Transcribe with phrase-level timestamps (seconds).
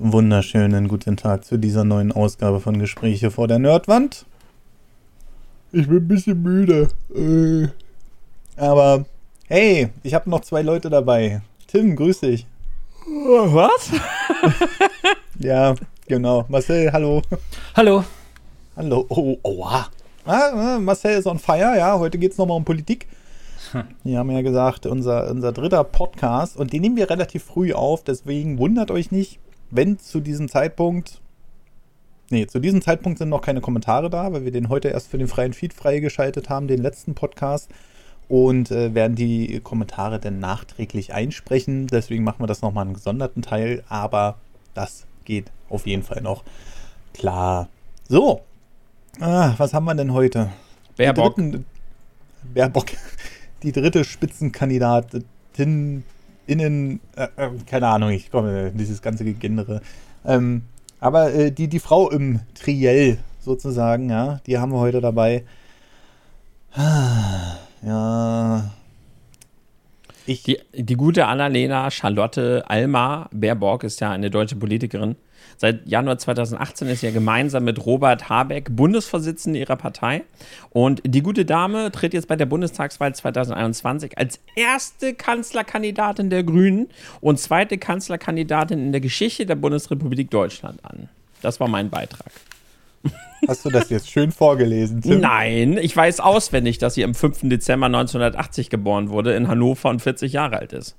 [0.00, 4.26] wunderschönen guten Tag zu dieser neuen Ausgabe von Gespräche vor der Nerdwand.
[5.72, 6.88] Ich bin ein bisschen müde.
[7.14, 7.68] Äh.
[8.56, 9.04] Aber
[9.48, 11.42] hey, ich habe noch zwei Leute dabei.
[11.66, 12.46] Tim, grüß dich.
[13.06, 13.90] Was?
[15.40, 15.74] ja,
[16.06, 16.44] genau.
[16.48, 17.22] Marcel, hallo.
[17.74, 18.04] Hallo.
[18.76, 19.04] Hallo.
[19.08, 19.88] Oh, oh, ah.
[20.24, 21.98] ah Marcel ist on fire, ja.
[21.98, 23.08] Heute geht es nochmal um Politik.
[24.04, 28.02] Wir haben ja gesagt, unser, unser dritter Podcast und den nehmen wir relativ früh auf,
[28.04, 29.40] deswegen wundert euch nicht,
[29.70, 31.20] wenn zu diesem Zeitpunkt,
[32.30, 35.18] nee, zu diesem Zeitpunkt sind noch keine Kommentare da, weil wir den heute erst für
[35.18, 37.70] den freien Feed freigeschaltet haben, den letzten Podcast.
[38.28, 41.86] Und äh, werden die Kommentare dann nachträglich einsprechen.
[41.86, 43.82] Deswegen machen wir das nochmal einen gesonderten Teil.
[43.88, 44.36] Aber
[44.74, 46.44] das geht auf jeden Fall noch.
[47.14, 47.70] Klar.
[48.06, 48.42] So.
[49.18, 50.50] Ah, was haben wir denn heute?
[50.98, 51.36] Baerbock.
[51.36, 51.64] Die dritten,
[52.52, 52.86] Baerbock.
[53.62, 56.04] Die dritte Spitzenkandidatin
[56.48, 59.80] innen, äh, äh, keine Ahnung, ich komme, dieses ganze Gegendere.
[60.24, 60.62] Ähm,
[61.00, 65.44] aber äh, die, die Frau im Triell sozusagen, ja, die haben wir heute dabei.
[67.82, 68.70] Ja.
[70.26, 75.16] Ich die, die gute Annalena Charlotte Alma Baerbock ist ja eine deutsche Politikerin.
[75.60, 80.22] Seit Januar 2018 ist ja gemeinsam mit Robert Habeck Bundesvorsitzende ihrer Partei.
[80.70, 86.86] Und die gute Dame tritt jetzt bei der Bundestagswahl 2021 als erste Kanzlerkandidatin der Grünen
[87.20, 91.08] und zweite Kanzlerkandidatin in der Geschichte der Bundesrepublik Deutschland an.
[91.42, 92.30] Das war mein Beitrag.
[93.48, 95.20] Hast du das jetzt schön vorgelesen, Tim?
[95.20, 97.48] Nein, ich weiß auswendig, dass sie am 5.
[97.48, 100.94] Dezember 1980 geboren wurde in Hannover und 40 Jahre alt ist.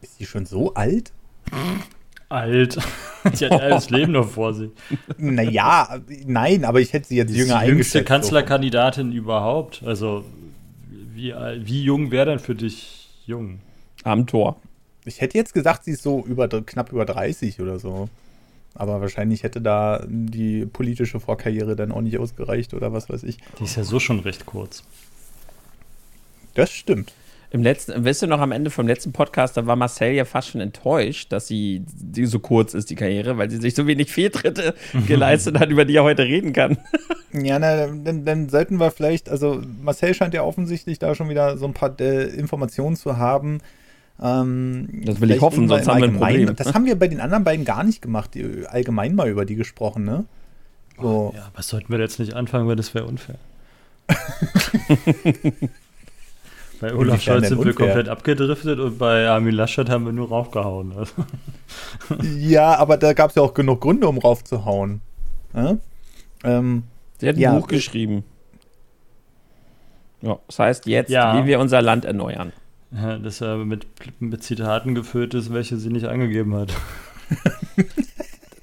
[0.00, 1.12] Ist sie schon so alt?
[2.30, 2.76] Alt.
[3.24, 4.70] Die hat ja das Leben noch vor sich.
[5.18, 7.66] Naja, nein, aber ich hätte sie jetzt jünger eingeschätzt.
[7.66, 9.16] Die jüngste Kanzlerkandidatin so.
[9.16, 9.82] überhaupt.
[9.84, 10.24] Also,
[11.14, 13.60] wie, wie jung wäre denn für dich jung?
[14.04, 14.56] Am Tor.
[15.04, 18.08] Ich hätte jetzt gesagt, sie ist so über, knapp über 30 oder so.
[18.74, 23.38] Aber wahrscheinlich hätte da die politische Vorkarriere dann auch nicht ausgereicht oder was weiß ich.
[23.58, 24.84] Die ist ja so schon recht kurz.
[26.54, 27.12] Das stimmt.
[27.52, 30.50] Im letzten, weißt du noch, am Ende vom letzten Podcast, da war Marcel ja fast
[30.50, 34.12] schon enttäuscht, dass sie die so kurz ist, die Karriere, weil sie sich so wenig
[34.12, 34.74] Fehltritte
[35.08, 36.78] geleistet hat, über die er heute reden kann.
[37.32, 41.58] ja, na, dann, dann sollten wir vielleicht, also Marcel scheint ja offensichtlich da schon wieder
[41.58, 43.58] so ein paar äh, Informationen zu haben.
[44.22, 46.54] Ähm, das will ich hoffen, sonst haben wir ein Problem.
[46.54, 49.56] Das haben wir bei den anderen beiden gar nicht gemacht, die, allgemein mal über die
[49.56, 50.24] gesprochen, ne?
[51.00, 51.32] So.
[51.32, 53.36] Oh, ja, was sollten wir jetzt nicht anfangen, weil das wäre unfair.
[56.80, 60.92] Bei Olaf Scholz sind wir komplett abgedriftet und bei Armin Laschet haben wir nur raufgehauen.
[60.96, 61.12] Also.
[62.38, 65.02] ja, aber da gab es ja auch genug Gründe, um raufzuhauen.
[65.54, 65.76] Ja?
[66.42, 66.84] Ähm,
[67.18, 68.24] Sie hat ein ja, Buch geschrieben.
[70.22, 71.42] Ja, das heißt jetzt, ja.
[71.42, 72.52] wie wir unser Land erneuern.
[72.92, 73.86] Ja, das ja mit,
[74.18, 76.72] mit Zitaten gefüllt ist, welche sie nicht angegeben hat.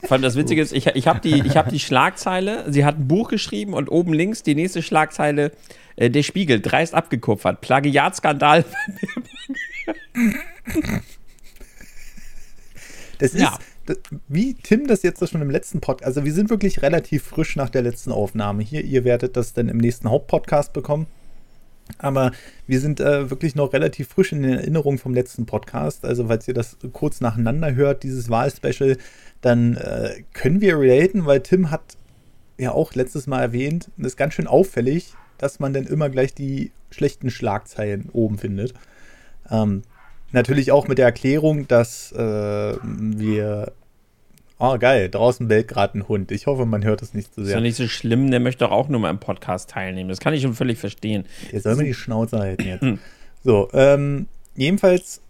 [0.03, 3.07] Vor allem das Witzige ist, ich, ich habe die, hab die Schlagzeile, sie hat ein
[3.07, 5.51] Buch geschrieben und oben links die nächste Schlagzeile,
[5.97, 8.63] äh, der Spiegel, dreist abgekupfert, Plagiatskandal.
[13.19, 13.57] das ist, ja.
[13.85, 13.97] das,
[14.27, 17.69] wie Tim das jetzt schon im letzten Podcast, also wir sind wirklich relativ frisch nach
[17.69, 18.83] der letzten Aufnahme hier.
[18.83, 21.07] Ihr werdet das dann im nächsten Hauptpodcast bekommen.
[21.99, 22.31] Aber
[22.67, 26.03] wir sind äh, wirklich noch relativ frisch in den Erinnerungen vom letzten Podcast.
[26.05, 28.97] Also, falls ihr das kurz nacheinander hört, dieses Wahlspecial,
[29.39, 31.95] dann äh, können wir relaten, weil Tim hat
[32.57, 36.33] ja auch letztes Mal erwähnt, das ist ganz schön auffällig, dass man dann immer gleich
[36.33, 38.73] die schlechten Schlagzeilen oben findet.
[39.49, 39.83] Ähm,
[40.31, 42.17] natürlich auch mit der Erklärung, dass äh,
[42.83, 43.71] wir
[44.59, 46.31] Oh, geil, draußen bellt gerade ein Hund.
[46.31, 47.51] Ich hoffe, man hört es nicht zu sehr.
[47.51, 50.09] Ist ja nicht so schlimm, der möchte doch auch nur mal im Podcast teilnehmen.
[50.09, 51.25] Das kann ich schon völlig verstehen.
[51.51, 52.83] Der soll mir die Schnauze halten jetzt.
[53.43, 55.21] so, ähm, jedenfalls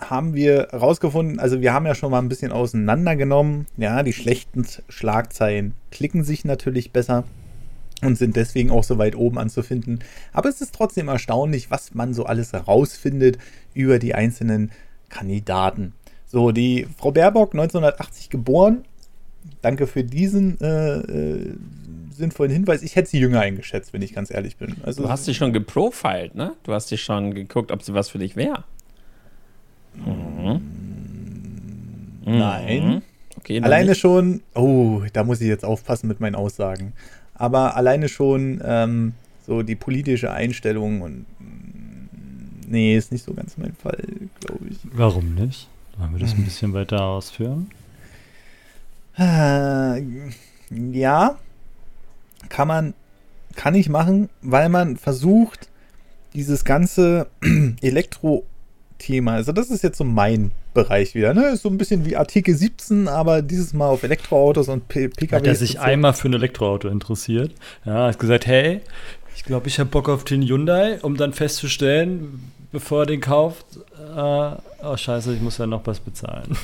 [0.00, 3.66] haben wir rausgefunden, also wir haben ja schon mal ein bisschen auseinandergenommen.
[3.76, 7.24] Ja, die schlechten Schlagzeilen klicken sich natürlich besser
[8.02, 10.00] und sind deswegen auch so weit oben anzufinden.
[10.32, 13.38] Aber es ist trotzdem erstaunlich, was man so alles herausfindet
[13.74, 14.70] über die einzelnen
[15.08, 15.92] Kandidaten.
[16.26, 18.84] So, die Frau Baerbock, 1980 geboren.
[19.62, 21.54] Danke für diesen äh, äh,
[22.12, 22.82] sinnvollen Hinweis.
[22.82, 24.76] Ich hätte sie jünger eingeschätzt, wenn ich ganz ehrlich bin.
[24.84, 26.54] Also, du hast sie schon geprofiled, ne?
[26.62, 28.64] Du hast sie schon geguckt, ob sie was für dich wäre.
[29.94, 30.60] Mhm.
[32.24, 32.86] Nein.
[32.86, 33.02] Mhm.
[33.38, 34.00] Okay, alleine nicht.
[34.00, 36.92] schon, oh, da muss ich jetzt aufpassen mit meinen Aussagen.
[37.40, 39.14] Aber alleine schon ähm,
[39.46, 41.24] so die politische Einstellung und
[42.68, 44.04] nee, ist nicht so ganz mein Fall,
[44.40, 44.76] glaube ich.
[44.92, 45.66] Warum nicht?
[45.96, 47.70] Wollen wir das ein bisschen weiter ausführen?
[49.18, 50.02] Äh,
[50.92, 51.38] ja,
[52.50, 52.92] kann man,
[53.56, 55.70] kann ich machen, weil man versucht,
[56.34, 57.28] dieses ganze
[57.80, 61.34] Elektro-Thema, also das ist jetzt so mein Bereich wieder.
[61.34, 61.48] Ne?
[61.48, 65.36] Ist so ein bisschen wie Artikel 17, aber dieses Mal auf Elektroautos und PKW.
[65.36, 67.52] Hat er sich einmal für ein Elektroauto interessiert.
[67.84, 68.80] Ja, hat gesagt, hey,
[69.36, 73.66] ich glaube, ich habe Bock auf den Hyundai, um dann festzustellen, bevor er den kauft,
[73.98, 74.52] äh,
[74.82, 76.56] oh scheiße, ich muss ja noch was bezahlen.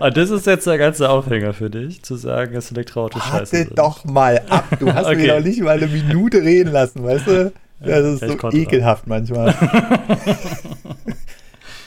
[0.00, 3.56] Und das ist jetzt der ganze Aufhänger für dich, zu sagen, dass Elektroautos Warte scheiße
[3.56, 3.78] sind.
[3.78, 5.16] doch mal ab, du hast okay.
[5.16, 7.52] mich noch nicht mal eine Minute reden lassen, weißt du?
[7.80, 9.54] Das ist so ekelhaft manchmal.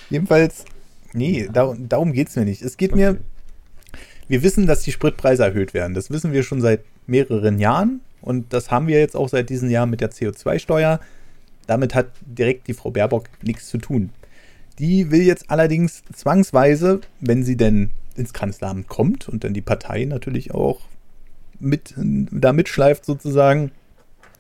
[0.10, 0.66] Jedenfalls,
[1.14, 2.62] nee, darum, darum geht es mir nicht.
[2.62, 3.14] Es geht okay.
[3.14, 3.18] mir,
[4.28, 5.94] wir wissen, dass die Spritpreise erhöht werden.
[5.94, 8.02] Das wissen wir schon seit mehreren Jahren.
[8.22, 11.00] Und das haben wir jetzt auch seit diesem Jahr mit der CO2-Steuer.
[11.66, 14.10] Damit hat direkt die Frau Baerbock nichts zu tun.
[14.80, 20.06] Die will jetzt allerdings zwangsweise, wenn sie denn ins Kanzleramt kommt und dann die Partei
[20.06, 20.82] natürlich auch
[21.60, 23.72] mit, da mitschleift sozusagen,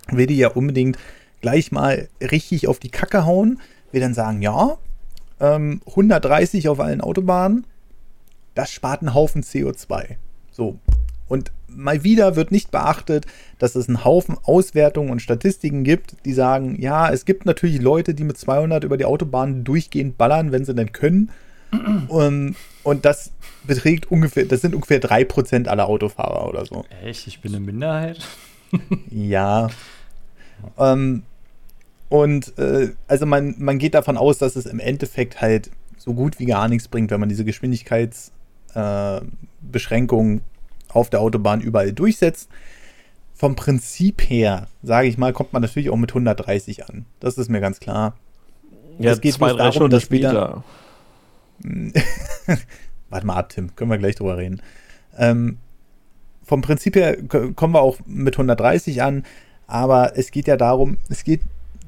[0.09, 0.97] will die ja unbedingt
[1.41, 3.59] gleich mal richtig auf die Kacke hauen,
[3.91, 4.77] will dann sagen, ja,
[5.39, 7.65] ähm, 130 auf allen Autobahnen,
[8.55, 10.17] das spart einen Haufen CO2.
[10.51, 10.79] So.
[11.27, 13.25] Und mal wieder wird nicht beachtet,
[13.59, 18.13] dass es einen Haufen Auswertungen und Statistiken gibt, die sagen, ja, es gibt natürlich Leute,
[18.13, 21.31] die mit 200 über die Autobahn durchgehend ballern, wenn sie denn können.
[22.07, 23.31] und, und das
[23.65, 26.85] beträgt ungefähr, das sind ungefähr 3% aller Autofahrer oder so.
[27.03, 27.27] Echt?
[27.27, 28.19] Ich bin eine Minderheit?
[29.11, 29.69] ja.
[30.77, 31.23] Ähm,
[32.09, 36.39] und äh, also man, man geht davon aus, dass es im Endeffekt halt so gut
[36.39, 40.41] wie gar nichts bringt, wenn man diese Geschwindigkeitsbeschränkungen äh,
[40.93, 42.49] auf der Autobahn überall durchsetzt.
[43.33, 47.05] Vom Prinzip her, sage ich mal, kommt man natürlich auch mit 130 an.
[47.19, 48.15] Das ist mir ganz klar.
[48.99, 50.63] Ja, es geht zwei, drei darum, Stunden dass später.
[53.09, 53.75] Warte mal ab, Tim.
[53.75, 54.61] Können wir gleich drüber reden.
[55.17, 55.57] Ähm,
[56.43, 59.25] vom Prinzip her kommen wir auch mit 130 an,
[59.67, 61.41] aber es geht ja darum, es geht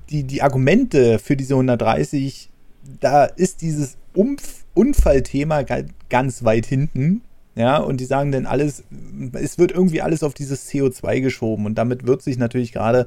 [0.09, 2.49] die, die Argumente für diese 130,
[2.99, 5.63] da ist dieses Umf Unfallthema
[6.09, 7.21] ganz weit hinten.
[7.55, 8.83] Ja, und die sagen dann alles,
[9.33, 13.05] es wird irgendwie alles auf dieses CO2 geschoben und damit wird sich natürlich gerade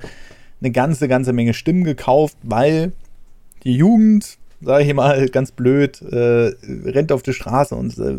[0.60, 2.92] eine ganze, ganze Menge Stimmen gekauft, weil
[3.64, 8.16] die Jugend, sage ich mal ganz blöd, äh, rennt auf die Straße und äh,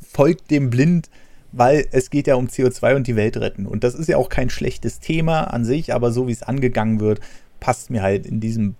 [0.00, 1.10] folgt dem blind,
[1.52, 3.66] weil es geht ja um CO2 und die Welt retten.
[3.66, 6.98] Und das ist ja auch kein schlechtes Thema an sich, aber so wie es angegangen
[6.98, 7.20] wird,
[7.60, 8.76] passt mir halt in diesem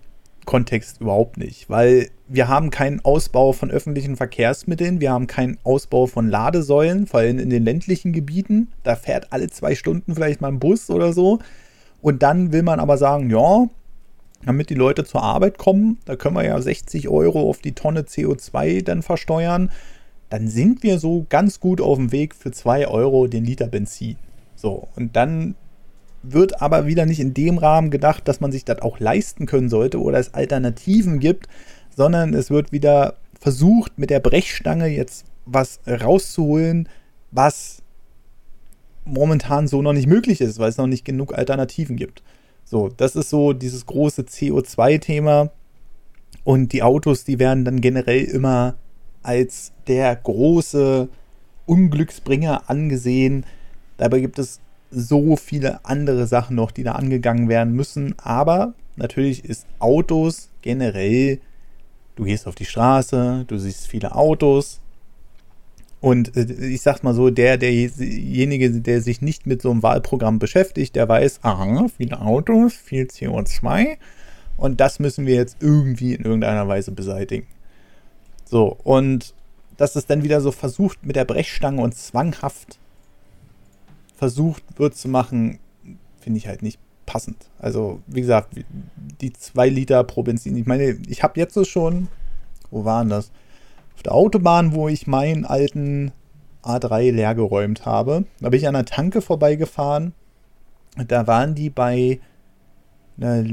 [0.46, 6.06] Kontext überhaupt nicht, weil wir haben keinen Ausbau von öffentlichen Verkehrsmitteln, wir haben keinen Ausbau
[6.06, 8.68] von Ladesäulen, vor allem in den ländlichen Gebieten.
[8.82, 11.40] Da fährt alle zwei Stunden vielleicht mal ein Bus oder so.
[12.00, 13.66] Und dann will man aber sagen, ja,
[14.44, 18.02] damit die Leute zur Arbeit kommen, da können wir ja 60 Euro auf die Tonne
[18.02, 19.70] CO2 dann versteuern.
[20.28, 24.16] Dann sind wir so ganz gut auf dem Weg für 2 Euro den Liter Benzin.
[24.54, 25.54] So, und dann
[26.32, 29.68] wird aber wieder nicht in dem Rahmen gedacht, dass man sich das auch leisten können
[29.68, 31.48] sollte oder es Alternativen gibt,
[31.94, 36.88] sondern es wird wieder versucht, mit der Brechstange jetzt was rauszuholen,
[37.30, 37.82] was
[39.04, 42.22] momentan so noch nicht möglich ist, weil es noch nicht genug Alternativen gibt.
[42.64, 45.50] So, das ist so dieses große CO2-Thema.
[46.42, 48.76] Und die Autos, die werden dann generell immer
[49.22, 51.08] als der große
[51.66, 53.44] Unglücksbringer angesehen.
[53.96, 58.14] Dabei gibt es so viele andere Sachen noch, die da angegangen werden müssen.
[58.18, 61.40] Aber natürlich ist Autos generell,
[62.16, 64.80] du gehst auf die Straße, du siehst viele Autos.
[66.00, 70.38] Und äh, ich sag's mal so, der, derjenige, der sich nicht mit so einem Wahlprogramm
[70.38, 73.96] beschäftigt, der weiß, aha, viele Autos, viel CO2.
[74.56, 77.46] Und das müssen wir jetzt irgendwie in irgendeiner Weise beseitigen.
[78.44, 79.34] So, und
[79.76, 82.78] dass es dann wieder so versucht mit der Brechstange und zwanghaft
[84.16, 85.58] versucht wird zu machen,
[86.18, 87.48] finde ich halt nicht passend.
[87.58, 88.56] Also, wie gesagt,
[89.20, 90.56] die zwei Liter pro Benzin.
[90.56, 92.08] Ich meine, ich habe jetzt schon,
[92.70, 93.30] wo waren das?
[93.94, 96.12] Auf der Autobahn, wo ich meinen alten
[96.62, 98.24] A3 leer geräumt habe.
[98.40, 100.12] Da bin ich an einer Tanke vorbeigefahren.
[101.06, 102.18] Da waren die bei
[103.18, 103.44] einer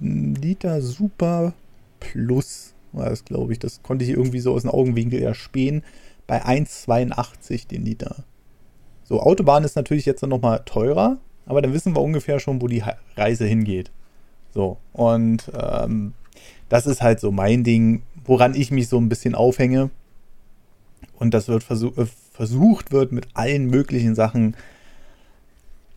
[0.00, 1.52] Liter Super
[2.00, 3.58] Plus, war das glaube ich.
[3.58, 5.82] Das konnte ich irgendwie so aus dem Augenwinkel erspähen.
[6.26, 8.24] Bei 1,82 den Liter.
[9.10, 12.68] So, Autobahn ist natürlich jetzt noch mal teurer, aber dann wissen wir ungefähr schon, wo
[12.68, 12.84] die
[13.16, 13.90] Reise hingeht.
[14.54, 16.14] So, und ähm,
[16.68, 19.90] das ist halt so mein Ding, woran ich mich so ein bisschen aufhänge.
[21.18, 24.56] Und das wird versuch, äh, versucht wird mit allen möglichen Sachen,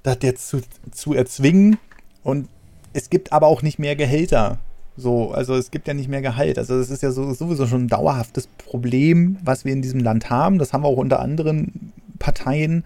[0.01, 1.77] das jetzt zu, zu erzwingen.
[2.23, 2.49] Und
[2.93, 4.57] es gibt aber auch nicht mehr Gehälter.
[4.97, 6.57] So, also es gibt ja nicht mehr Gehalt.
[6.57, 10.31] Also es ist ja so, sowieso schon ein dauerhaftes Problem, was wir in diesem Land
[10.31, 10.57] haben.
[10.57, 12.83] Das haben wir auch unter anderen Parteien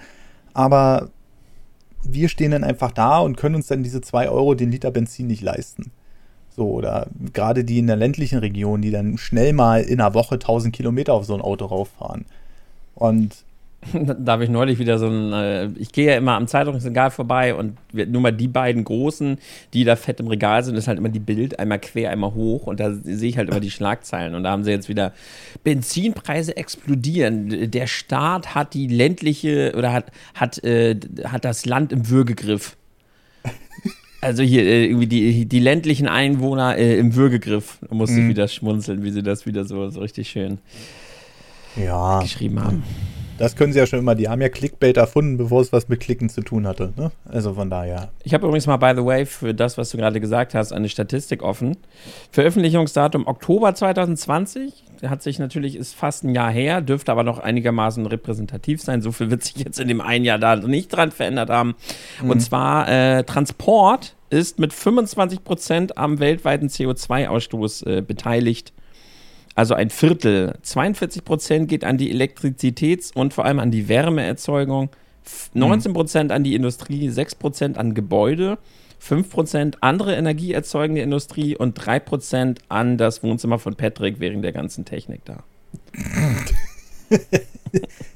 [0.57, 1.11] aber
[2.03, 5.27] wir stehen dann einfach da und können uns dann diese 2 Euro den Liter Benzin
[5.27, 5.91] nicht leisten.
[6.49, 10.35] So, oder gerade die in der ländlichen Region, die dann schnell mal in einer Woche
[10.35, 12.25] 1000 Kilometer auf so ein Auto rauffahren.
[12.95, 13.45] Und
[13.93, 17.53] da habe ich neulich wieder so ein, äh, ich gehe ja immer am Zeitungsregal vorbei
[17.53, 19.37] und nur mal die beiden großen,
[19.73, 22.67] die da fett im Regal sind, ist halt immer die Bild, einmal quer, einmal hoch
[22.67, 25.13] und da sehe ich halt immer die Schlagzeilen und da haben sie jetzt wieder
[25.63, 27.71] Benzinpreise explodieren.
[27.71, 32.75] Der Staat hat die ländliche oder hat, hat, äh, hat das Land im Würgegriff.
[34.19, 37.77] Also hier äh, irgendwie die, die ländlichen Einwohner äh, im Würgegriff.
[37.87, 38.23] Da musste mhm.
[38.23, 40.57] ich wieder schmunzeln, wie sie das wieder so, so richtig schön
[41.75, 42.19] ja.
[42.19, 42.83] geschrieben haben.
[43.37, 44.15] Das können sie ja schon immer.
[44.15, 46.93] Die haben ja Clickbait erfunden, bevor es was mit Klicken zu tun hatte.
[46.95, 47.11] Ne?
[47.25, 48.09] Also von daher.
[48.23, 50.89] Ich habe übrigens mal, by the way, für das, was du gerade gesagt hast, eine
[50.89, 51.77] Statistik offen.
[52.31, 54.83] Veröffentlichungsdatum Oktober 2020.
[55.05, 59.01] Hat sich natürlich, ist fast ein Jahr her, dürfte aber noch einigermaßen repräsentativ sein.
[59.01, 61.75] So viel wird sich jetzt in dem einen Jahr da nicht dran verändert haben.
[62.21, 62.29] Mhm.
[62.31, 68.73] Und zwar äh, Transport ist mit 25 Prozent am weltweiten CO2-Ausstoß äh, beteiligt
[69.57, 70.53] also ein Viertel.
[70.61, 74.89] 42 Prozent geht an die Elektrizitäts- und vor allem an die Wärmeerzeugung,
[75.55, 78.59] 19 Prozent an die Industrie, 6 Prozent an Gebäude,
[78.99, 84.51] 5 Prozent andere energieerzeugende Industrie und 3 Prozent an das Wohnzimmer von Patrick wegen der
[84.51, 85.43] ganzen Technik da.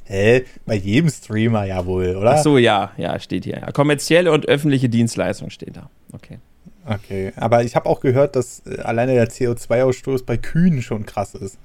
[0.06, 0.46] Hä?
[0.66, 2.36] Bei jedem Streamer ja wohl, oder?
[2.36, 3.58] Ach so, ja, ja, steht hier.
[3.60, 3.72] Ja.
[3.72, 5.90] Kommerzielle und öffentliche Dienstleistung steht da.
[6.14, 6.38] Okay.
[6.96, 11.36] Okay, aber ich habe auch gehört, dass äh, alleine der CO2-Ausstoß bei Kühen schon krass
[11.36, 11.58] ist.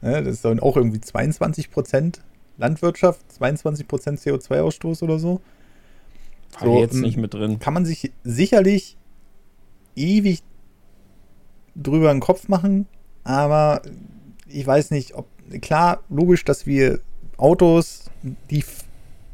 [0.00, 0.22] Ne?
[0.22, 2.20] Das ist dann auch irgendwie 22 Prozent
[2.56, 5.40] Landwirtschaft, 22 Prozent CO2-Ausstoß oder so.
[6.60, 7.58] So, jetzt nicht mit drin.
[7.58, 8.96] Kann man sich sicherlich
[9.96, 10.42] ewig
[11.74, 12.86] drüber einen Kopf machen,
[13.24, 13.82] aber
[14.46, 15.26] ich weiß nicht, ob
[15.60, 17.00] klar, logisch, dass wir
[17.36, 18.10] Autos,
[18.50, 18.64] die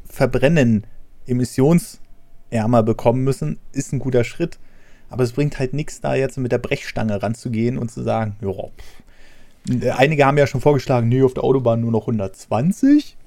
[0.05, 0.87] verbrennen,
[1.27, 4.59] emissionsärmer bekommen müssen, ist ein guter Schritt.
[5.11, 9.95] Aber es bringt halt nichts, da jetzt mit der Brechstange ranzugehen und zu sagen, ja,
[9.97, 13.17] einige haben ja schon vorgeschlagen, nee, auf der Autobahn nur noch 120.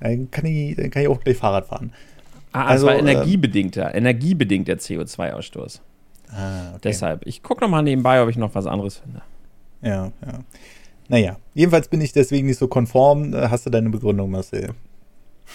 [0.00, 1.92] Dann kann ich, dann kann ich auch gleich Fahrrad fahren.
[2.52, 5.80] Ah, also, war energiebedingter, äh, energiebedingter CO2-Ausstoß.
[6.30, 6.80] Ah, okay.
[6.84, 9.22] Deshalb, ich gucke nochmal nebenbei, ob ich noch was anderes finde.
[9.82, 10.38] Ja, ja.
[11.08, 13.34] Naja, jedenfalls bin ich deswegen nicht so konform.
[13.34, 14.70] Hast du deine Begründung, Marcel?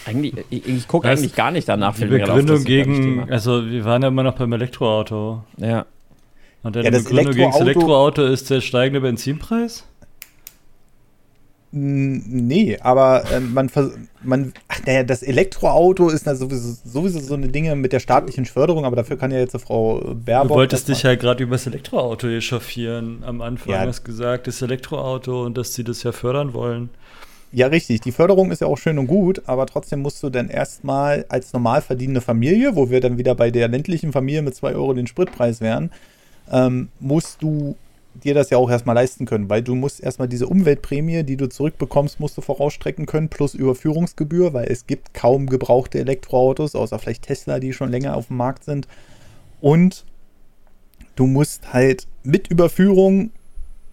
[0.05, 1.95] Eigentlich, ich, ich gucke eigentlich gar nicht danach.
[1.95, 5.43] Die Begründung auf, gegen, also wir waren ja immer noch beim Elektroauto.
[5.57, 5.85] Ja.
[6.63, 9.85] Und deine ja, Begründung gegen das Elektroauto ist der steigende Benzinpreis?
[11.73, 13.71] Nee, aber äh, man,
[14.23, 18.43] man, ach naja, das Elektroauto ist na sowieso, sowieso so eine Dinge mit der staatlichen
[18.45, 20.49] Förderung, aber dafür kann ja jetzt Frau Baerbock.
[20.49, 23.23] Du wolltest dich ja gerade über das Elektroauto echauffieren.
[23.25, 23.79] Am Anfang ja.
[23.79, 26.89] hast gesagt, das Elektroauto und dass sie das ja fördern wollen.
[27.53, 27.99] Ja, richtig.
[28.01, 31.51] Die Förderung ist ja auch schön und gut, aber trotzdem musst du dann erstmal als
[31.51, 35.07] normal verdienende Familie, wo wir dann wieder bei der ländlichen Familie mit 2 Euro den
[35.07, 35.91] Spritpreis wären,
[36.49, 37.75] ähm, musst du
[38.13, 41.49] dir das ja auch erstmal leisten können, weil du musst erstmal diese Umweltprämie, die du
[41.49, 47.23] zurückbekommst, musst du vorausstrecken können, plus Überführungsgebühr, weil es gibt kaum gebrauchte Elektroautos, außer vielleicht
[47.23, 48.87] Tesla, die schon länger auf dem Markt sind.
[49.59, 50.05] Und
[51.15, 53.31] du musst halt mit Überführung,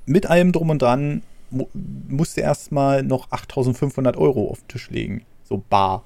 [0.06, 5.24] mit allem drum und dran, musste erstmal noch 8500 Euro auf den Tisch legen.
[5.44, 6.04] So bar.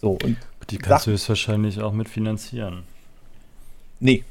[0.00, 0.36] So, und
[0.70, 2.82] Die kannst du jetzt wahrscheinlich auch mit finanzieren.
[4.00, 4.24] Nee,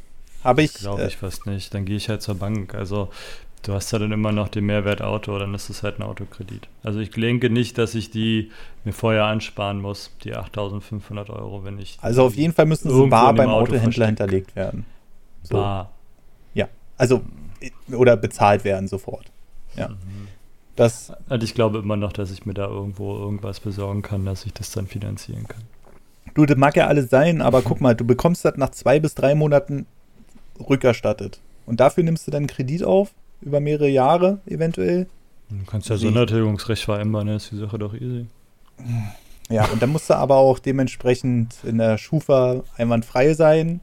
[0.43, 0.73] habe ich.
[0.73, 1.73] Glaube ich äh, fast nicht.
[1.73, 2.75] Dann gehe ich halt zur Bank.
[2.75, 3.09] Also
[3.63, 6.67] du hast ja dann immer noch den Mehrwert Auto, dann ist es halt ein Autokredit.
[6.83, 8.51] Also ich denke nicht, dass ich die
[8.83, 11.97] mir vorher ansparen muss, die 8500 Euro, wenn ich.
[12.01, 14.85] Also auf jeden Fall müssen sie bar beim Auto Autohändler hinterlegt werden.
[15.43, 15.55] So.
[15.55, 15.91] Bar.
[16.53, 16.67] Ja,
[16.97, 17.21] also
[17.91, 19.31] oder bezahlt werden sofort.
[19.75, 19.89] Ja.
[19.89, 20.27] Mhm.
[20.81, 24.47] Das also ich glaube immer noch, dass ich mir da irgendwo irgendwas besorgen kann, dass
[24.47, 25.61] ich das dann finanzieren kann.
[26.33, 29.13] Du, das mag ja alles sein, aber guck mal, du bekommst das nach zwei bis
[29.13, 29.85] drei Monaten
[30.59, 31.39] rückerstattet.
[31.67, 33.11] Und dafür nimmst du dann einen Kredit auf,
[33.41, 35.05] über mehrere Jahre eventuell.
[35.51, 38.25] Du kannst ja Sondertilgungsrecht vereinbaren, dann ist die Sache doch easy.
[39.51, 43.81] Ja, und dann musst du aber auch dementsprechend in der Schufa einwandfrei sein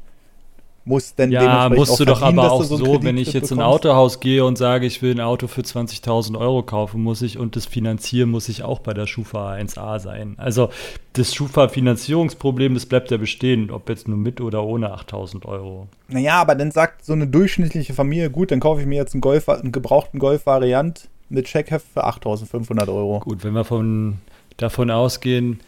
[0.88, 3.64] muss dann ja, musst du doch aber auch so, so wenn ich jetzt in ein
[3.64, 7.54] Autohaus gehe und sage, ich will ein Auto für 20.000 Euro kaufen, muss ich und
[7.57, 10.35] das finanzieren muss ich auch bei der Schufa 1a sein.
[10.38, 10.71] Also
[11.12, 15.88] das Schufa-Finanzierungsproblem, das bleibt ja bestehen, ob jetzt nur mit oder ohne 8.000 Euro.
[16.09, 19.21] Naja, aber dann sagt so eine durchschnittliche Familie, gut, dann kaufe ich mir jetzt einen,
[19.21, 23.21] Golf, einen gebrauchten Golf-Variant mit Checkheft für 8.500 Euro.
[23.21, 24.18] Gut, wenn wir von,
[24.57, 25.61] davon ausgehen,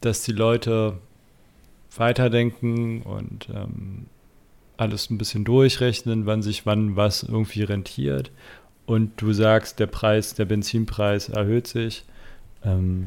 [0.00, 0.94] dass die Leute
[1.96, 4.06] weiterdenken und ähm,
[4.80, 8.30] alles ein bisschen durchrechnen, wann sich wann was irgendwie rentiert
[8.90, 12.04] und du sagst, der Preis, der Benzinpreis erhöht sich,
[12.64, 13.06] ähm,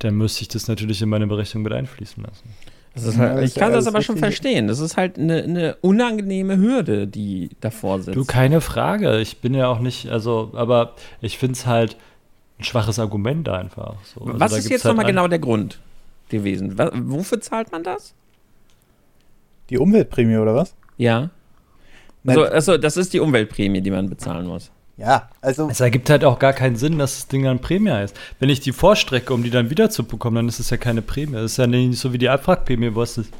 [0.00, 2.48] dann müsste ich das natürlich in meine Berechnung mit einfließen lassen.
[2.96, 4.66] Das halt, ich kann das aber schon verstehen.
[4.66, 8.16] Das ist halt eine, eine, unangenehme Hürde, die davor sitzt.
[8.16, 9.20] Du, keine Frage.
[9.20, 11.96] Ich bin ja auch nicht, also, aber ich finde es halt
[12.58, 13.94] ein schwaches Argument einfach.
[14.04, 14.24] So.
[14.24, 15.78] Also Was ist jetzt halt nochmal genau der Grund
[16.28, 16.76] gewesen?
[16.76, 18.14] Was, wofür zahlt man das?
[19.70, 20.74] Die Umweltprämie oder was?
[20.96, 21.30] Ja.
[22.26, 24.70] Also, also, das ist die Umweltprämie, die man bezahlen muss.
[24.96, 25.68] Ja, also.
[25.68, 28.16] Es ergibt halt auch gar keinen Sinn, dass das Ding dann Prämie heißt.
[28.38, 31.02] Wenn ich die vorstrecke, um die dann wieder zu bekommen, dann ist es ja keine
[31.02, 31.32] Prämie.
[31.32, 33.30] Das ist ja nicht so wie die Abwrackprämie, wo es ist,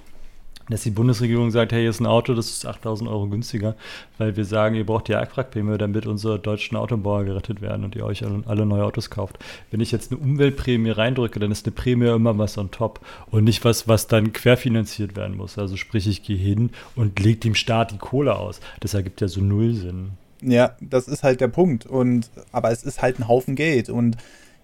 [0.68, 3.75] dass die Bundesregierung sagt, hey, hier ist ein Auto, das ist 8000 Euro günstiger,
[4.18, 8.04] weil wir sagen, ihr braucht die Abwrackprämie, damit unsere deutschen Autobauer gerettet werden und ihr
[8.04, 9.38] euch alle neue Autos kauft.
[9.71, 13.44] Wenn ich jetzt eine Umweltprämie reindrücke, dann ist eine Prämie immer was on top und
[13.44, 15.59] nicht was, was dann querfinanziert werden muss.
[15.59, 18.61] Also sprich, ich gehe hin und lege dem Staat die Kohle aus.
[18.80, 20.12] Das ergibt ja so null Sinn.
[20.40, 21.87] Ja, das ist halt der Punkt.
[21.87, 23.88] Und, aber es ist halt ein Haufen Geld.
[23.88, 24.16] Und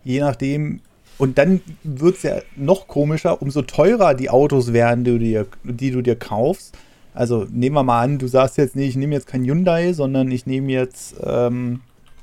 [0.05, 0.81] je nachdem,
[1.21, 5.47] und dann wird es ja noch komischer, umso teurer die Autos werden, die du dir,
[5.65, 6.75] die du dir kaufst.
[7.13, 10.31] Also nehmen wir mal an, du sagst jetzt nicht, ich nehme jetzt kein Hyundai, sondern
[10.31, 11.81] ich nehme jetzt ähm,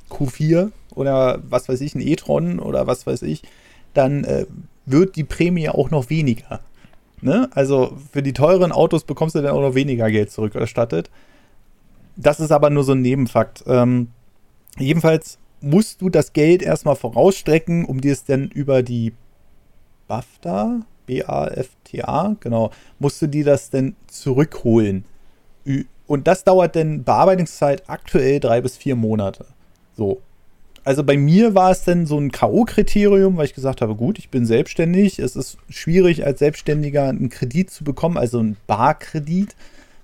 [0.09, 3.43] Q4 oder was weiß ich, ein e-tron oder was weiß ich,
[3.93, 4.47] dann äh,
[4.87, 6.61] wird die Prämie auch noch weniger.
[7.21, 7.49] Ne?
[7.51, 11.11] Also für die teuren Autos bekommst du dann auch noch weniger Geld zurückerstattet.
[12.15, 13.63] Das ist aber nur so ein Nebenfakt.
[13.67, 14.07] Ähm,
[14.79, 19.13] jedenfalls musst du das Geld erstmal vorausstrecken, um dir es dann über die
[20.07, 25.05] BAFTA, B-A-F-T-A, genau, musst du dir das dann zurückholen.
[26.05, 29.45] Und das dauert dann Bearbeitungszeit aktuell drei bis vier Monate.
[29.95, 30.21] So.
[30.83, 34.29] Also bei mir war es dann so ein K.O.-Kriterium, weil ich gesagt habe, gut, ich
[34.29, 35.19] bin selbstständig.
[35.19, 39.53] Es ist schwierig, als Selbstständiger einen Kredit zu bekommen, also einen Barkredit,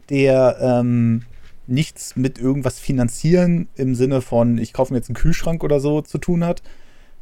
[0.10, 1.24] der ähm,
[1.68, 6.02] nichts mit irgendwas finanzieren im Sinne von, ich kaufe mir jetzt einen Kühlschrank oder so
[6.02, 6.62] zu tun hat,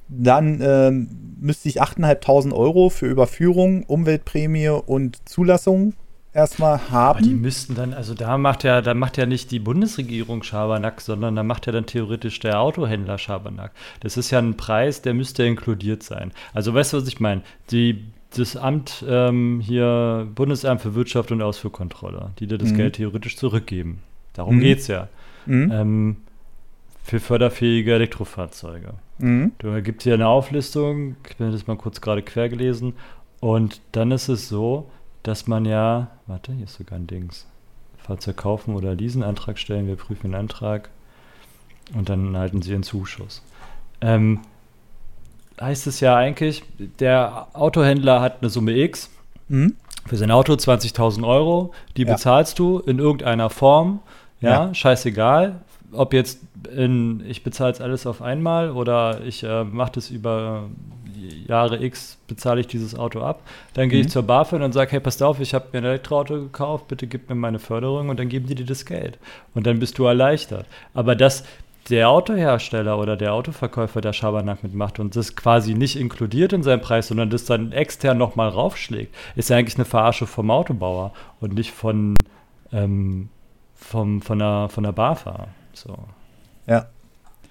[0.08, 5.94] dann ähm, müsste ich 8.500 Euro für Überführung, Umweltprämie und Zulassung
[6.34, 7.20] erstmal haben.
[7.20, 11.02] Aber die müssten dann, also da macht ja, da macht ja nicht die Bundesregierung Schabernack,
[11.02, 13.72] sondern da macht ja dann theoretisch der Autohändler Schabernack.
[14.02, 16.32] Das ist ja ein Preis, der müsste inkludiert sein.
[16.54, 17.42] Also weißt du, was ich meine?
[17.72, 18.04] Die
[18.36, 22.78] das Amt ähm, hier, Bundesamt für Wirtschaft und Ausfuhrkontrolle, die dir das mhm.
[22.78, 24.02] Geld theoretisch zurückgeben.
[24.34, 24.62] Darum mhm.
[24.62, 25.08] geht es ja.
[25.46, 25.72] Mhm.
[25.72, 26.18] Ähm,
[27.04, 28.94] für förderfähige Elektrofahrzeuge.
[29.18, 29.54] Mhm.
[29.60, 32.94] Da gibt es hier eine Auflistung, ich bin das mal kurz gerade quer gelesen.
[33.40, 34.90] Und dann ist es so,
[35.24, 37.48] dass man ja, warte, hier ist sogar ein Dings.
[37.98, 40.90] Fahrzeug kaufen oder leasen, Antrag stellen, wir prüfen den Antrag
[41.94, 43.44] und dann halten sie einen Zuschuss.
[44.02, 44.40] Ähm,
[45.60, 46.64] heißt es ja eigentlich,
[47.00, 49.10] der Autohändler hat eine Summe X
[49.50, 49.76] mhm.
[50.08, 52.14] für sein Auto 20.000 Euro, die ja.
[52.14, 54.00] bezahlst du in irgendeiner Form
[54.42, 54.74] ja, ja.
[54.74, 55.62] scheißegal.
[55.94, 56.40] Ob jetzt
[56.74, 60.70] in, ich bezahle es alles auf einmal oder ich äh, mache das über
[61.48, 63.42] Jahre X, bezahle ich dieses Auto ab.
[63.74, 64.06] Dann gehe mhm.
[64.06, 67.08] ich zur BaFin und sage, hey, passt auf, ich habe mir ein Elektroauto gekauft, bitte
[67.08, 69.20] gib mir meine Förderung und dann geben die dir das Geld.
[69.54, 70.66] Und dann bist du erleichtert.
[70.94, 71.44] Aber dass
[71.90, 76.82] der Autohersteller oder der Autoverkäufer der Schabernack mitmacht und das quasi nicht inkludiert in seinen
[76.82, 81.54] Preis, sondern das dann extern nochmal raufschlägt, ist ja eigentlich eine Verarsche vom Autobauer und
[81.56, 82.14] nicht von
[82.72, 83.30] ähm,
[83.82, 85.48] vom, von, der, von der BAFA.
[85.74, 85.98] So.
[86.68, 86.88] Ja.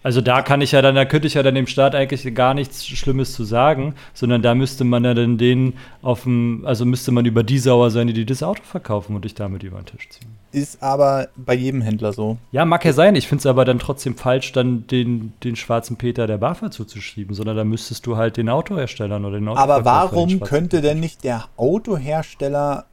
[0.02, 2.54] Also da kann ich ja dann, da könnte ich ja dann dem Staat eigentlich gar
[2.54, 7.12] nichts Schlimmes zu sagen, sondern da müsste man ja dann den auf dem, also müsste
[7.12, 10.08] man über die sauer sein, die, das Auto verkaufen und dich damit über den Tisch
[10.08, 10.30] ziehen.
[10.52, 12.38] Ist aber bei jedem Händler so.
[12.50, 13.14] Ja, mag ja sein.
[13.14, 17.34] Ich finde es aber dann trotzdem falsch, dann den, den schwarzen Peter der BAFA zuzuschieben,
[17.34, 21.44] sondern da müsstest du halt den Autoherstellern oder den Aber warum könnte denn nicht der
[21.58, 22.86] Autohersteller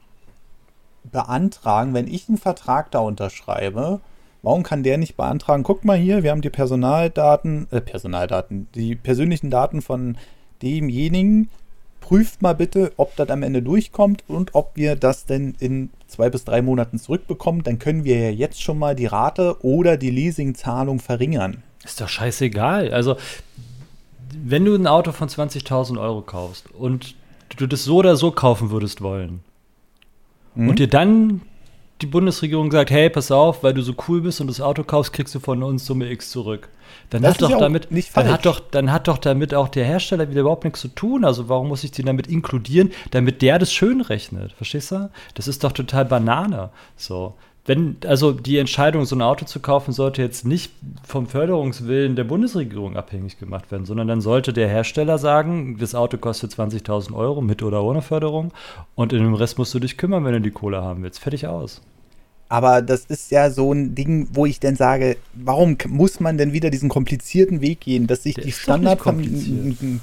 [1.11, 3.99] beantragen, wenn ich einen Vertrag da unterschreibe,
[4.41, 8.95] warum kann der nicht beantragen, guck mal hier, wir haben die Personaldaten, äh, Personaldaten, die
[8.95, 10.17] persönlichen Daten von
[10.61, 11.49] demjenigen,
[12.07, 16.29] prüft mal bitte, ob das am Ende durchkommt und ob wir das denn in zwei
[16.29, 20.11] bis drei Monaten zurückbekommen, dann können wir ja jetzt schon mal die Rate oder die
[20.11, 21.63] Leasingzahlung verringern.
[21.83, 22.93] Ist doch scheißegal.
[22.93, 23.17] Also,
[24.41, 27.15] wenn du ein Auto von 20.000 Euro kaufst und
[27.57, 29.41] du das so oder so kaufen würdest wollen,
[30.57, 30.69] mhm.
[30.69, 31.41] und dir dann
[32.01, 35.13] die Bundesregierung sagt, hey, pass auf, weil du so cool bist und das Auto kaufst,
[35.13, 36.69] kriegst du von uns Summe X zurück.
[37.09, 40.29] Dann das hat doch damit, dann hat doch, dann hat doch damit auch der Hersteller
[40.29, 41.25] wieder überhaupt nichts zu tun.
[41.25, 44.51] Also warum muss ich den damit inkludieren, damit der das schön rechnet?
[44.53, 45.09] Verstehst du?
[45.33, 46.69] Das ist doch total Banane.
[46.95, 47.33] So
[47.67, 50.71] wenn, also die Entscheidung, so ein Auto zu kaufen, sollte jetzt nicht
[51.05, 56.17] vom Förderungswillen der Bundesregierung abhängig gemacht werden, sondern dann sollte der Hersteller sagen, das Auto
[56.17, 58.53] kostet 20.000 Euro mit oder ohne Förderung
[58.95, 61.19] und in dem Rest musst du dich kümmern, wenn du die Kohle haben willst.
[61.19, 61.81] Fertig aus.
[62.49, 66.53] Aber das ist ja so ein Ding, wo ich dann sage, warum muss man denn
[66.53, 69.13] wieder diesen komplizierten Weg gehen, dass sich der die Standard doch,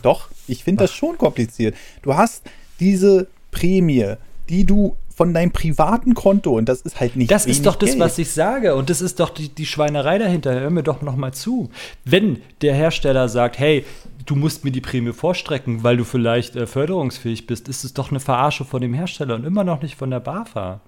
[0.03, 1.75] doch, ich finde das schon kompliziert.
[2.03, 2.43] Du hast
[2.79, 4.17] diese Prämie,
[4.51, 7.91] die du von deinem privaten Konto, und das ist halt nicht Das ist doch das,
[7.91, 8.01] Geld.
[8.01, 8.75] was ich sage.
[8.75, 10.59] Und das ist doch die, die Schweinerei dahinter.
[10.59, 11.71] Hör mir doch noch mal zu.
[12.05, 13.85] Wenn der Hersteller sagt, hey,
[14.27, 18.11] du musst mir die Prämie vorstrecken, weil du vielleicht äh, förderungsfähig bist, ist es doch
[18.11, 20.81] eine Verarsche von dem Hersteller und immer noch nicht von der BAFA.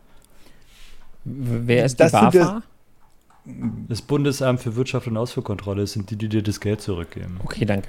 [1.24, 2.62] Wer ist Das die BAFA?
[3.88, 7.38] Das Bundesamt für Wirtschaft und Ausfuhrkontrolle sind die, die dir das Geld zurückgeben.
[7.44, 7.88] Okay, danke.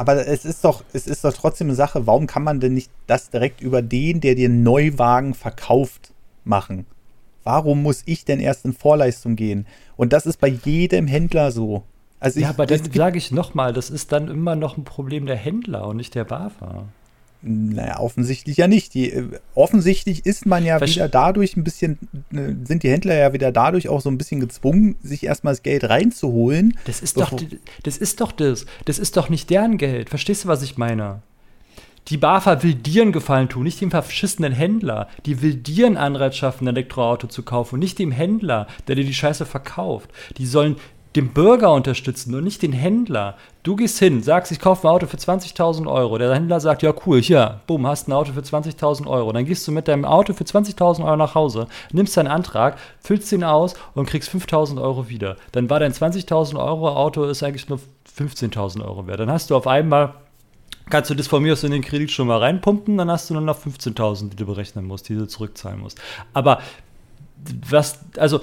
[0.00, 2.90] Aber es ist doch, es ist doch trotzdem eine Sache, warum kann man denn nicht
[3.06, 6.86] das direkt über den, der dir einen Neuwagen verkauft, machen?
[7.44, 9.66] Warum muss ich denn erst in Vorleistung gehen?
[9.98, 11.82] Und das ist bei jedem Händler so.
[12.18, 15.26] Also Ja, ich, aber dann sage ich nochmal, das ist dann immer noch ein Problem
[15.26, 16.84] der Händler und nicht der BAFA.
[17.42, 18.92] Naja, offensichtlich ja nicht.
[18.92, 21.98] Die, äh, offensichtlich ist man ja Versch- wieder dadurch ein bisschen,
[22.32, 25.62] äh, sind die Händler ja wieder dadurch auch so ein bisschen gezwungen, sich erstmal das
[25.62, 26.76] Geld reinzuholen.
[26.84, 27.32] Das ist doch,
[27.82, 28.66] das ist doch das.
[28.84, 30.10] Das ist doch nicht deren Geld.
[30.10, 31.22] Verstehst du, was ich meine?
[32.08, 35.08] Die BAFA will dir einen Gefallen tun, nicht dem verschissenen Händler.
[35.26, 38.96] Die will dir einen Anreiz schaffen, ein Elektroauto zu kaufen und nicht dem Händler, der
[38.96, 40.10] dir die Scheiße verkauft.
[40.36, 40.76] Die sollen
[41.16, 43.36] den Bürger unterstützen und nicht den Händler.
[43.62, 46.18] Du gehst hin, sagst, ich kaufe ein Auto für 20.000 Euro.
[46.18, 49.32] Der Händler sagt, ja cool, hier, bumm, hast ein Auto für 20.000 Euro.
[49.32, 53.32] Dann gehst du mit deinem Auto für 20.000 Euro nach Hause, nimmst deinen Antrag, füllst
[53.32, 55.36] ihn aus und kriegst 5.000 Euro wieder.
[55.52, 57.80] Dann war dein 20.000 Euro Auto ist eigentlich nur
[58.18, 59.20] 15.000 Euro wert.
[59.20, 60.14] Dann hast du auf einmal
[60.88, 63.34] kannst du das von mir aus in den Kredit schon mal reinpumpen, dann hast du
[63.34, 66.00] nur noch 15.000, die du berechnen musst, die du zurückzahlen musst.
[66.32, 66.60] Aber
[67.68, 68.40] was, also,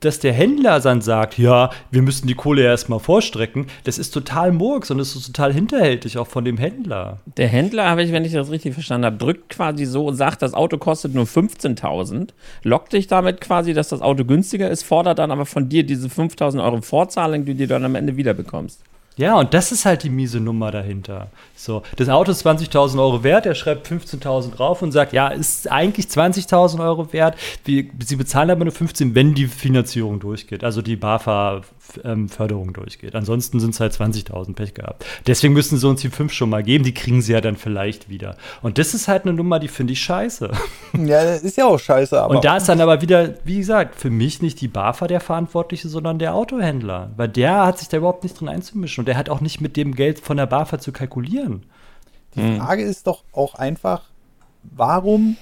[0.00, 4.52] dass der Händler dann sagt, ja, wir müssen die Kohle erstmal vorstrecken, das ist total
[4.52, 7.18] Murks und das ist total hinterhältig auch von dem Händler.
[7.36, 10.42] Der Händler, habe ich, wenn ich das richtig verstanden habe, drückt quasi so und sagt,
[10.42, 12.28] das Auto kostet nur 15.000,
[12.62, 16.08] lockt dich damit quasi, dass das Auto günstiger ist, fordert dann aber von dir diese
[16.08, 18.82] 5.000 Euro Vorzahlung, die du dann am Ende wieder bekommst.
[19.18, 21.30] Ja, und das ist halt die miese Nummer dahinter.
[21.56, 25.68] So, das Auto ist 20.000 Euro wert, er schreibt 15.000 drauf und sagt, ja, ist
[25.70, 27.36] eigentlich 20.000 Euro wert.
[27.64, 30.94] Wir, sie bezahlen aber nur 15, wenn die Finanzierung durchgeht, also die
[31.88, 33.14] BAFA-Förderung durchgeht.
[33.14, 35.04] Ansonsten sind es halt 20.000 Pech gehabt.
[35.26, 38.08] Deswegen müssen sie uns die 5 schon mal geben, die kriegen sie ja dann vielleicht
[38.08, 38.36] wieder.
[38.62, 40.50] Und das ist halt eine Nummer, die finde ich scheiße.
[41.04, 43.94] Ja, das ist ja auch scheiße, aber Und da ist dann aber wieder, wie gesagt,
[43.94, 47.10] für mich nicht die BAFA der Verantwortliche, sondern der Autohändler.
[47.16, 49.02] Weil der hat sich da überhaupt nicht drin einzumischen.
[49.02, 51.64] Und der hat auch nicht mit dem Geld von der BAFA zu kalkulieren.
[52.34, 54.02] die Frage ist doch auch einfach,
[54.62, 55.36] warum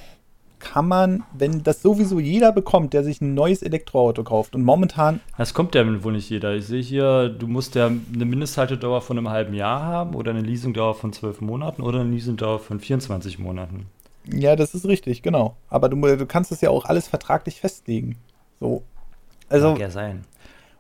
[0.59, 5.21] kann man, wenn das sowieso jeder bekommt, der sich ein neues Elektroauto kauft und momentan,
[5.37, 6.55] Das kommt ja wohl nicht jeder.
[6.55, 10.41] Ich sehe hier, du musst ja eine Mindesthaltedauer von einem halben Jahr haben oder eine
[10.41, 13.87] Leasingdauer von zwölf Monaten oder eine Leasingdauer von 24 Monaten.
[14.33, 15.57] ja, das ist richtig, genau.
[15.69, 18.17] Aber du, du kannst es ja auch alles vertraglich festlegen.
[18.61, 18.83] So.
[19.49, 20.25] Also, Mag ja sein.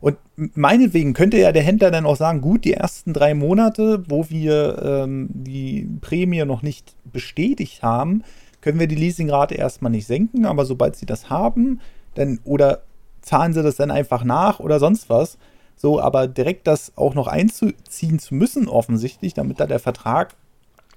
[0.01, 4.29] Und meinetwegen könnte ja der Händler dann auch sagen, gut, die ersten drei Monate, wo
[4.29, 8.23] wir ähm, die Prämie noch nicht bestätigt haben,
[8.67, 11.81] können wir die Leasingrate erstmal nicht senken, aber sobald sie das haben,
[12.17, 12.83] dann oder
[13.23, 15.39] zahlen sie das dann einfach nach oder sonst was.
[15.77, 20.35] So, aber direkt das auch noch einzuziehen zu müssen, offensichtlich, damit da der Vertrag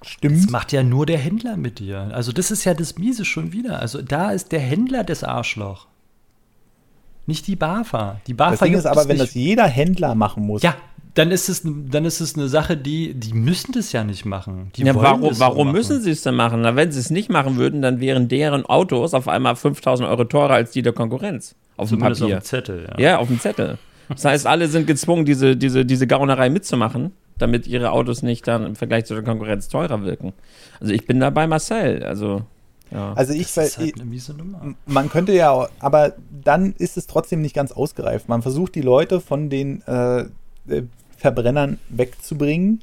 [0.02, 0.46] stimmt.
[0.46, 2.10] Das macht ja nur der Händler mit dir.
[2.12, 3.78] Also das ist ja das Miese schon wieder.
[3.78, 5.86] Also da ist der Händler das Arschloch.
[7.26, 8.20] Nicht die BAFA.
[8.26, 10.74] Die BAFA Das Ding ist aber, wenn das jeder Händler machen muss, Ja,
[11.14, 14.70] dann ist es, dann ist es eine Sache, die, die müssen das ja nicht machen.
[14.76, 15.76] Die Ja, warum warum machen.
[15.76, 16.60] müssen sie es denn machen?
[16.62, 20.24] Na, wenn sie es nicht machen würden, dann wären deren Autos auf einmal 5000 Euro
[20.24, 21.54] teurer als die der Konkurrenz.
[21.76, 22.40] Auf dem Zumindest auf Papier.
[22.40, 22.98] dem Zettel, ja.
[23.00, 23.78] Ja, auf dem Zettel.
[24.08, 28.66] Das heißt, alle sind gezwungen, diese, diese, diese Gaunerei mitzumachen, damit ihre Autos nicht dann
[28.66, 30.32] im Vergleich zu der Konkurrenz teurer wirken.
[30.80, 32.02] Also ich bin da bei Marcel.
[32.02, 32.42] Also,
[32.90, 33.12] ja.
[33.14, 34.74] also ich, Das ist weil- halt eine miese Nummer.
[34.86, 38.28] man könnte ja, aber dann ist es trotzdem nicht ganz ausgereift.
[38.28, 40.20] Man versucht die Leute von den äh,
[40.68, 40.82] äh,
[41.20, 42.80] Verbrennern wegzubringen,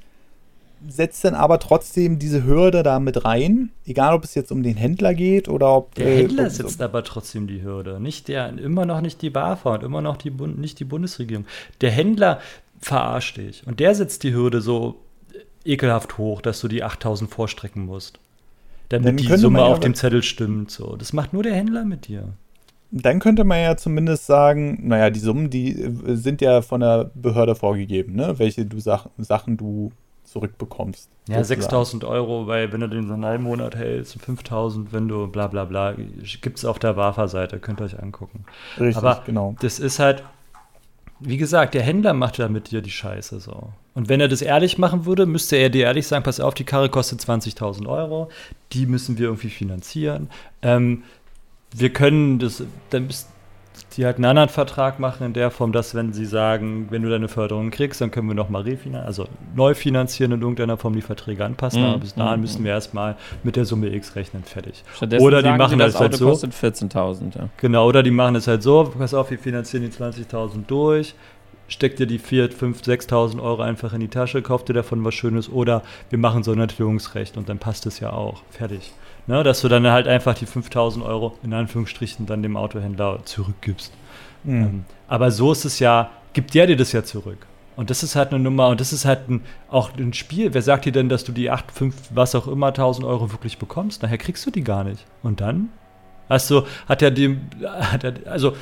[0.87, 4.77] setzt dann aber trotzdem diese Hürde da mit rein, egal ob es jetzt um den
[4.77, 7.99] Händler geht oder ob Der äh, Händler setzt aber trotzdem die Hürde.
[7.99, 11.45] Nicht der, immer noch nicht die BAFA und immer noch die, Bund, nicht die Bundesregierung.
[11.81, 12.39] Der Händler
[12.79, 13.65] verarscht dich.
[13.65, 14.99] Und der setzt die Hürde so
[15.65, 18.19] ekelhaft hoch, dass du die 8000 vorstrecken musst.
[18.89, 20.71] Dann Damit die Summe auf dem Zettel stimmt.
[20.71, 20.95] So.
[20.95, 22.29] Das macht nur der Händler mit dir.
[22.91, 27.11] Dann könnte man ja zumindest sagen, naja, die Summen, die äh, sind ja von der
[27.15, 28.39] Behörde vorgegeben, ne?
[28.39, 29.91] welche du Sach Sachen du
[30.23, 31.09] zurückbekommst.
[31.27, 31.61] Ja, sozusagen.
[31.61, 35.65] 6000 Euro, weil wenn du den so einen Monat hältst, 5000, wenn du bla bla
[35.65, 35.95] bla,
[36.41, 38.45] gibt es auf der BAFA-Seite, könnt ihr euch angucken.
[38.79, 39.55] Richtig, Aber genau.
[39.61, 40.23] das ist halt,
[41.19, 43.69] wie gesagt, der Händler macht ja mit dir die Scheiße so.
[43.95, 46.65] Und wenn er das ehrlich machen würde, müsste er dir ehrlich sagen, pass auf, die
[46.65, 48.29] Karre kostet 20.000 Euro,
[48.73, 50.29] die müssen wir irgendwie finanzieren.
[50.61, 51.03] Ähm,
[51.75, 53.29] wir können das, dann bist,
[53.95, 57.09] die halt einen anderen Vertrag machen in der Form, dass wenn sie sagen, wenn du
[57.09, 61.01] deine Förderung kriegst, dann können wir nochmal refinanzieren, also neu finanzieren in irgendeiner Form die
[61.01, 61.87] Verträge anpassen, Mhm.
[61.89, 62.41] aber bis dahin Mhm.
[62.41, 64.83] müssen wir erstmal mit der Summe X rechnen, fertig.
[64.95, 66.29] Stattdessen Oder die machen sie, das das halt so.
[66.29, 67.49] kostet 14.000, ja.
[67.57, 71.13] Genau, oder die machen es halt so, pass auf, wir finanzieren die 20.000 durch,
[71.67, 75.13] steckt dir die 4, 5, 6.000 Euro einfach in die Tasche, kauft dir davon was
[75.13, 78.41] Schönes oder wir machen so ein Erhöhungsrecht und dann passt es ja auch.
[78.51, 78.91] Fertig.
[79.27, 83.91] Ne, dass du dann halt einfach die 5.000 Euro in Anführungsstrichen dann dem Autohändler zurückgibst.
[84.45, 84.61] Mhm.
[84.61, 87.45] Ähm, aber so ist es ja, gibt der dir das ja zurück.
[87.75, 90.53] Und das ist halt eine Nummer und das ist halt ein, auch ein Spiel.
[90.53, 93.59] Wer sagt dir denn, dass du die 8, 5, was auch immer 1000 Euro wirklich
[93.59, 94.01] bekommst?
[94.01, 95.05] Nachher kriegst du die gar nicht.
[95.21, 95.69] Und dann?
[96.29, 98.55] Hast du, hat er dem, hat er, also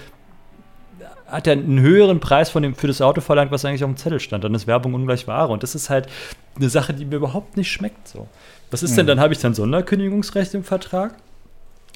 [1.28, 3.98] hat er einen höheren Preis von dem, für das Auto verlangt, was eigentlich auf dem
[3.98, 4.44] Zettel stand.
[4.44, 5.52] Dann ist Werbung ungleich Ware.
[5.52, 6.08] Und das ist halt
[6.56, 8.08] eine Sache, die mir überhaupt nicht schmeckt.
[8.08, 8.28] So.
[8.76, 11.16] Was ist denn, dann habe ich dann Sonderkündigungsrecht im Vertrag?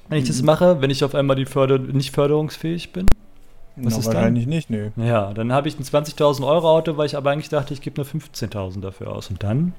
[0.08, 3.06] Wenn ich das mache, wenn ich auf einmal die Förder nicht förderungsfähig bin?
[3.76, 4.16] Was Na, ist dann?
[4.16, 4.90] wahrscheinlich nicht, nö.
[4.96, 8.02] Ja, dann habe ich ein 20.000 Euro Auto, weil ich aber eigentlich dachte, ich gebe
[8.02, 9.30] nur 15.000 dafür aus.
[9.30, 9.74] Und dann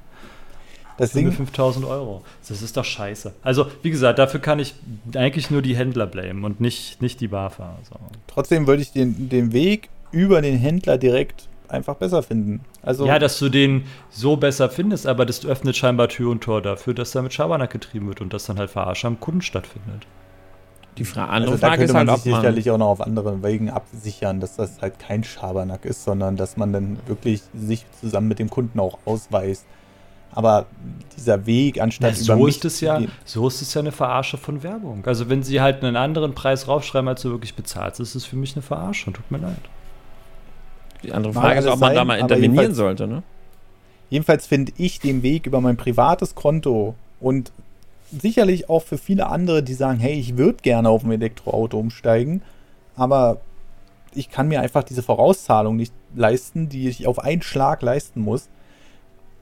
[0.99, 2.23] Das Ding, 5.000 Euro.
[2.47, 3.33] Das ist doch scheiße.
[3.43, 4.75] Also, wie gesagt, dafür kann ich
[5.15, 7.79] eigentlich nur die Händler blamen und nicht, nicht die BAFA.
[7.89, 7.97] So.
[8.27, 12.61] trotzdem würde ich den, den Weg über den Händler direkt einfach besser finden.
[12.83, 16.63] Also, Ja, dass du den so besser findest, aber das öffnet scheinbar Tür und Tor
[16.63, 20.07] dafür, dass da mit Schabernack getrieben wird und dass dann halt Verarsche am Kunden stattfindet.
[20.99, 22.79] Die Fra also andere da Frage könnte ist halt, man ob sich man, sicherlich auch
[22.79, 26.99] noch auf andere Wegen absichern, dass das halt kein Schabernack ist, sondern dass man dann
[27.07, 29.65] wirklich sich zusammen mit dem Kunden auch ausweist.
[30.33, 30.67] Aber
[31.17, 34.37] dieser Weg, anstatt Na, so mich ist es ja, so ist es ja eine Verarsche
[34.37, 35.05] von Werbung.
[35.07, 38.37] Also wenn sie halt einen anderen Preis raufschreiben, als du wirklich bezahlst, ist es für
[38.37, 39.13] mich eine Verarsche.
[39.13, 39.57] Tut mir leid.
[41.03, 43.23] Die andere Frage ist, ob man da sein, mal aber intervenieren sollte, ne?
[44.09, 47.53] Jedenfalls finde ich den Weg über mein privates Konto und
[48.11, 52.43] sicherlich auch für viele andere, die sagen, hey, ich würde gerne auf ein Elektroauto umsteigen,
[52.97, 53.41] aber
[54.13, 58.49] ich kann mir einfach diese Vorauszahlung nicht leisten, die ich auf einen Schlag leisten muss.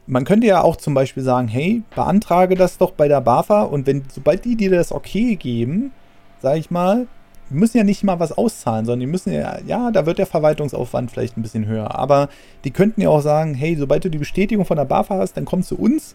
[0.06, 3.86] Man könnte ja auch zum Beispiel sagen, hey, beantrage das doch bei der BAFA und
[3.86, 5.92] wenn, sobald die dir das okay geben,
[6.40, 7.06] sage ich mal,
[7.50, 11.10] müssen ja nicht mal was auszahlen, sondern die müssen ja, ja, da wird der Verwaltungsaufwand
[11.10, 12.28] vielleicht ein bisschen höher, aber
[12.64, 15.44] die könnten ja auch sagen, hey, sobald du die Bestätigung von der BAFA hast, dann
[15.44, 16.14] komm zu uns,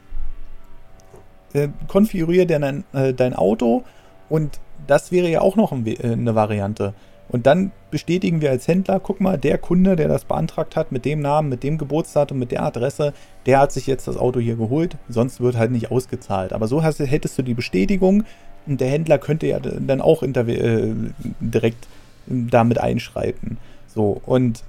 [1.54, 3.84] äh, konfiguriere dein, äh, dein Auto
[4.30, 6.94] und das wäre ja auch noch ein, äh, eine Variante.
[7.30, 11.06] Und dann bestätigen wir als Händler, guck mal, der Kunde, der das beantragt hat, mit
[11.06, 13.14] dem Namen, mit dem Geburtsdatum, mit der Adresse,
[13.46, 16.54] der hat sich jetzt das Auto hier geholt, sonst wird halt nicht ausgezahlt.
[16.54, 18.24] Aber so hast, hättest du die Bestätigung
[18.66, 20.94] und der Händler könnte ja dann auch äh,
[21.40, 21.88] direkt
[22.28, 23.58] damit einschreiten.
[23.88, 24.64] So, und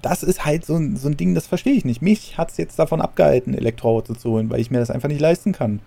[0.00, 2.02] das ist halt so ein, so ein Ding, das verstehe ich nicht.
[2.02, 5.20] Mich hat es jetzt davon abgehalten, Elektroauto zu holen, weil ich mir das einfach nicht
[5.20, 5.80] leisten kann.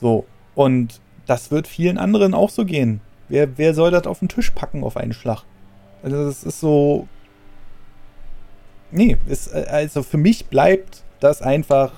[0.00, 3.00] So, und das wird vielen anderen auch so gehen.
[3.28, 5.44] Wer, wer soll das auf den Tisch packen auf einen Schlag?
[6.02, 7.08] Also, das ist so.
[8.90, 11.92] Nee, ist, äh, also für mich bleibt das einfach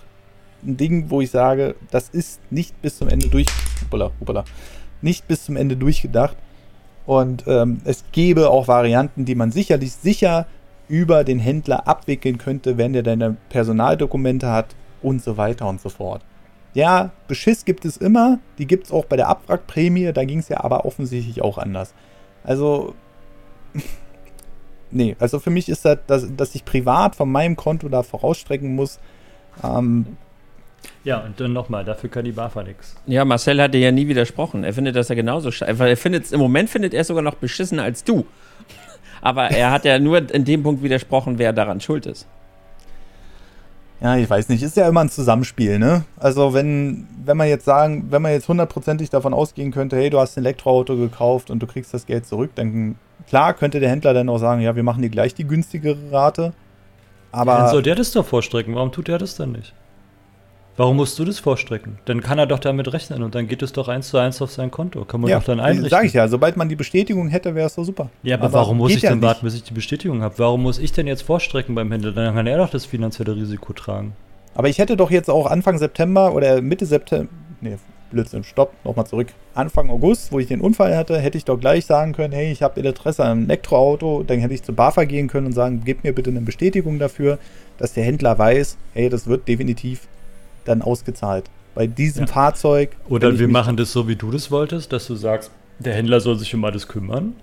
[0.67, 3.47] ein Ding, wo ich sage, das ist nicht bis zum Ende durch.
[3.83, 4.45] Hoppala, hoppala,
[5.03, 6.37] nicht bis zum Ende durchgedacht.
[7.07, 10.47] Und ähm, es gäbe auch Varianten, die man sicherlich sicher
[10.89, 15.89] über den Händler abwickeln könnte, wenn der deine Personaldokumente hat und so weiter und so
[15.89, 16.23] fort.
[16.75, 20.49] Ja, Beschiss gibt es immer, die gibt es auch bei der Abwrackprämie, da ging es
[20.49, 21.95] ja aber offensichtlich auch anders.
[22.43, 22.95] Also,
[24.91, 28.75] nee, also für mich ist das, dass, dass ich privat von meinem Konto da vorausstrecken
[28.75, 28.99] muss.
[29.63, 30.17] Ähm,
[31.05, 32.97] Ja, und dann nochmal, dafür kann die BAFA nichts.
[33.07, 34.65] Ja, Marcel hat dir ja nie widersprochen.
[34.65, 35.89] Er findet das ja genauso scheiße.
[35.89, 38.27] Er findet im Moment findet er es sogar noch beschissener als du.
[39.21, 42.27] Aber er hat ja nur in dem Punkt widersprochen, wer daran schuld ist.
[44.01, 46.05] Ja, ich weiß nicht, ist ja immer ein Zusammenspiel, ne?
[46.19, 50.19] Also wenn, wenn man jetzt sagen, wenn man jetzt hundertprozentig davon ausgehen könnte, hey, du
[50.19, 52.97] hast ein Elektroauto gekauft und du kriegst das Geld zurück, dann
[53.29, 56.53] klar könnte der Händler dann auch sagen, ja, wir machen dir gleich die günstigere Rate.
[57.33, 58.75] Aber Dann soll der das doch vorstrecken.
[58.75, 59.73] Warum tut er das dann nicht?
[60.77, 61.99] Warum musst du das vorstrecken?
[62.05, 64.51] Dann kann er doch damit rechnen und dann geht es doch eins zu eins auf
[64.51, 65.05] sein Konto.
[65.05, 65.89] Kann man ja, doch dann einrichten.
[65.89, 68.11] sag ich ja, sobald man die Bestätigung hätte, wäre es so super.
[68.25, 69.27] Ja, aber, warum muss ich ja denn nicht.
[69.27, 70.35] warten, bis ich die Bestätigung habe?
[70.39, 72.11] Warum muss ich denn jetzt vorstrecken beim Händler?
[72.11, 74.17] Dann kann er doch das finanzielle Risiko tragen.
[74.55, 77.29] Aber ich hätte doch jetzt auch Anfang September oder Mitte September,
[77.61, 77.77] nee,
[78.11, 79.29] Blödsinn, stopp, nochmal zurück.
[79.55, 82.63] Anfang August, wo ich den Unfall hatte, hätte ich doch gleich sagen können, hey, ich
[82.63, 84.23] habe Interesse an einem Elektroauto.
[84.25, 87.39] Dann hätte ich zu BAFA gehen können und sagen, gib mir bitte eine Bestätigung dafür,
[87.79, 90.09] dass der Händler weiß, hey, das wird definitiv
[90.65, 91.45] dann ausgezahlt.
[91.75, 92.33] Bei diesem Ja.
[92.33, 92.91] Fahrzeug.
[93.09, 95.51] Oder wir machen das so, wie du das wolltest, dass du sagst,
[95.81, 97.35] der Händler soll sich um alles kümmern.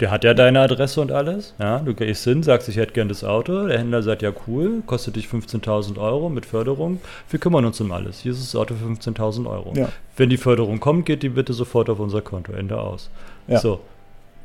[0.00, 1.54] Der hat ja deine Adresse und alles.
[1.58, 3.66] Ja, du gehst hin, sagst, ich hätte gern das Auto.
[3.66, 7.00] Der Händler sagt, ja cool, kostet dich 15.000 Euro mit Förderung.
[7.28, 8.20] Wir kümmern uns um alles.
[8.20, 9.74] Hier ist das Auto für 15.000 Euro.
[9.76, 9.90] Ja.
[10.16, 12.52] Wenn die Förderung kommt, geht die bitte sofort auf unser Konto.
[12.52, 13.10] Ende aus.
[13.46, 13.58] Ja.
[13.58, 13.80] So.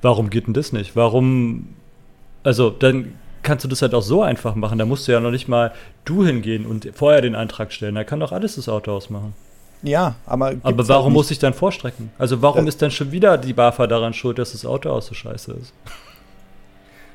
[0.02, 0.98] warum geht denn das nicht?
[0.98, 1.70] Warum,
[2.44, 3.14] also dann
[3.46, 4.78] kannst du das halt auch so einfach machen.
[4.78, 5.72] Da musst du ja noch nicht mal
[6.04, 7.96] du hingehen und vorher den Antrag stellen.
[7.96, 9.34] Da kann doch alles das Auto ausmachen.
[9.84, 10.56] Ja, aber.
[10.64, 12.10] Aber warum muss ich dann vorstrecken?
[12.18, 15.02] Also warum das ist dann schon wieder die BAFA daran schuld, dass das Auto auch
[15.02, 15.74] so scheiße ist?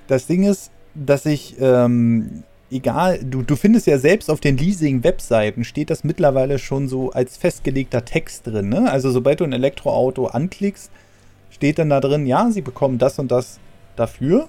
[0.07, 5.65] Das Ding ist, dass ich, ähm, egal, du, du findest ja selbst auf den Leasing-Webseiten
[5.65, 8.69] steht das mittlerweile schon so als festgelegter Text drin.
[8.69, 8.91] Ne?
[8.91, 10.91] Also sobald du ein Elektroauto anklickst,
[11.51, 13.59] steht dann da drin, ja, sie bekommen das und das
[13.97, 14.49] dafür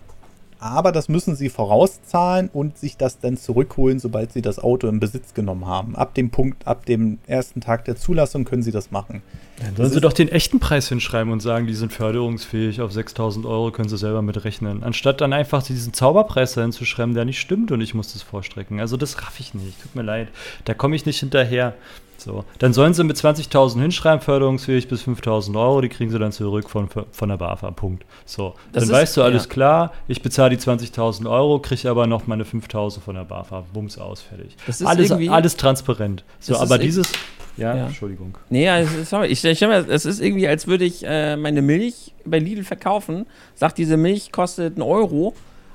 [0.62, 5.00] aber das müssen sie vorauszahlen und sich das dann zurückholen, sobald sie das Auto in
[5.00, 5.96] Besitz genommen haben.
[5.96, 9.24] Ab dem Punkt, ab dem ersten Tag der Zulassung können sie das machen.
[9.60, 13.46] Dann sollen sie doch den echten Preis hinschreiben und sagen, die sind förderungsfähig, auf 6000
[13.46, 14.84] Euro können sie selber mitrechnen.
[14.84, 18.22] Anstatt dann einfach diesen Zauberpreis dahin zu schreiben, der nicht stimmt und ich muss das
[18.22, 18.80] vorstrecken.
[18.80, 20.28] Also das raff ich nicht, tut mir leid.
[20.66, 21.74] Da komme ich nicht hinterher.
[22.24, 26.32] So, dann sollen sie mit 20.000 hinschreiben, förderungsfähig bis 5.000 Euro, die kriegen sie dann
[26.32, 28.06] zurück von, von der BAFA, Punkt.
[28.26, 29.50] So, das dann ist, weißt du, alles ja.
[29.50, 33.98] klar, ich bezahle die 20.000 Euro, kriege aber noch meine 5.000 von der BAFA, bums
[33.98, 34.56] aus, fertig.
[34.68, 36.24] Das ist alles, alles transparent.
[36.40, 37.12] So, aber dieses,
[37.58, 38.38] ja, ja, Entschuldigung.
[38.50, 42.38] Nee, also, sorry, ich, ich es ist irgendwie, als würde ich äh, meine Milch bei
[42.38, 45.34] Lidl verkaufen, sagt, diese Milch kostet einen Euro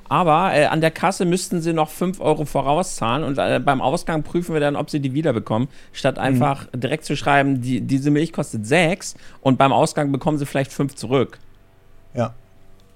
[0.09, 4.23] aber äh, an der Kasse müssten sie noch 5 Euro vorauszahlen und äh, beim Ausgang
[4.23, 6.81] prüfen wir dann, ob sie die wiederbekommen, statt einfach mhm.
[6.81, 10.95] direkt zu schreiben, die, diese Milch kostet 6 und beim Ausgang bekommen sie vielleicht 5
[10.95, 11.39] zurück.
[12.15, 12.35] Ja.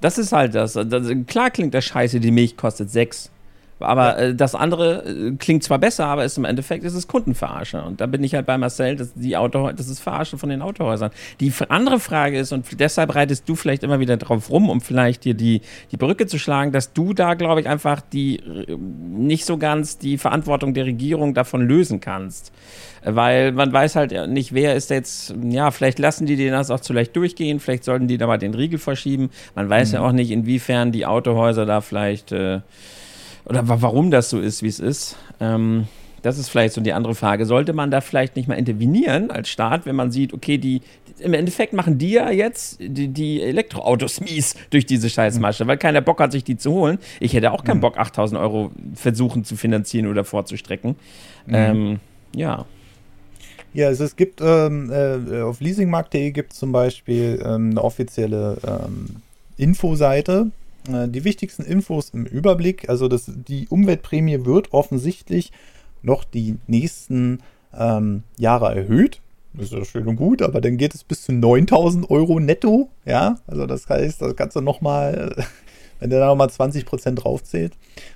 [0.00, 0.72] Das ist halt das.
[0.72, 1.08] das.
[1.26, 3.30] Klar klingt das scheiße, die Milch kostet 6.
[3.80, 7.82] Aber äh, das andere äh, klingt zwar besser, aber ist im Endeffekt ist es Kundenverarsche.
[7.82, 10.62] Und da bin ich halt bei Marcel, das, die Auto, das ist Verarsche von den
[10.62, 11.10] Autohäusern.
[11.40, 15.24] Die andere Frage ist, und deshalb reitest du vielleicht immer wieder drauf rum, um vielleicht
[15.24, 19.44] dir die, die Brücke zu schlagen, dass du da, glaube ich, einfach die äh, nicht
[19.44, 22.52] so ganz die Verantwortung der Regierung davon lösen kannst.
[23.02, 26.80] Weil man weiß halt nicht, wer ist jetzt, ja, vielleicht lassen die den das auch
[26.80, 29.30] zu leicht durchgehen, vielleicht sollten die da mal den Riegel verschieben.
[29.54, 29.94] Man weiß mhm.
[29.94, 32.60] ja auch nicht, inwiefern die Autohäuser da vielleicht äh,
[33.50, 35.16] oder warum das so ist, wie es ist.
[35.40, 35.86] Ähm,
[36.22, 37.46] das ist vielleicht so die andere Frage.
[37.46, 40.82] Sollte man da vielleicht nicht mal intervenieren als Staat, wenn man sieht, okay, die
[41.18, 45.68] im Endeffekt machen die ja jetzt die, die Elektroautos mies durch diese Scheißmasche, mhm.
[45.68, 46.98] weil keiner Bock hat, sich die zu holen.
[47.18, 47.82] Ich hätte auch keinen mhm.
[47.82, 50.96] Bock, 8000 Euro versuchen zu finanzieren oder vorzustrecken.
[51.46, 51.54] Mhm.
[51.54, 52.00] Ähm,
[52.34, 52.66] ja.
[53.72, 58.56] Ja, also es gibt ähm, äh, auf leasingmarkt.de gibt es zum Beispiel ähm, eine offizielle
[58.66, 59.16] ähm,
[59.56, 60.50] Infoseite,
[61.08, 62.88] die wichtigsten Infos im Überblick.
[62.88, 65.52] Also das, die Umweltprämie wird offensichtlich
[66.02, 67.40] noch die nächsten
[67.76, 69.20] ähm, Jahre erhöht.
[69.52, 72.88] Das ist ja schön und gut, aber dann geht es bis zu 9000 Euro netto.
[73.04, 75.34] Ja, also das heißt, das du nochmal,
[76.00, 77.72] wenn der da nochmal 20% draufzählt.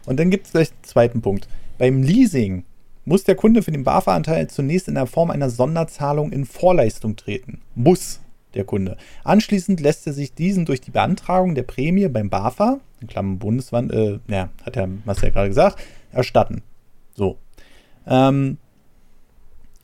[0.06, 1.48] Und dann gibt es gleich den zweiten Punkt.
[1.78, 2.64] Beim Leasing
[3.04, 7.60] muss der Kunde für den BAFA-Anteil zunächst in der Form einer Sonderzahlung in Vorleistung treten.
[7.74, 8.20] Muss
[8.54, 8.96] der Kunde.
[9.24, 13.92] Anschließend lässt er sich diesen durch die Beantragung der Prämie beim BAFA, in Klammern Bundeswand,
[13.92, 16.62] äh, ja, hat ja Marcel gerade gesagt, erstatten.
[17.14, 17.38] So.
[18.06, 18.58] Ähm,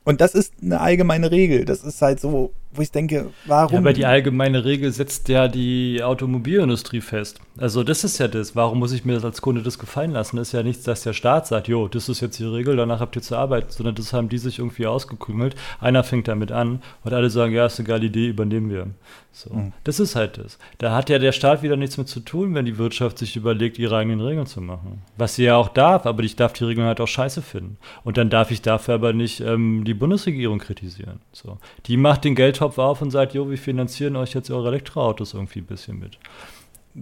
[0.03, 1.65] und das ist eine allgemeine Regel.
[1.65, 3.73] Das ist halt so, wo ich denke, warum.
[3.73, 7.41] Ja, aber die allgemeine Regel setzt ja die Automobilindustrie fest.
[7.57, 8.55] Also, das ist ja das.
[8.55, 10.37] Warum muss ich mir das als Kunde das gefallen lassen?
[10.37, 12.99] Das ist ja nichts, dass der Staat sagt, jo, das ist jetzt die Regel, danach
[12.99, 15.55] habt ihr zu arbeiten, sondern das haben die sich irgendwie ausgekrümelt.
[15.79, 18.87] Einer fängt damit an und alle sagen, ja, ist eine geile Idee, übernehmen wir.
[19.33, 19.53] So.
[19.53, 19.73] Mhm.
[19.83, 20.57] Das ist halt das.
[20.77, 23.79] Da hat ja der Staat wieder nichts mit zu tun, wenn die Wirtschaft sich überlegt,
[23.79, 25.01] ihre eigenen Regeln zu machen.
[25.17, 27.77] Was sie ja auch darf, aber ich darf die Regeln halt auch scheiße finden.
[28.03, 31.21] Und dann darf ich dafür aber nicht ähm, die Bundesregierung kritisieren.
[31.31, 31.57] So.
[31.85, 35.59] Die macht den Geldtopf auf und sagt, jo, wir finanzieren euch jetzt eure Elektroautos irgendwie
[35.59, 36.17] ein bisschen mit.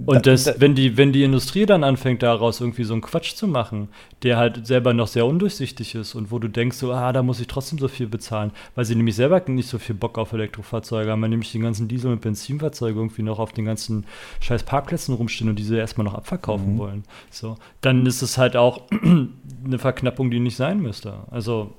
[0.05, 3.33] Und das, da, wenn, die, wenn die Industrie dann anfängt, daraus irgendwie so einen Quatsch
[3.33, 3.89] zu machen,
[4.21, 7.39] der halt selber noch sehr undurchsichtig ist und wo du denkst, so, ah, da muss
[7.39, 11.09] ich trotzdem so viel bezahlen, weil sie nämlich selber nicht so viel Bock auf Elektrofahrzeuge
[11.09, 14.05] haben, weil nämlich die ganzen Diesel- und Benzinfahrzeuge irgendwie noch auf den ganzen
[14.41, 16.77] scheiß Parkplätzen rumstehen und diese erstmal noch abverkaufen mhm.
[16.77, 17.03] wollen.
[17.31, 21.15] So, dann ist es halt auch eine Verknappung, die nicht sein müsste.
[21.31, 21.73] Also,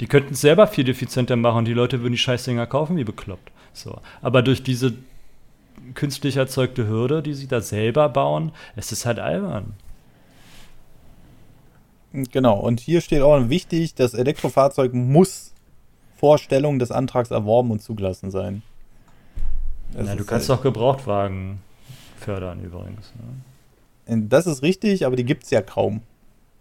[0.00, 3.04] die könnten es selber viel effizienter machen und die Leute würden die Scheißdinger kaufen wie
[3.04, 3.50] bekloppt.
[3.72, 4.00] So.
[4.22, 4.94] Aber durch diese
[5.94, 8.52] künstlich erzeugte Hürde, die sie da selber bauen.
[8.76, 9.74] Es ist halt albern.
[12.12, 15.52] Genau, und hier steht auch wichtig, das Elektrofahrzeug muss
[16.16, 18.62] Vorstellung des Antrags erworben und zugelassen sein.
[19.94, 21.60] Ja, du kannst halt doch Gebrauchtwagen
[22.18, 23.12] fördern übrigens.
[24.06, 24.22] Ne?
[24.28, 26.00] Das ist richtig, aber die gibt es ja kaum.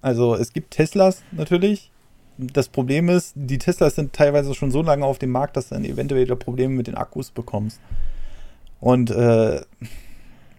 [0.02, 1.92] Also es gibt Teslas natürlich.
[2.38, 5.76] Das Problem ist, die Teslas sind teilweise schon so lange auf dem Markt, dass du
[5.76, 7.80] dann eventuell Probleme mit den Akkus bekommst.
[8.80, 9.62] Und äh,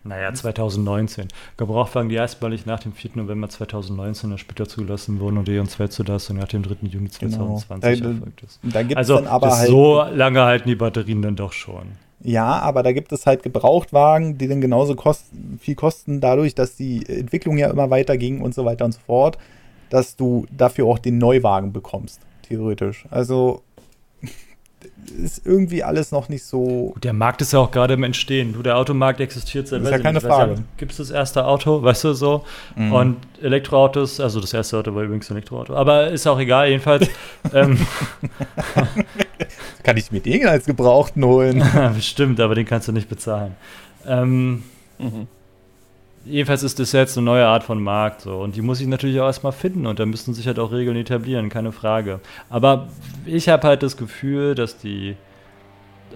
[0.05, 1.29] naja, 2019.
[1.57, 3.12] Gebrauchtwagen, die erstmalig nach dem 4.
[3.14, 6.76] November 2019 später zugelassen wurden und ihren Zweizulassung nach dem 3.
[6.89, 8.09] Juni 2020 genau.
[8.09, 8.61] da, erfolgt ist.
[8.62, 11.89] Da also, dann aber halt so lange halten die Batterien dann doch schon.
[12.20, 16.74] Ja, aber da gibt es halt Gebrauchtwagen, die dann genauso kosten, viel kosten, dadurch, dass
[16.74, 19.39] die Entwicklung ja immer weiter ging und so weiter und so fort,
[19.91, 23.05] dass du dafür auch den Neuwagen bekommst, theoretisch.
[23.11, 23.62] Also
[25.22, 26.93] ist irgendwie alles noch nicht so.
[26.95, 28.53] Gut, der Markt ist ja auch gerade im Entstehen.
[28.53, 29.80] Du, der Automarkt existiert seit.
[29.80, 30.57] Das ist ja keine Frage.
[30.76, 32.45] Gibt es das erste Auto, weißt du so?
[32.76, 32.93] Mhm.
[32.93, 37.09] Und Elektroautos, also das erste Auto war übrigens ein Elektroauto, aber ist auch egal, jedenfalls.
[37.55, 37.78] ähm,
[39.82, 41.62] Kann ich mir den als Gebrauchten holen?
[41.95, 43.57] Bestimmt, aber den kannst du nicht bezahlen.
[44.07, 44.62] Ähm,
[44.99, 45.28] mhm
[46.25, 49.21] jedenfalls ist das jetzt eine neue Art von Markt so und die muss ich natürlich
[49.21, 52.21] auch erstmal finden und da müssen sich halt auch Regeln etablieren, keine Frage.
[52.51, 52.89] Aber
[53.27, 55.16] ich habe halt das Gefühl, dass die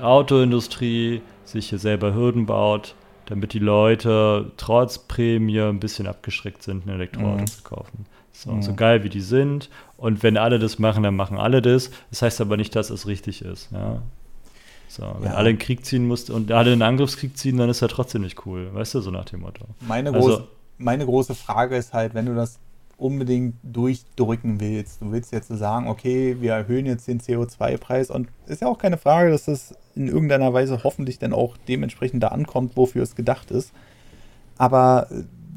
[0.00, 2.94] Autoindustrie sich hier selber Hürden baut,
[3.26, 7.46] damit die Leute trotz Prämie ein bisschen abgeschreckt sind, ein Elektroauto mhm.
[7.46, 8.06] zu kaufen.
[8.32, 8.62] So, mhm.
[8.62, 11.90] so geil wie die sind und wenn alle das machen, dann machen alle das.
[12.10, 13.70] Das heißt aber nicht, dass es richtig ist.
[13.72, 14.02] Ja.
[14.92, 15.36] So, wenn ja.
[15.36, 17.88] alle in den Krieg ziehen mussten und alle in den Angriffskrieg ziehen, dann ist er
[17.88, 18.68] trotzdem nicht cool.
[18.74, 19.64] Weißt du, so nach dem Motto.
[19.80, 20.42] Meine, also, groß,
[20.76, 22.58] meine große Frage ist halt, wenn du das
[22.98, 28.60] unbedingt durchdrücken willst, du willst jetzt sagen, okay, wir erhöhen jetzt den CO2-Preis und ist
[28.60, 32.76] ja auch keine Frage, dass das in irgendeiner Weise hoffentlich dann auch dementsprechend da ankommt,
[32.76, 33.72] wofür es gedacht ist.
[34.58, 35.08] Aber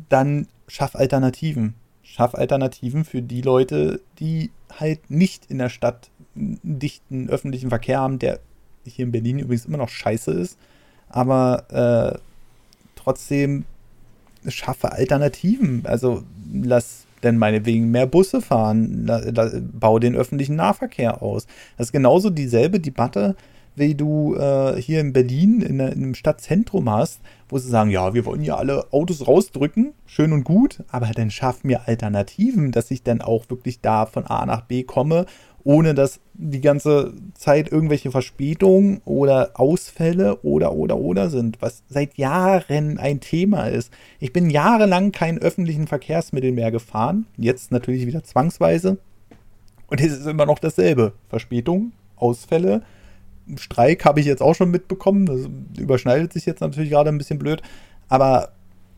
[0.07, 1.73] dann schaff Alternativen.
[2.03, 7.99] Schaff Alternativen für die Leute, die halt nicht in der Stadt einen dichten öffentlichen Verkehr
[7.99, 8.39] haben, der
[8.85, 10.57] hier in Berlin übrigens immer noch scheiße ist,
[11.09, 12.19] aber äh,
[12.95, 13.65] trotzdem
[14.47, 15.85] schaffe Alternativen.
[15.85, 16.23] Also
[16.53, 21.47] lass denn meinetwegen mehr Busse fahren, la, la, bau den öffentlichen Nahverkehr aus.
[21.77, 23.35] Das ist genauso dieselbe Debatte,
[23.75, 27.19] wie du äh, hier in Berlin in, in, einem Stadtzentrum hast,
[27.49, 31.31] wo sie sagen, ja, wir wollen ja alle Autos rausdrücken, schön und gut, aber dann
[31.31, 35.25] schaff mir Alternativen, dass ich dann auch wirklich da von A nach B komme
[35.65, 42.17] ohne dass die ganze Zeit irgendwelche Verspätungen oder Ausfälle oder oder oder sind, was seit
[42.17, 43.91] Jahren ein Thema ist.
[44.19, 48.97] Ich bin jahrelang keinen öffentlichen Verkehrsmittel mehr gefahren, jetzt natürlich wieder zwangsweise.
[49.87, 51.13] Und es ist immer noch dasselbe.
[51.29, 52.83] Verspätung, Ausfälle,
[53.57, 55.25] Streik habe ich jetzt auch schon mitbekommen.
[55.25, 55.49] Das
[55.79, 57.61] überschneidet sich jetzt natürlich gerade ein bisschen blöd.
[58.07, 58.51] Aber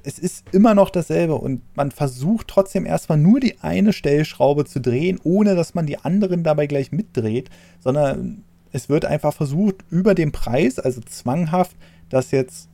[0.07, 4.79] es ist immer noch dasselbe und man versucht trotzdem erstmal nur die eine Stellschraube zu
[4.79, 7.49] drehen, ohne dass man die anderen dabei gleich mitdreht,
[7.81, 11.75] sondern es wird einfach versucht, über den Preis, also zwanghaft,
[12.07, 12.69] das jetzt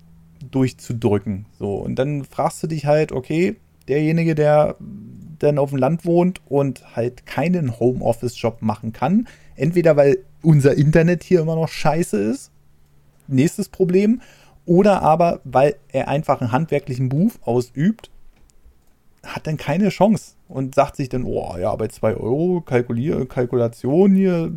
[0.51, 1.47] durchzudrücken.
[1.57, 3.55] So, und dann fragst du dich halt, okay,
[3.88, 4.75] derjenige, der
[5.39, 11.23] dann auf dem Land wohnt und halt keinen Homeoffice-Job machen kann, entweder weil unser Internet
[11.23, 12.51] hier immer noch scheiße ist,
[13.27, 14.21] nächstes Problem,
[14.66, 18.09] oder aber, weil er einfach einen handwerklichen Beruf ausübt,
[19.24, 24.16] hat dann keine Chance und sagt sich dann, oh ja, bei 2 Euro Kalkulier Kalkulation
[24.16, 24.51] hier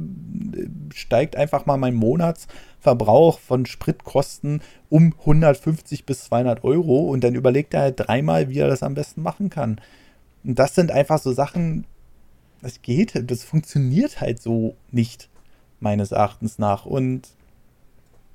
[0.93, 7.75] steigt einfach mal mein Monatsverbrauch von Spritkosten um 150 bis 200 Euro und dann überlegt
[7.75, 9.81] er halt dreimal, wie er das am besten machen kann.
[10.43, 11.87] Und das sind einfach so Sachen,
[12.61, 15.29] das geht, das funktioniert halt so nicht,
[15.79, 16.87] meines Erachtens nach.
[16.87, 17.36] Und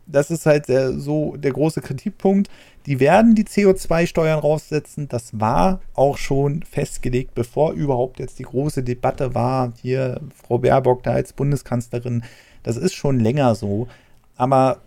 [0.05, 2.49] das ist halt der, so der große Kritikpunkt.
[2.85, 5.07] Die werden die CO2-Steuern raussetzen.
[5.07, 9.73] Das war auch schon festgelegt, bevor überhaupt jetzt die große Debatte war.
[9.81, 12.23] Hier Frau Baerbock da als Bundeskanzlerin.
[12.63, 13.87] Das ist schon länger so.
[14.35, 14.79] Aber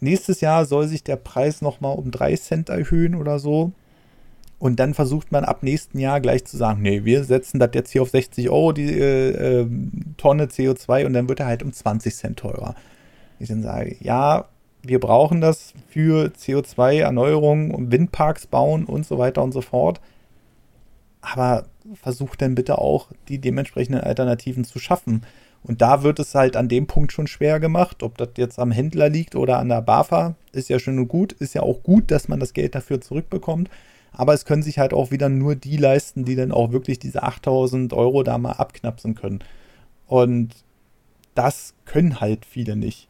[0.00, 3.72] nächstes Jahr soll sich der Preis nochmal um 3 Cent erhöhen oder so.
[4.58, 7.90] Und dann versucht man ab nächsten Jahr gleich zu sagen, nee, wir setzen das jetzt
[7.90, 9.66] hier auf 60 Euro die äh, äh,
[10.16, 12.74] Tonne CO2 und dann wird er halt um 20 Cent teurer
[13.38, 14.46] ich dann sage, ja,
[14.82, 20.00] wir brauchen das für CO2-Erneuerung und Windparks bauen und so weiter und so fort.
[21.20, 25.22] Aber versucht dann bitte auch, die dementsprechenden Alternativen zu schaffen.
[25.62, 28.02] Und da wird es halt an dem Punkt schon schwer gemacht.
[28.02, 31.32] Ob das jetzt am Händler liegt oder an der BAFA, ist ja schön und gut.
[31.32, 33.70] Ist ja auch gut, dass man das Geld dafür zurückbekommt.
[34.12, 37.22] Aber es können sich halt auch wieder nur die leisten, die dann auch wirklich diese
[37.22, 39.42] 8000 Euro da mal abknapsen können.
[40.06, 40.54] Und
[41.34, 43.08] das können halt viele nicht.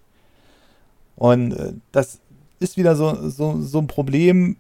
[1.17, 2.21] Und äh, das
[2.59, 4.57] ist wieder so, so, so ein Problem,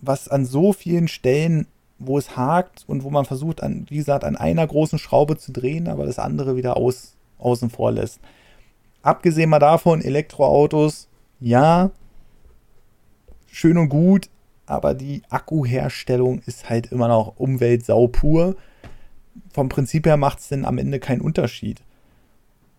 [0.00, 1.66] was an so vielen Stellen,
[1.98, 5.52] wo es hakt und wo man versucht, an, wie gesagt, an einer großen Schraube zu
[5.52, 8.20] drehen, aber das andere wieder aus, außen vor lässt.
[9.02, 11.08] Abgesehen mal davon, Elektroautos,
[11.40, 11.90] ja,
[13.46, 14.28] schön und gut,
[14.66, 18.56] aber die Akkuherstellung ist halt immer noch Umweltsau pur.
[19.52, 21.82] Vom Prinzip her macht es denn am Ende keinen Unterschied.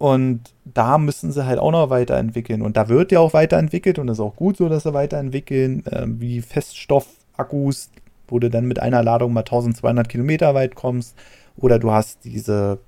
[0.04, 2.62] Und da müssen sie halt auch noch weiterentwickeln.
[2.62, 5.86] Und da wird ja auch weiterentwickelt und das ist auch gut so, dass sie weiterentwickeln,
[5.86, 7.90] äh, wie Feststoffakkus,
[8.28, 11.16] wo du dann mit einer Ladung mal 1200 Kilometer weit kommst.
[11.56, 12.80] Oder du hast diese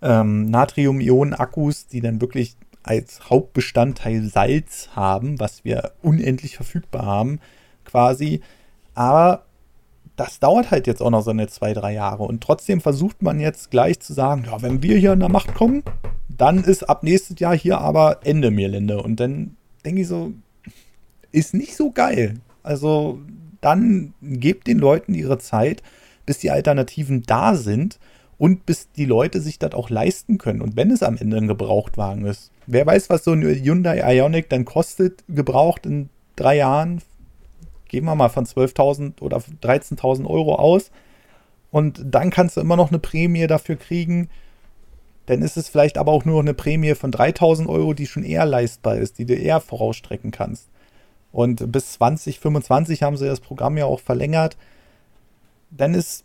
[0.00, 7.40] ähm, Natrium-Ionen-Akkus, die dann wirklich als Hauptbestandteil Salz haben, was wir unendlich verfügbar haben,
[7.84, 8.42] quasi.
[8.94, 9.42] Aber
[10.14, 12.22] das dauert halt jetzt auch noch so eine zwei, drei Jahre.
[12.22, 15.56] Und trotzdem versucht man jetzt gleich zu sagen, ja, wenn wir hier in der Macht
[15.56, 15.82] kommen,
[16.38, 19.02] dann ist ab nächstes Jahr hier aber Ende Mirlinde.
[19.02, 20.32] Und dann denke ich so,
[21.30, 22.36] ist nicht so geil.
[22.62, 23.20] Also
[23.60, 25.82] dann gebt den Leuten ihre Zeit,
[26.24, 27.98] bis die Alternativen da sind
[28.38, 30.62] und bis die Leute sich das auch leisten können.
[30.62, 34.48] Und wenn es am Ende ein Gebrauchtwagen ist, wer weiß, was so ein Hyundai Ionic
[34.48, 37.02] dann kostet, gebraucht in drei Jahren,
[37.88, 40.90] gehen wir mal von 12.000 oder 13.000 Euro aus.
[41.70, 44.28] Und dann kannst du immer noch eine Prämie dafür kriegen.
[45.28, 48.24] Dann ist es vielleicht aber auch nur noch eine Prämie von 3.000 Euro, die schon
[48.24, 50.68] eher leistbar ist, die du eher vorausstrecken kannst.
[51.32, 54.56] Und bis 2025 haben sie das Programm ja auch verlängert.
[55.70, 56.24] Dann ist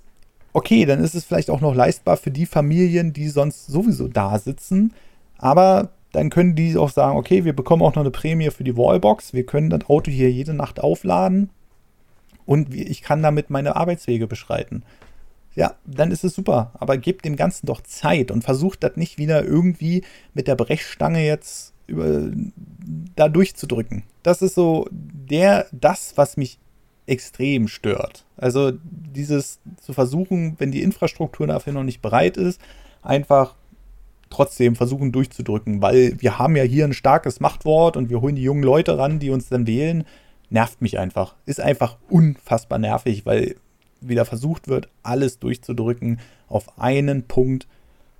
[0.54, 4.40] okay, dann ist es vielleicht auch noch leistbar für die Familien, die sonst sowieso da
[4.40, 4.94] sitzen.
[5.38, 8.78] Aber dann können die auch sagen, okay, wir bekommen auch noch eine Prämie für die
[8.78, 9.34] Wallbox.
[9.34, 11.50] Wir können das Auto hier jede Nacht aufladen
[12.46, 14.84] und ich kann damit meine Arbeitswege beschreiten.
[15.56, 16.72] Ja, dann ist es super.
[16.76, 21.24] Aber gebt dem Ganzen doch Zeit und versucht das nicht wieder irgendwie mit der Brechstange
[21.24, 22.32] jetzt über,
[23.16, 24.04] da durchzudrücken.
[24.24, 26.60] Das ist so der, das, was mich
[27.06, 28.26] extrem stört.
[28.38, 32.62] Also dieses zu versuchen, wenn die Infrastruktur dafür noch nicht bereit ist,
[33.02, 33.56] einfach
[34.30, 38.42] trotzdem versuchen durchzudrücken, weil wir haben ja hier ein starkes Machtwort und wir holen die
[38.42, 40.06] jungen Leute ran, die uns dann wählen,
[40.50, 41.36] nervt mich einfach.
[41.46, 43.56] Ist einfach unfassbar nervig, weil
[44.08, 47.68] wieder versucht wird, alles durchzudrücken auf einen Punkt.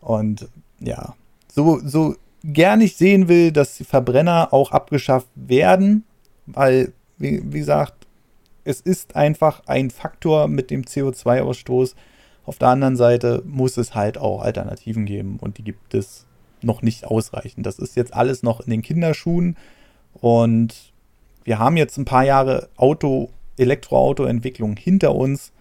[0.02, 0.48] Und
[0.80, 1.16] ja,
[1.48, 6.04] so, so gern ich sehen will, dass die Verbrenner auch abgeschafft werden,
[6.46, 8.08] weil, wie, wie gesagt,
[8.66, 11.96] es ist einfach ein Faktor mit dem CO2-Ausstoß,
[12.46, 16.26] auf der anderen Seite muss es halt auch Alternativen geben und die gibt es
[16.62, 17.66] noch nicht ausreichend.
[17.66, 19.56] Das ist jetzt alles noch in den Kinderschuhen
[20.14, 20.92] und
[21.46, 25.53] wir haben jetzt ein paar Jahre Auto, Elektroauto-Entwicklung hinter uns,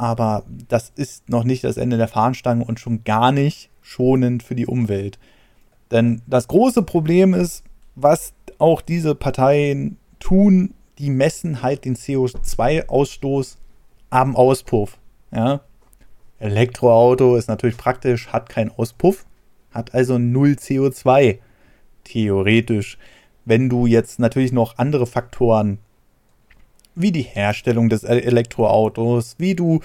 [0.00, 4.54] aber das ist noch nicht das Ende der Fahnenstange und schon gar nicht schonend für
[4.54, 5.18] die Umwelt.
[5.90, 7.64] Denn das große Problem ist,
[7.96, 13.58] was auch diese Parteien tun, die messen halt den CO2-Ausstoß
[14.08, 14.96] am Auspuff.
[15.34, 15.60] Ja.
[16.38, 19.26] Elektroauto ist natürlich praktisch, hat keinen Auspuff,
[19.70, 21.40] hat also null CO2.
[22.04, 22.96] Theoretisch.
[23.44, 25.78] Wenn du jetzt natürlich noch andere Faktoren
[26.94, 29.80] wie die Herstellung des Elektroautos, wie du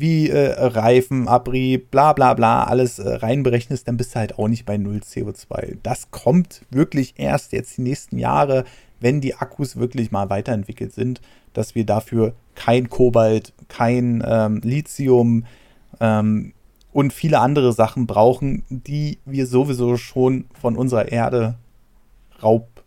[0.00, 4.64] wie äh, Reifenabrieb, bla bla bla, alles äh, reinberechnest, dann bist du halt auch nicht
[4.64, 5.76] bei null CO2.
[5.82, 8.64] Das kommt wirklich erst jetzt die nächsten Jahre,
[8.98, 11.20] wenn die Akkus wirklich mal weiterentwickelt sind,
[11.52, 15.44] dass wir dafür kein Kobalt, kein ähm, Lithium
[16.00, 16.54] ähm,
[16.92, 21.56] und viele andere Sachen brauchen, die wir sowieso schon von unserer Erde
[22.42, 22.84] raub,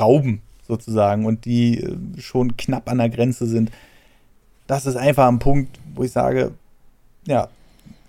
[0.00, 3.70] rauben, sozusagen, und die äh, schon knapp an der Grenze sind.
[4.66, 6.52] Das ist einfach ein Punkt, wo ich sage,
[7.26, 7.48] ja,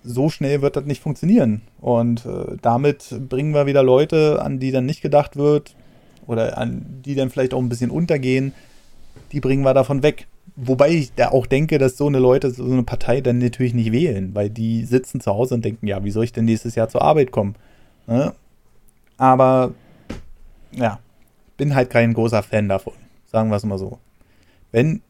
[0.04, 1.62] so schnell wird das nicht funktionieren.
[1.80, 5.74] Und äh, damit bringen wir wieder Leute, an die dann nicht gedacht wird
[6.26, 8.52] oder an die dann vielleicht auch ein bisschen untergehen,
[9.32, 10.26] die bringen wir davon weg.
[10.56, 13.92] Wobei ich da auch denke, dass so eine Leute, so eine Partei dann natürlich nicht
[13.92, 16.88] wählen, weil die sitzen zu Hause und denken, ja, wie soll ich denn nächstes Jahr
[16.88, 17.54] zur Arbeit kommen?
[18.06, 18.32] Ne?
[19.18, 19.72] Aber
[20.72, 20.98] ja,
[21.58, 22.94] bin halt kein großer Fan davon,
[23.26, 23.98] sagen wir es mal so.
[24.72, 25.02] Wenn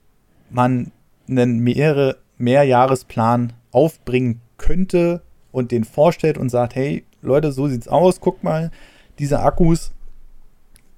[0.51, 0.91] man
[1.29, 5.23] einen mehrere, Mehrjahresplan aufbringen könnte
[5.53, 8.71] und den vorstellt und sagt, hey, Leute, so sieht's aus, guck mal,
[9.19, 9.93] diese Akkus,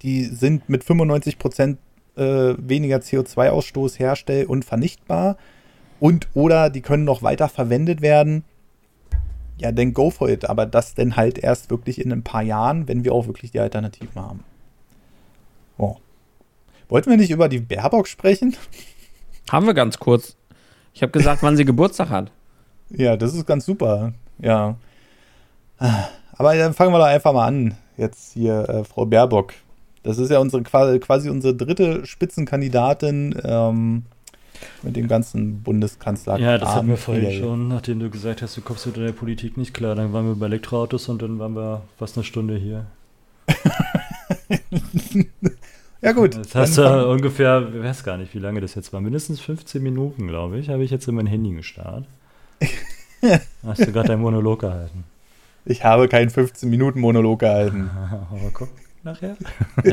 [0.03, 1.79] die sind mit 95 Prozent
[2.17, 5.37] äh, weniger CO2-Ausstoß herstell- und vernichtbar
[5.99, 8.45] und oder die können noch weiter verwendet werden,
[9.61, 10.49] ja, dann go for it.
[10.49, 13.61] Aber das dann halt erst wirklich in ein paar Jahren, wenn wir auch wirklich die
[13.61, 14.45] Alternativen haben.
[15.81, 15.97] Oh.
[16.91, 18.55] Wollten wir nicht über die Baerbock sprechen?
[19.51, 20.37] Haben wir ganz kurz.
[20.93, 22.31] Ich habe gesagt, wann sie Geburtstag hat.
[22.93, 24.15] Ja, das ist ganz super.
[24.41, 24.75] Ja.
[26.33, 27.77] Aber dann fangen wir doch einfach mal an.
[27.97, 29.55] Jetzt hier, äh, Frau Baerbock.
[30.03, 34.07] Das ist ja unsere quasi unsere dritte Spitzenkandidatin ähm,
[34.83, 36.41] mit dem ganzen Bundeskanzler.
[36.41, 39.57] Ja, das hatten wir vorhin schon, nachdem du gesagt hast, du kommst mit der Politik
[39.57, 39.95] nicht klar.
[39.95, 42.87] Dann waren wir bei Elektroautos und dann waren wir fast eine Stunde hier.
[46.03, 46.35] ja, gut.
[46.35, 49.01] Jetzt hast du ungefähr, ich weiß gar nicht, wie lange das jetzt war.
[49.01, 52.05] Mindestens 15 Minuten, glaube ich, habe ich jetzt in mein Handy gestarrt.
[53.63, 55.05] hast du gerade deinen Monolog gehalten?
[55.65, 57.91] Ich habe keinen 15-Minuten-Monolog gehalten.
[58.31, 58.69] Aber guck
[59.03, 59.37] nachher.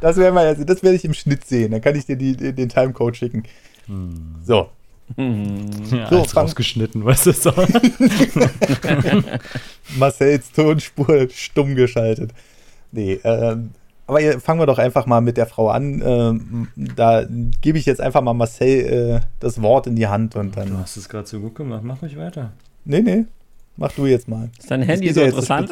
[0.00, 1.72] das, also, das werde ich im Schnitt sehen.
[1.72, 3.44] Dann kann ich dir die, den Timecode schicken.
[3.86, 4.36] Hm.
[4.44, 4.68] So.
[5.16, 7.52] Ja, so, rausgeschnitten, weißt du so.
[9.98, 12.30] Marcells Tonspur stumm geschaltet.
[12.92, 13.70] Nee, ähm,
[14.06, 16.02] aber fangen wir doch einfach mal mit der Frau an.
[16.04, 17.24] Ähm, da
[17.60, 20.68] gebe ich jetzt einfach mal Marcel äh, das Wort in die Hand und dann.
[20.68, 22.52] Du hast es gerade so gut gemacht, mach mich weiter.
[22.84, 23.24] Nee, nee.
[23.76, 24.50] Mach du jetzt mal.
[24.58, 25.70] Ist dein Handy so ja interessant?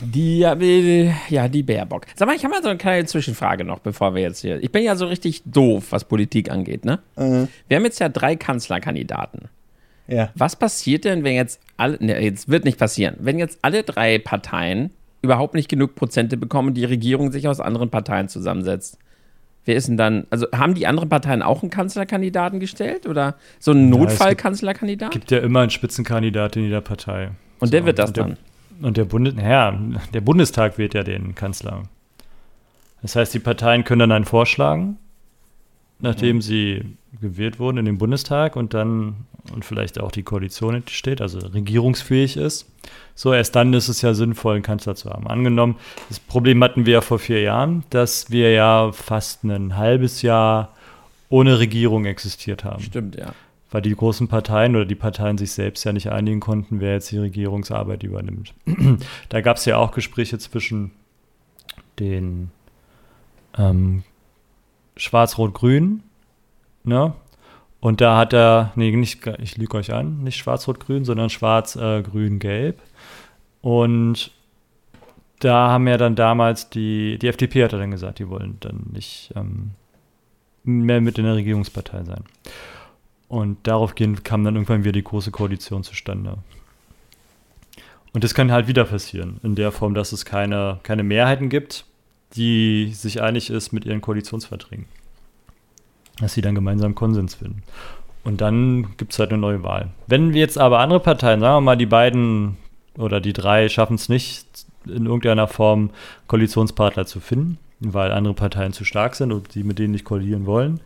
[0.00, 2.06] die, ja, die Baerbock.
[2.14, 4.62] Sag mal, ich habe mal so eine kleine Zwischenfrage noch, bevor wir jetzt hier.
[4.62, 6.98] Ich bin ja so richtig doof, was Politik angeht, ne?
[7.16, 7.48] Mhm.
[7.66, 9.48] Wir haben jetzt ja drei Kanzlerkandidaten.
[10.06, 10.30] Ja.
[10.34, 14.18] Was passiert denn, wenn jetzt alle, ne, jetzt wird nicht passieren, wenn jetzt alle drei
[14.18, 14.90] Parteien
[15.22, 18.98] überhaupt nicht genug Prozente bekommen, die Regierung sich aus anderen Parteien zusammensetzt?
[19.64, 23.70] Wer ist denn dann, also haben die anderen Parteien auch einen Kanzlerkandidaten gestellt oder so
[23.70, 25.08] einen Notfallkanzlerkandidat?
[25.08, 27.30] Es gibt ja immer einen Spitzenkandidat in jeder Partei.
[27.60, 28.36] Und so, der wird das und der, dann?
[28.82, 29.78] Und der, Bundes, ja,
[30.12, 31.84] der Bundestag wählt ja den Kanzler.
[33.00, 34.98] Das heißt, die Parteien können dann einen vorschlagen,
[35.98, 36.40] nachdem mhm.
[36.42, 41.38] sie gewählt wurden in den Bundestag und dann und vielleicht auch die Koalition steht, also
[41.38, 42.66] regierungsfähig ist.
[43.14, 45.26] So, erst dann ist es ja sinnvoll, einen Kanzler zu haben.
[45.26, 45.76] Angenommen,
[46.08, 50.74] das Problem hatten wir ja vor vier Jahren, dass wir ja fast ein halbes Jahr
[51.28, 52.82] ohne Regierung existiert haben.
[52.82, 53.34] Stimmt, ja.
[53.70, 57.10] Weil die großen Parteien oder die Parteien sich selbst ja nicht einigen konnten, wer jetzt
[57.10, 58.54] die Regierungsarbeit übernimmt.
[59.28, 60.92] da gab es ja auch Gespräche zwischen
[61.98, 62.50] den
[63.58, 64.04] ähm,
[64.96, 66.02] Schwarz-Rot-Grün,
[66.84, 67.14] ne?
[67.80, 72.80] Und da hat er, nee, nicht, ich lüge euch an, nicht schwarz-rot-grün, sondern schwarz-grün-gelb.
[73.60, 74.30] Und
[75.40, 78.86] da haben ja dann damals die, die FDP hat er dann gesagt, die wollen dann
[78.90, 79.72] nicht ähm,
[80.62, 82.24] mehr mit in der Regierungspartei sein.
[83.28, 86.38] Und daraufhin kam dann irgendwann wieder die große Koalition zustande.
[88.14, 91.84] Und das kann halt wieder passieren, in der Form, dass es keine, keine Mehrheiten gibt,
[92.34, 94.86] die sich einig ist mit ihren Koalitionsverträgen
[96.20, 97.62] dass sie dann gemeinsam Konsens finden.
[98.24, 99.88] Und dann gibt es halt eine neue Wahl.
[100.06, 102.56] Wenn wir jetzt aber andere Parteien, sagen wir mal, die beiden
[102.96, 104.46] oder die drei schaffen es nicht,
[104.86, 105.90] in irgendeiner Form
[106.26, 110.46] Koalitionspartner zu finden, weil andere Parteien zu stark sind und sie mit denen nicht koalieren
[110.46, 110.80] wollen,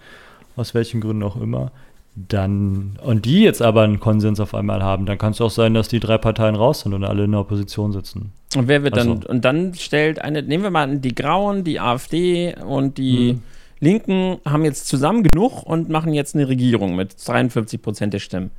[0.56, 1.70] aus welchen Gründen auch immer,
[2.16, 5.74] dann, und die jetzt aber einen Konsens auf einmal haben, dann kann es auch sein,
[5.74, 8.32] dass die drei Parteien raus sind und alle in der Opposition sitzen.
[8.56, 9.14] Und wer wird also.
[9.14, 13.34] dann, und dann stellt eine, nehmen wir mal die Grauen, die AfD und die.
[13.34, 13.42] Hm
[13.80, 18.50] Linken haben jetzt zusammen genug und machen jetzt eine Regierung mit 53 Prozent der Stimmen.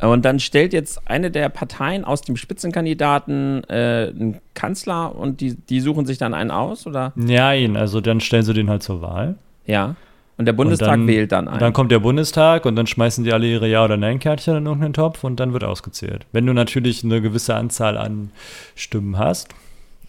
[0.00, 5.56] Und dann stellt jetzt eine der Parteien aus dem Spitzenkandidaten äh, einen Kanzler und die,
[5.56, 7.12] die suchen sich dann einen aus, oder?
[7.16, 9.34] Nein, also dann stellen sie den halt zur Wahl.
[9.66, 9.96] Ja.
[10.36, 11.58] Und der Bundestag und dann, wählt dann einen.
[11.58, 14.92] Dann kommt der Bundestag und dann schmeißen die alle ihre Ja- oder Nein-Kärtchen in irgendeinen
[14.92, 16.26] Topf und dann wird ausgezählt.
[16.30, 18.30] Wenn du natürlich eine gewisse Anzahl an
[18.76, 19.48] Stimmen hast,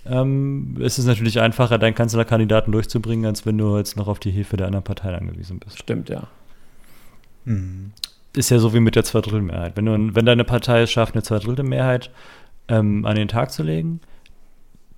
[0.10, 4.32] ähm, ist es natürlich einfacher, deinen Kanzlerkandidaten durchzubringen, als wenn du jetzt noch auf die
[4.32, 5.80] Hilfe der anderen Partei angewiesen bist.
[5.80, 6.28] Stimmt, ja.
[7.46, 7.92] Mhm.
[8.34, 9.76] Ist ja so wie mit der Zweidrittelmehrheit.
[9.76, 12.12] Wenn, du, wenn deine Partei es schafft, eine Zweidrittelmehrheit
[12.68, 14.02] ähm, an den Tag zu legen,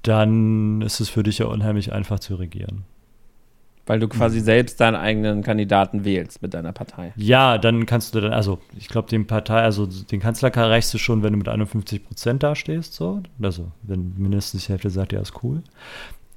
[0.04, 2.84] dann ist es für dich ja unheimlich einfach zu regieren.
[3.88, 4.44] Weil du quasi mhm.
[4.44, 7.14] selbst deinen eigenen Kandidaten wählst mit deiner Partei.
[7.16, 10.98] Ja, dann kannst du dann, also ich glaube, den Partei, also den Kanzler erreichst du
[10.98, 13.22] schon, wenn du mit 51 Prozent dastehst, so.
[13.42, 15.64] Also, wenn mindestens die Hälfte sagt, ja, ist cool.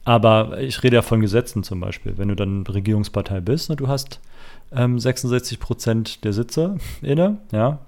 [0.05, 2.17] Aber ich rede ja von Gesetzen zum Beispiel.
[2.17, 4.21] Wenn du dann Regierungspartei bist und du hast
[4.73, 7.79] ähm, 66 Prozent der Sitze inne, ja,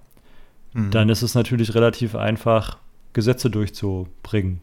[0.72, 0.90] mhm.
[0.90, 2.78] dann ist es natürlich relativ einfach,
[3.12, 4.60] Gesetze durchzubringen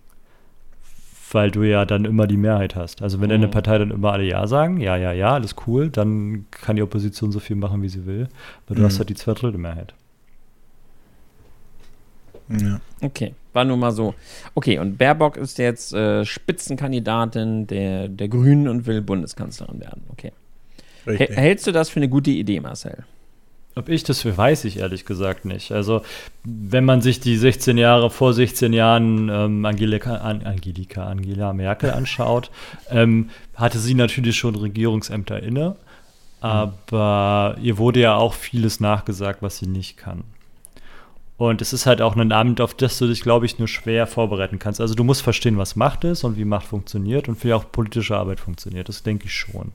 [1.34, 3.02] weil du ja dann immer die Mehrheit hast.
[3.02, 3.36] Also wenn mhm.
[3.36, 6.82] eine Partei dann immer alle Ja sagen, ja, ja, ja, alles cool, dann kann die
[6.82, 8.28] Opposition so viel machen, wie sie will,
[8.68, 8.86] weil du mhm.
[8.86, 9.94] hast halt die Zweidrittelmehrheit.
[12.50, 12.80] Ja.
[13.02, 14.16] Okay, war nur mal so.
[14.54, 20.04] Okay, und Baerbock ist jetzt äh, Spitzenkandidatin der, der Grünen und will Bundeskanzlerin werden.
[20.10, 20.34] Okay.
[21.06, 23.04] Hältst du das für eine gute Idee, Marcel?
[23.76, 25.72] Ob ich das für, weiß ich ehrlich gesagt nicht.
[25.72, 26.04] Also,
[26.44, 31.92] wenn man sich die 16 Jahre vor 16 Jahren ähm, Angelika, An, Angelika, Angela Merkel
[31.92, 32.52] anschaut,
[32.92, 35.76] ähm, hatte sie natürlich schon Regierungsämter inne.
[36.40, 40.24] Aber ihr wurde ja auch vieles nachgesagt, was sie nicht kann.
[41.38, 44.08] Und es ist halt auch ein Amt, auf das du dich, glaube ich, nur schwer
[44.08, 44.80] vorbereiten kannst.
[44.80, 48.16] Also du musst verstehen, was Macht ist und wie Macht funktioniert und wie auch politische
[48.16, 48.88] Arbeit funktioniert.
[48.88, 49.72] Das denke ich schon.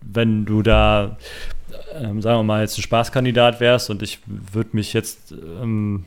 [0.00, 1.16] Wenn du da
[1.94, 6.04] ähm, sagen wir mal, jetzt ein Spaßkandidat wärst und ich würde mich jetzt, ähm,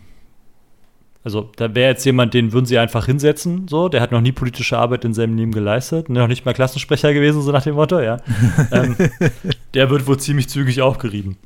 [1.24, 4.32] also da wäre jetzt jemand, den würden sie einfach hinsetzen, so, der hat noch nie
[4.32, 8.00] politische Arbeit in seinem Leben geleistet, noch nicht mal Klassensprecher gewesen, so nach dem Motto,
[8.00, 8.18] ja.
[8.72, 8.96] ähm,
[9.74, 11.38] der wird wohl ziemlich zügig aufgerieben.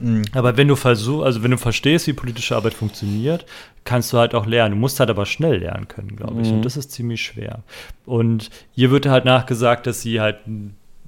[0.00, 0.22] Mhm.
[0.32, 3.46] Aber wenn du versuch, also wenn du verstehst, wie politische Arbeit funktioniert,
[3.84, 4.74] kannst du halt auch lernen.
[4.74, 6.48] Du musst halt aber schnell lernen können, glaube ich.
[6.48, 6.56] Mhm.
[6.56, 7.60] Und das ist ziemlich schwer.
[8.04, 10.38] Und ihr wird halt nachgesagt, dass sie halt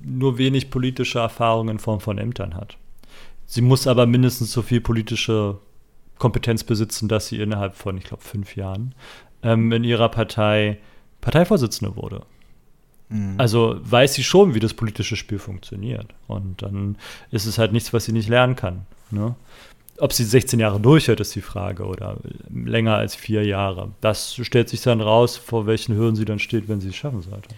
[0.05, 2.76] nur wenig politische Erfahrung in Form von Ämtern hat.
[3.46, 5.59] Sie muss aber mindestens so viel politische
[6.18, 8.94] Kompetenz besitzen, dass sie innerhalb von, ich glaube, fünf Jahren
[9.42, 10.78] ähm, in ihrer Partei
[11.20, 12.22] Parteivorsitzende wurde.
[13.09, 13.34] Mhm.
[13.38, 16.07] Also weiß sie schon, wie das politische Spiel funktioniert.
[16.26, 16.96] Und dann
[17.30, 18.86] ist es halt nichts, was sie nicht lernen kann.
[19.11, 19.34] Ne?
[19.98, 22.16] Ob sie 16 Jahre durchhält, ist die Frage, oder
[22.50, 23.92] länger als vier Jahre.
[24.00, 27.22] Das stellt sich dann raus, vor welchen Hürden sie dann steht, wenn sie es schaffen
[27.22, 27.50] sollte.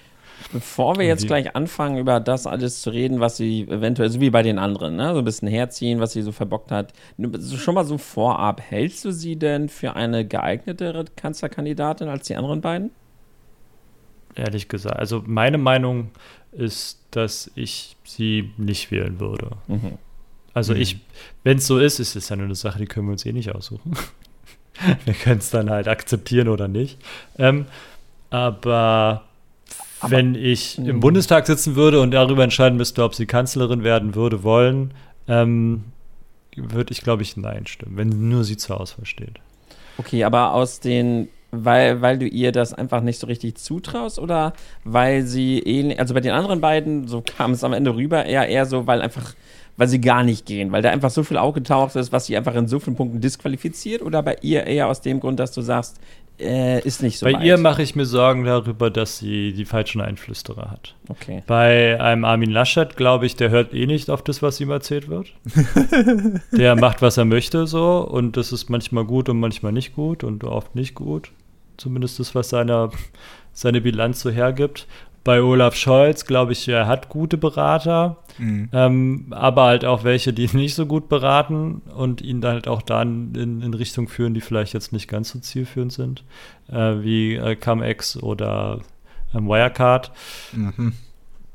[0.53, 4.31] Bevor wir jetzt gleich anfangen, über das alles zu reden, was sie eventuell, so wie
[4.31, 6.93] bei den anderen, ne, so ein bisschen herziehen, was sie so verbockt hat,
[7.57, 12.61] schon mal so vorab, hältst du sie denn für eine geeignetere Kanzlerkandidatin als die anderen
[12.61, 12.91] beiden?
[14.37, 14.99] Ehrlich gesagt.
[14.99, 16.11] Also meine Meinung
[16.53, 19.51] ist, dass ich sie nicht wählen würde.
[19.69, 19.99] Mhm.
[20.53, 20.81] Also mhm.
[20.81, 21.01] ich,
[21.43, 23.33] wenn es so ist, ist es ja nur eine Sache, die können wir uns eh
[23.33, 23.93] nicht aussuchen.
[25.05, 26.99] wir können es dann halt akzeptieren oder nicht.
[27.39, 27.67] Ähm,
[28.31, 29.25] aber
[30.01, 34.15] aber, wenn ich im Bundestag sitzen würde und darüber entscheiden müsste, ob sie Kanzlerin werden
[34.15, 34.93] würde, wollen,
[35.29, 35.85] ähm,
[36.57, 39.41] würde ich, glaube ich, Nein stimmen, wenn nur sie zur Auswahl steht.
[39.99, 44.53] Okay, aber aus den, weil, weil du ihr das einfach nicht so richtig zutraust oder
[44.85, 48.49] weil sie ähnlich, also bei den anderen beiden, so kam es am Ende rüber, eher,
[48.49, 49.35] eher so, weil einfach,
[49.77, 52.55] weil sie gar nicht gehen, weil da einfach so viel aufgetaucht ist, was sie einfach
[52.55, 56.01] in so vielen Punkten disqualifiziert oder bei ihr eher aus dem Grund, dass du sagst,
[56.39, 57.45] äh, ist nicht so Bei weit.
[57.45, 60.95] ihr mache ich mir Sorgen darüber, dass sie die falschen Einflüsterer hat.
[61.09, 61.43] Okay.
[61.47, 65.09] Bei einem Armin Laschet glaube ich, der hört eh nicht auf das, was ihm erzählt
[65.09, 65.33] wird.
[66.53, 68.01] der macht, was er möchte, so.
[68.01, 71.31] Und das ist manchmal gut und manchmal nicht gut und oft nicht gut.
[71.77, 72.91] Zumindest das, was seine,
[73.53, 74.87] seine Bilanz so hergibt.
[75.25, 78.69] Bei Olaf Scholz glaube ich, er hat gute Berater, mhm.
[78.73, 82.83] ähm, aber halt auch welche, die nicht so gut beraten und ihn dann halt auch
[82.83, 86.25] dann in, in Richtung führen, die vielleicht jetzt nicht ganz so zielführend sind,
[86.69, 88.81] äh, wie äh, CumEx oder
[89.35, 90.13] ähm, Wirecard.
[90.53, 90.93] Mhm.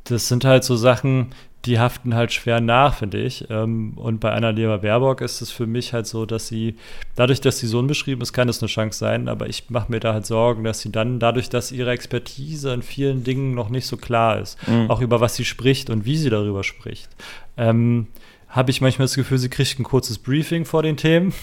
[0.04, 1.28] Das sind halt so Sachen,
[1.66, 3.46] die haften halt schwer nach, finde ich.
[3.50, 6.76] Ähm, und bei Annalena Baerbock ist es für mich halt so, dass sie,
[7.16, 10.00] dadurch, dass sie so unbeschrieben ist, kann es eine Chance sein, aber ich mache mir
[10.00, 13.88] da halt Sorgen, dass sie dann, dadurch, dass ihre Expertise in vielen Dingen noch nicht
[13.88, 14.90] so klar ist, mhm.
[14.90, 17.10] auch über was sie spricht und wie sie darüber spricht,
[17.58, 18.08] ähm,
[18.48, 21.34] habe ich manchmal das Gefühl, sie kriegt ein kurzes Briefing vor den Themen.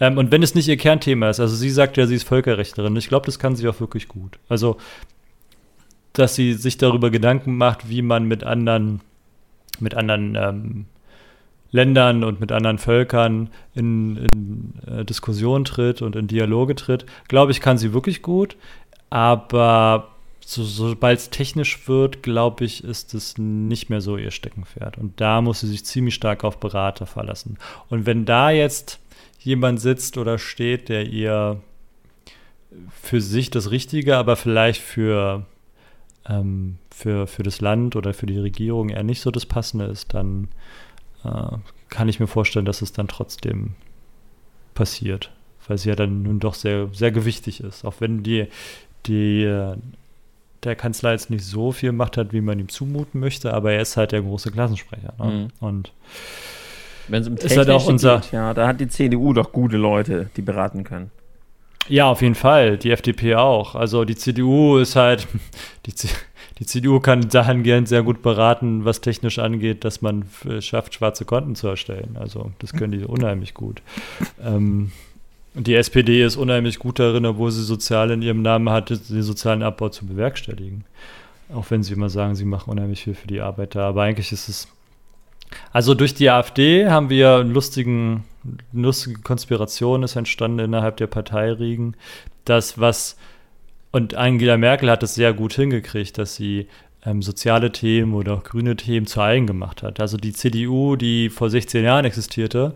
[0.00, 2.96] Ähm, und wenn es nicht ihr Kernthema ist, also sie sagt ja, sie ist Völkerrechtlerin,
[2.96, 4.38] ich glaube, das kann sie auch wirklich gut.
[4.48, 4.78] Also,
[6.14, 9.00] dass sie sich darüber Gedanken macht, wie man mit anderen
[9.80, 10.86] mit anderen ähm,
[11.72, 17.52] Ländern und mit anderen Völkern in, in äh, Diskussion tritt und in Dialoge tritt, glaube
[17.52, 18.56] ich, kann sie wirklich gut.
[19.08, 20.08] Aber
[20.44, 24.98] so, sobald es technisch wird, glaube ich, ist es nicht mehr so ihr Steckenpferd.
[24.98, 27.56] Und da muss sie sich ziemlich stark auf Berater verlassen.
[27.88, 28.98] Und wenn da jetzt
[29.38, 31.60] jemand sitzt oder steht, der ihr
[33.00, 35.46] für sich das Richtige, aber vielleicht für
[36.28, 40.12] ähm, für, für das Land oder für die Regierung eher nicht so das Passende ist,
[40.14, 40.48] dann
[41.24, 41.56] äh,
[41.88, 43.74] kann ich mir vorstellen, dass es dann trotzdem
[44.74, 45.30] passiert,
[45.66, 47.84] weil sie ja dann nun doch sehr, sehr gewichtig ist.
[47.84, 48.46] Auch wenn die,
[49.06, 49.76] die, äh,
[50.62, 53.80] der Kanzler jetzt nicht so viel Macht hat, wie man ihm zumuten möchte, aber er
[53.80, 55.14] ist halt der große Klassensprecher.
[55.18, 55.24] Ne?
[55.24, 55.48] Mhm.
[55.66, 55.92] Und
[57.08, 59.78] wenn es um ist halt auch unser geht, ja, da hat die CDU doch gute
[59.78, 61.10] Leute, die beraten können.
[61.88, 62.76] Ja, auf jeden Fall.
[62.76, 63.74] Die FDP auch.
[63.74, 65.26] Also die CDU ist halt,
[65.86, 65.94] die,
[66.60, 70.26] die CDU kann dahingehend sehr gut beraten, was technisch angeht, dass man
[70.60, 72.18] schafft, schwarze Konten zu erstellen.
[72.20, 73.80] Also das können die unheimlich gut.
[74.44, 74.92] Ähm,
[75.54, 79.62] die SPD ist unheimlich gut darin, obwohl sie sozial in ihrem Namen hat, den sozialen
[79.62, 80.84] Abbau zu bewerkstelligen.
[81.52, 83.82] Auch wenn sie immer sagen, sie machen unheimlich viel für die Arbeiter.
[83.82, 84.68] Aber eigentlich ist es.
[85.72, 88.24] Also durch die AfD haben wir lustigen,
[88.72, 91.96] eine lustige Konspiration entstanden innerhalb der Parteiriegen,
[92.44, 93.16] dass was
[93.92, 96.68] und Angela Merkel hat es sehr gut hingekriegt, dass sie
[97.04, 100.00] ähm, soziale Themen oder auch grüne Themen zu eigen gemacht hat.
[100.00, 102.74] Also die CDU, die vor 16 Jahren existierte,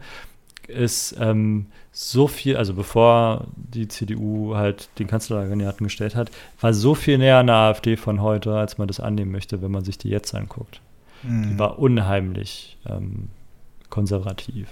[0.66, 6.94] ist ähm, so viel, also bevor die CDU halt den Kanzlerkandidaten gestellt hat, war so
[6.94, 9.98] viel näher an der AfD von heute, als man das annehmen möchte, wenn man sich
[9.98, 10.80] die jetzt anguckt.
[11.22, 11.50] Mhm.
[11.50, 13.28] Die war unheimlich ähm,
[13.90, 14.68] konservativ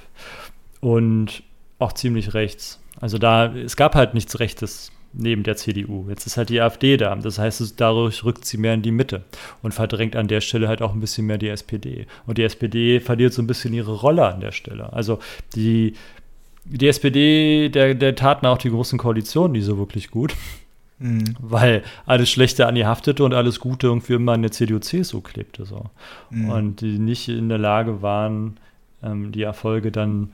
[0.81, 1.43] und
[1.79, 2.81] auch ziemlich rechts.
[3.01, 6.07] Also da, es gab halt nichts Rechtes neben der CDU.
[6.09, 7.15] Jetzt ist halt die AfD da.
[7.17, 9.25] Das heißt, dadurch rückt sie mehr in die Mitte
[9.63, 12.07] und verdrängt an der Stelle halt auch ein bisschen mehr die SPD.
[12.27, 14.93] Und die SPD verliert so ein bisschen ihre Rolle an der Stelle.
[14.93, 15.19] Also
[15.55, 15.95] die,
[16.65, 20.35] die SPD, der, der taten auch die großen Koalitionen nie so wirklich gut.
[20.99, 21.35] Mhm.
[21.41, 25.67] Weil alles Schlechte an ihr haftete und alles Gute irgendwie immer an der CDU-CSU klebte.
[25.67, 25.91] So.
[26.31, 26.49] Mhm.
[26.49, 28.57] Und die nicht in der Lage waren,
[29.03, 30.33] ähm, die Erfolge dann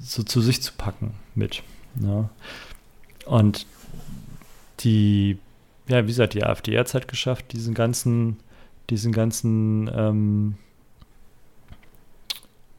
[0.00, 1.62] so zu sich zu packen mit.
[2.00, 2.28] Ja.
[3.24, 3.66] Und
[4.80, 5.38] die,
[5.88, 8.38] ja, wie gesagt, die AfD hat es halt geschafft, diesen ganzen
[8.90, 10.54] diesen ganzen ähm,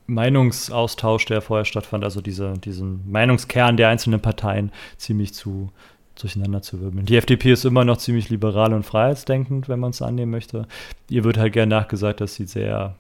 [0.07, 5.71] Meinungsaustausch, der vorher stattfand, also diese, diesen Meinungskern der einzelnen Parteien ziemlich zu
[6.15, 7.05] durcheinander zu wirbeln.
[7.05, 10.67] Die FDP ist immer noch ziemlich liberal und freiheitsdenkend, wenn man es annehmen möchte.
[11.09, 12.95] Ihr wird halt gern nachgesagt, dass sie sehr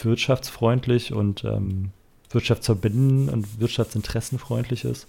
[0.00, 1.90] wirtschaftsfreundlich und ähm,
[2.30, 5.08] wirtschaftsverbinden und wirtschaftsinteressenfreundlich ist.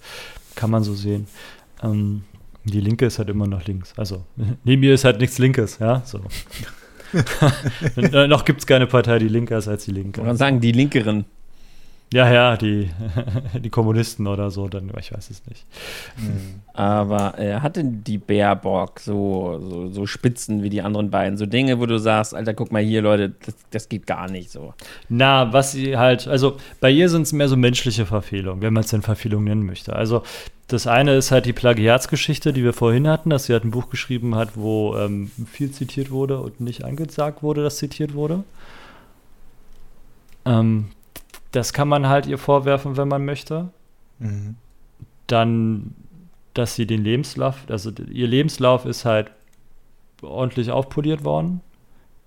[0.55, 1.27] Kann man so sehen.
[1.83, 2.23] Ähm,
[2.64, 3.93] die Linke ist halt immer noch links.
[3.97, 4.26] Also
[4.64, 6.01] neben ihr ist halt nichts Linkes, ja.
[6.05, 6.22] So.
[8.28, 10.22] noch gibt es keine Partei, die linker ist als die Linke.
[10.22, 11.26] Man kann sagen, die Linkeren.
[12.14, 12.89] Ja, ja, die,
[13.64, 15.66] die Kommunisten oder so, dann, ich weiß es nicht.
[16.18, 16.59] Mhm.
[16.74, 21.38] Aber äh, hat denn die Baerbock so, so, so, Spitzen wie die anderen beiden?
[21.38, 24.51] So Dinge, wo du sagst, Alter, guck mal hier, Leute, das, das geht gar nicht
[24.51, 24.74] so.
[25.07, 28.84] Na, was sie halt, also bei ihr sind es mehr so menschliche Verfehlungen, wenn man
[28.84, 29.95] es denn Verfehlung nennen möchte.
[29.95, 30.24] Also
[30.72, 33.89] das eine ist halt die Plagiatsgeschichte, die wir vorhin hatten, dass sie halt ein Buch
[33.89, 38.45] geschrieben hat, wo ähm, viel zitiert wurde und nicht angesagt wurde, dass zitiert wurde.
[40.45, 40.91] Ähm,
[41.51, 43.67] das kann man halt ihr vorwerfen, wenn man möchte.
[44.19, 44.55] Mhm.
[45.28, 45.93] Dann,
[46.53, 49.30] dass sie den Lebenslauf, also ihr Lebenslauf ist halt
[50.22, 51.59] ordentlich aufpoliert worden.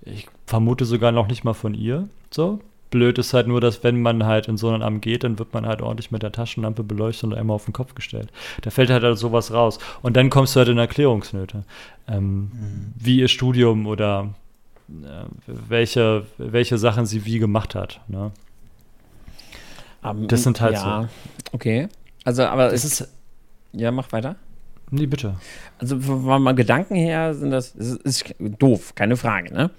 [0.03, 2.11] Ich vermute sogar noch nicht mal von ihr.
[2.31, 2.61] So.
[2.95, 5.53] Blöd ist halt nur, dass wenn man halt in so ein Amt geht, dann wird
[5.53, 8.31] man halt ordentlich mit der Taschenlampe beleuchtet und einmal auf den Kopf gestellt.
[8.63, 9.81] Da fällt halt, halt sowas raus.
[10.01, 11.65] Und dann kommst du halt in Erklärungsnöte.
[12.07, 12.51] Ähm, mhm.
[12.95, 14.33] Wie ihr Studium oder
[14.89, 18.01] äh, welche, welche Sachen sie wie gemacht hat.
[18.07, 18.31] Ne?
[20.05, 21.09] Um, das sind halt ja, so.
[21.51, 21.89] Okay.
[22.23, 23.09] Also, aber es ist.
[23.73, 24.37] Ja, mach weiter.
[24.93, 25.35] Nee, bitte.
[25.81, 29.71] Also, von meinem Gedanken her sind das, das ist doof, keine Frage, ne?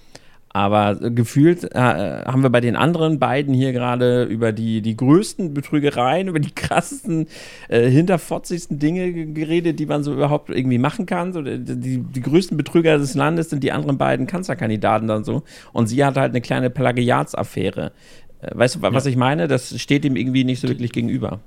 [0.55, 5.53] Aber gefühlt äh, haben wir bei den anderen beiden hier gerade über die, die größten
[5.53, 7.27] Betrügereien, über die krassesten,
[7.67, 11.33] äh, hinterfotzigsten Dinge geredet, die man so überhaupt irgendwie machen kann.
[11.33, 11.57] So, die,
[11.99, 15.43] die größten Betrüger des Landes sind die anderen beiden Kanzlerkandidaten dann so.
[15.73, 17.91] Und sie hat halt eine kleine Plagiatsaffäre.
[18.39, 19.11] Äh, weißt du, was ja.
[19.11, 19.49] ich meine?
[19.49, 21.41] Das steht ihm irgendwie nicht so wirklich gegenüber.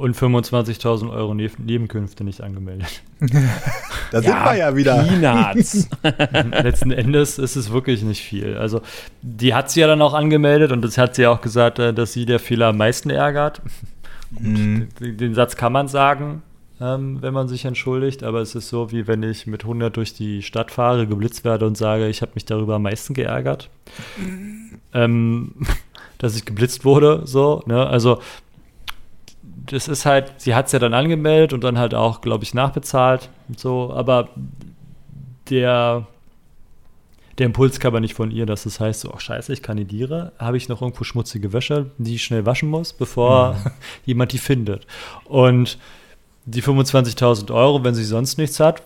[0.00, 3.02] Und 25.000 Euro ne Nebenkünfte nicht angemeldet.
[4.10, 5.04] da sind wir ja wieder.
[5.04, 5.90] Peanuts.
[6.62, 8.56] Letzten Endes ist es wirklich nicht viel.
[8.56, 8.80] Also,
[9.20, 12.14] die hat sie ja dann auch angemeldet und das hat sie auch gesagt, äh, dass
[12.14, 13.60] sie der Fehler am meisten ärgert.
[14.30, 14.88] Mhm.
[14.98, 16.40] Den Satz kann man sagen,
[16.80, 20.14] ähm, wenn man sich entschuldigt, aber es ist so, wie wenn ich mit 100 durch
[20.14, 23.68] die Stadt fahre, geblitzt werde und sage, ich habe mich darüber am meisten geärgert.
[24.16, 24.78] Mhm.
[24.94, 25.54] Ähm,
[26.16, 27.86] dass ich geblitzt wurde, so, ne?
[27.86, 28.20] Also
[29.66, 32.54] das ist halt, sie hat es ja dann angemeldet und dann halt auch, glaube ich,
[32.54, 34.28] nachbezahlt und so, aber
[35.50, 36.06] der,
[37.38, 39.62] der Impuls kam aber nicht von ihr, dass es das heißt, so, oh scheiße, ich
[39.62, 43.70] kandidiere, habe ich noch irgendwo schmutzige Wäsche, die ich schnell waschen muss, bevor mhm.
[44.06, 44.86] jemand die findet.
[45.24, 45.78] Und
[46.46, 48.82] die 25.000 Euro, wenn sie sonst nichts hat,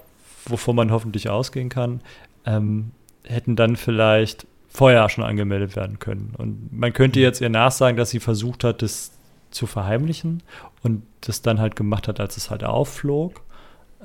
[0.47, 2.01] wovon man hoffentlich ausgehen kann,
[2.45, 2.91] ähm,
[3.25, 6.35] hätten dann vielleicht vorher schon angemeldet werden können.
[6.37, 9.12] Und man könnte jetzt ihr nachsagen, dass sie versucht hat, das
[9.55, 10.42] zu verheimlichen
[10.82, 13.40] und das dann halt gemacht hat, als es halt aufflog,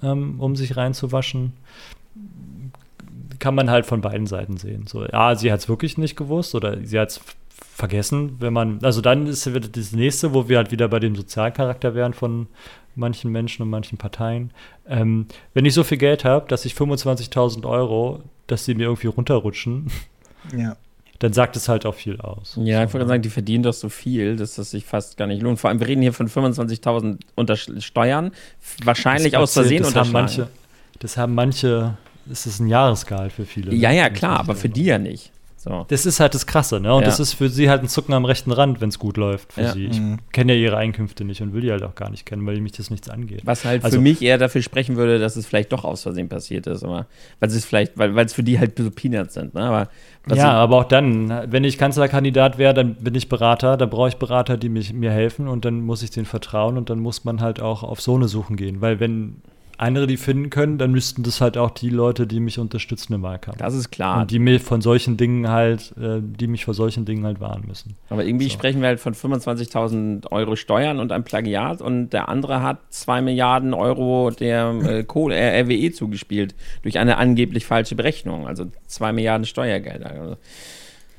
[0.02, 1.54] ähm, um sich reinzuwaschen.
[3.40, 4.86] Kann man halt von beiden Seiten sehen.
[4.88, 7.22] So, ja, sie hat es wirklich nicht gewusst oder sie hat es
[7.80, 11.96] vergessen, wenn man, also dann ist das nächste, wo wir halt wieder bei dem Sozialcharakter
[11.96, 12.48] wären von
[12.96, 14.52] manchen Menschen und manchen Parteien.
[14.88, 19.08] Ähm, wenn ich so viel Geld habe, dass ich 25.000 Euro, dass sie mir irgendwie
[19.08, 19.88] runterrutschen,
[20.58, 20.76] ja.
[21.20, 22.58] Dann sagt es halt auch viel aus.
[22.62, 25.42] Ja, ich wollte sagen, die verdienen doch so viel, dass das sich fast gar nicht
[25.42, 25.60] lohnt.
[25.60, 28.32] Vor allem, wir reden hier von 25.000 unter Steuern,
[28.84, 30.48] wahrscheinlich aus Versehen das haben manche,
[31.00, 33.74] Das haben manche, das ist ein Jahresgehalt für viele.
[33.76, 35.32] Ja, ja, klar, aber für die ja nicht.
[35.60, 35.86] So.
[35.90, 36.94] Das ist halt das Krasse, ne?
[36.94, 37.08] Und ja.
[37.08, 39.64] das ist für sie halt ein Zucken am rechten Rand, wenn es gut läuft für
[39.64, 39.74] ja.
[39.74, 39.88] sie.
[39.88, 40.20] Ich mhm.
[40.32, 42.72] kenne ja ihre Einkünfte nicht und will die halt auch gar nicht kennen, weil mich
[42.72, 43.42] das nichts angeht.
[43.44, 46.30] Was halt also, für mich eher dafür sprechen würde, dass es vielleicht doch aus Versehen
[46.30, 47.08] passiert ist, aber
[47.42, 49.64] weil es vielleicht, weil es für die halt so Peanuts sind, ne?
[49.64, 49.90] Aber
[50.34, 54.16] ja, aber auch dann, wenn ich Kanzlerkandidat wäre, dann bin ich Berater, da brauche ich
[54.16, 57.42] Berater, die mich, mir helfen und dann muss ich denen vertrauen und dann muss man
[57.42, 59.42] halt auch auf so eine suchen gehen, weil wenn
[59.82, 63.22] andere die finden können, dann müssten das halt auch die Leute, die mich unterstützen im
[63.22, 63.58] Wahlkampf.
[63.58, 64.22] Das ist klar.
[64.22, 67.64] Und die mir von solchen Dingen halt, äh, die mich vor solchen Dingen halt warnen
[67.66, 67.96] müssen.
[68.10, 68.52] Aber irgendwie so.
[68.52, 73.22] sprechen wir halt von 25.000 Euro Steuern und einem Plagiat und der andere hat 2
[73.22, 78.48] Milliarden Euro der äh, Kohle, äh, RWE zugespielt durch eine angeblich falsche Berechnung.
[78.48, 80.12] Also 2 Milliarden Steuergelder.
[80.12, 80.36] Also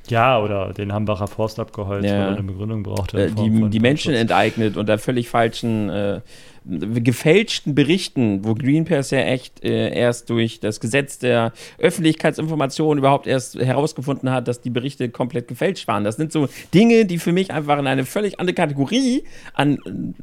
[0.08, 2.12] Ja, oder den Hambacher Forst abgeholzt, Ja.
[2.12, 3.26] weil er eine Begründung brauchte.
[3.26, 6.20] äh, die, die Menschen enteignet unter völlig falschen, äh,
[6.64, 13.56] gefälschten Berichten, wo Greenpeace ja echt äh, erst durch das Gesetz der Öffentlichkeitsinformation überhaupt erst
[13.56, 16.04] herausgefunden hat, dass die Berichte komplett gefälscht waren.
[16.04, 19.78] Das sind so Dinge, die für mich einfach in eine völlig andere Kategorie an,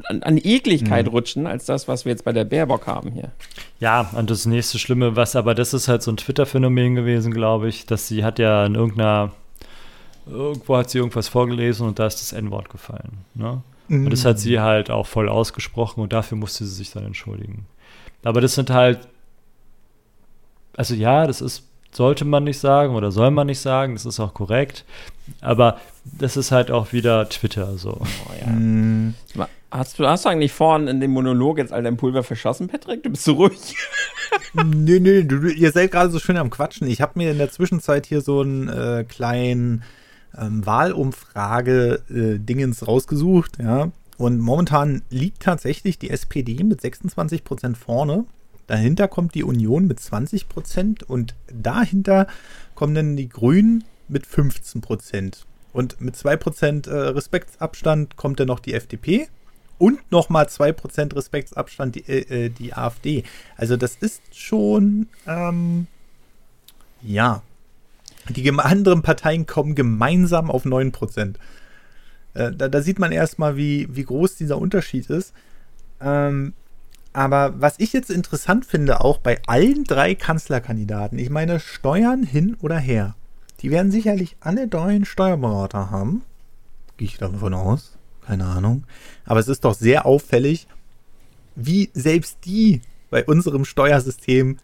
[0.06, 3.32] an, an Ekligkeit rutschen, als das, was wir jetzt bei der Baerbock haben hier.
[3.80, 7.68] Ja, und das nächste Schlimme, was aber das ist halt so ein Twitter-Phänomen gewesen, glaube
[7.68, 9.32] ich, dass sie hat ja in irgendeiner,
[10.30, 13.20] irgendwo hat sie irgendwas vorgelesen und da ist das N-Wort gefallen.
[13.34, 13.62] Ne?
[13.90, 17.66] Und das hat sie halt auch voll ausgesprochen und dafür musste sie sich dann entschuldigen.
[18.24, 19.08] Aber das sind halt,
[20.76, 24.20] also ja, das ist, sollte man nicht sagen oder soll man nicht sagen, das ist
[24.20, 24.86] auch korrekt,
[25.42, 28.02] aber das ist halt auch wieder Twitter so.
[28.02, 28.48] Oh, ja.
[28.52, 29.16] Mm,
[29.70, 33.04] Hast du, hast du eigentlich vorhin in dem Monolog jetzt all dein Pulver verschossen, Patrick?
[33.04, 33.76] Du bist so ruhig.
[34.54, 36.88] Nö, nö, du, du- ihr seid gerade so schön am Quatschen.
[36.88, 39.84] Ich habe mir in der Zwischenzeit hier so einen äh, kleinen
[40.40, 43.92] ähm, Wahlumfrage-Dingens rausgesucht, ja.
[44.18, 48.26] Und momentan liegt tatsächlich die SPD mit 26 Prozent vorne.
[48.66, 52.26] Dahinter kommt die Union mit 20 Prozent und dahinter
[52.74, 55.46] kommen dann die Grünen mit 15 Prozent.
[55.72, 59.28] Und mit 2 Prozent äh, Respektsabstand kommt dann noch die FDP
[59.78, 63.24] und nochmal 2% Respektsabstand die, äh, äh, die AfD.
[63.56, 65.88] Also das ist schon, ähm,
[67.02, 67.42] ja.
[68.30, 71.36] Die anderen Parteien kommen gemeinsam auf 9%.
[72.34, 75.34] Äh, da, da sieht man erstmal, wie, wie groß dieser Unterschied ist.
[76.02, 76.54] Ähm,
[77.14, 82.56] aber was ich jetzt interessant finde, auch bei allen drei Kanzlerkandidaten, ich meine, Steuern hin
[82.62, 83.16] oder her,
[83.62, 86.24] die werden sicherlich alle einen Steuerberater haben.
[86.98, 87.98] Gehe ich davon aus.
[88.26, 88.84] Keine Ahnung.
[89.26, 90.68] Aber es ist doch sehr auffällig,
[91.56, 94.58] wie selbst die bei unserem Steuersystem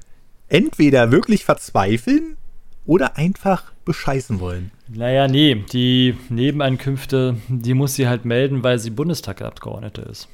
[0.50, 2.38] entweder wirklich verzweifeln
[2.86, 4.72] oder einfach bescheißen wollen.
[4.88, 10.28] Naja, nee, die Nebeneinkünfte, die muss sie halt melden, weil sie Bundestagsabgeordnete ist.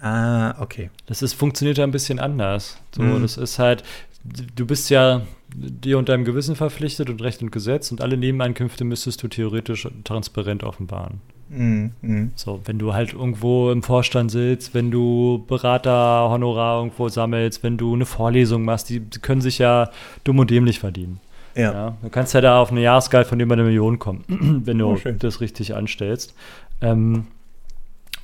[0.00, 0.90] Ah, okay.
[1.06, 2.78] Das ist, funktioniert ja ein bisschen anders.
[2.94, 3.22] So, Mhm.
[3.22, 3.82] das ist halt,
[4.56, 5.22] du bist ja
[5.54, 9.86] dir und deinem Gewissen verpflichtet und Recht und Gesetz und alle Nebeneinkünfte müsstest du theoretisch
[10.04, 11.20] transparent offenbaren.
[11.50, 11.90] Mhm.
[12.00, 12.30] Mhm.
[12.36, 17.92] So, wenn du halt irgendwo im Vorstand sitzt, wenn du Beraterhonorar irgendwo sammelst, wenn du
[17.94, 19.90] eine Vorlesung machst, die können sich ja
[20.24, 21.20] dumm und dämlich verdienen.
[21.54, 21.72] Ja.
[21.72, 24.24] Ja, du kannst ja da auf eine Jahresgehalt von über eine Million kommen,
[24.64, 26.34] wenn du Oh, das richtig anstellst.
[26.80, 27.26] Ähm,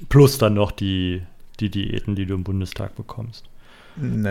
[0.09, 1.23] plus dann noch die,
[1.61, 3.45] die Diäten, die du im Bundestag bekommst.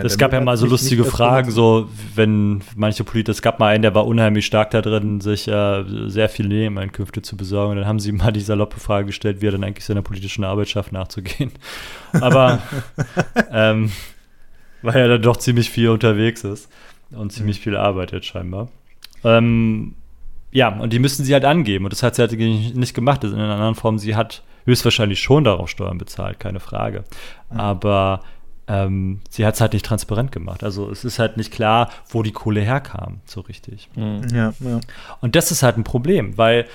[0.04, 3.82] Es gab ja mal so lustige Fragen, so wenn manche Politiker, es gab mal einen,
[3.82, 7.72] der war unheimlich stark da drin, sich äh, sehr viel Nebeneinkünfte zu besorgen.
[7.72, 10.44] Und dann haben sie mal die saloppe Frage gestellt, wie er dann eigentlich seiner politischen
[10.44, 11.50] Arbeit schafft, nachzugehen.
[12.12, 12.60] Aber
[13.50, 13.90] ähm,
[14.82, 16.70] weil er dann doch ziemlich viel unterwegs ist
[17.10, 18.68] und ziemlich viel arbeitet scheinbar.
[19.24, 19.94] Ähm,
[20.52, 21.84] ja, und die müssten sie halt angeben.
[21.84, 23.22] Und das hat sie halt nicht gemacht.
[23.24, 27.04] Das in einer anderen Form, sie hat höchstwahrscheinlich schon darauf Steuern bezahlt, keine Frage.
[27.50, 28.22] Aber
[28.68, 30.64] ähm, sie hat es halt nicht transparent gemacht.
[30.64, 33.88] Also es ist halt nicht klar, wo die Kohle herkam, so richtig.
[33.94, 34.80] Ja, ja.
[35.20, 36.66] Und das ist halt ein Problem, weil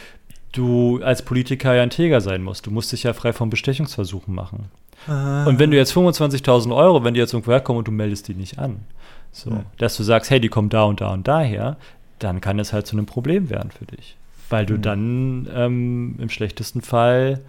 [0.53, 2.65] du als Politiker ja integer sein musst.
[2.65, 4.65] Du musst dich ja frei von Bestechungsversuchen machen.
[5.07, 8.35] Und wenn du jetzt 25.000 Euro, wenn die jetzt irgendwo herkommen und du meldest die
[8.35, 8.81] nicht an,
[9.31, 9.63] so, Ja.
[9.79, 11.77] dass du sagst, hey, die kommen da und da und daher,
[12.23, 14.15] dann kann es halt zu einem Problem werden für dich.
[14.49, 14.81] Weil du Mhm.
[14.81, 17.39] dann ähm, im schlechtesten Fall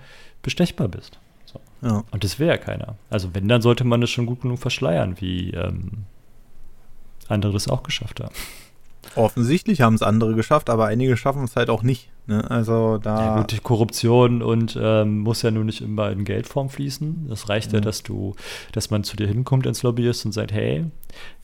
[0.42, 1.18] bestechbar bist.
[1.46, 1.60] So.
[1.82, 2.04] ja.
[2.10, 2.94] Und das will ja keiner.
[3.10, 6.04] Also wenn, dann sollte man das schon gut genug verschleiern, wie ähm,
[7.28, 8.34] andere das auch geschafft haben.
[9.16, 12.08] Offensichtlich haben es andere geschafft, aber einige schaffen es halt auch nicht.
[12.28, 12.48] Ne?
[12.50, 13.24] Also da.
[13.26, 17.26] Ja, gut, die Korruption und ähm, muss ja nun nicht immer in Geldform fließen.
[17.28, 17.84] Das reicht ja, Ja.
[17.84, 18.34] dass du,
[18.70, 20.84] dass man zu dir hinkommt ins Lobbyist und sagt, hey,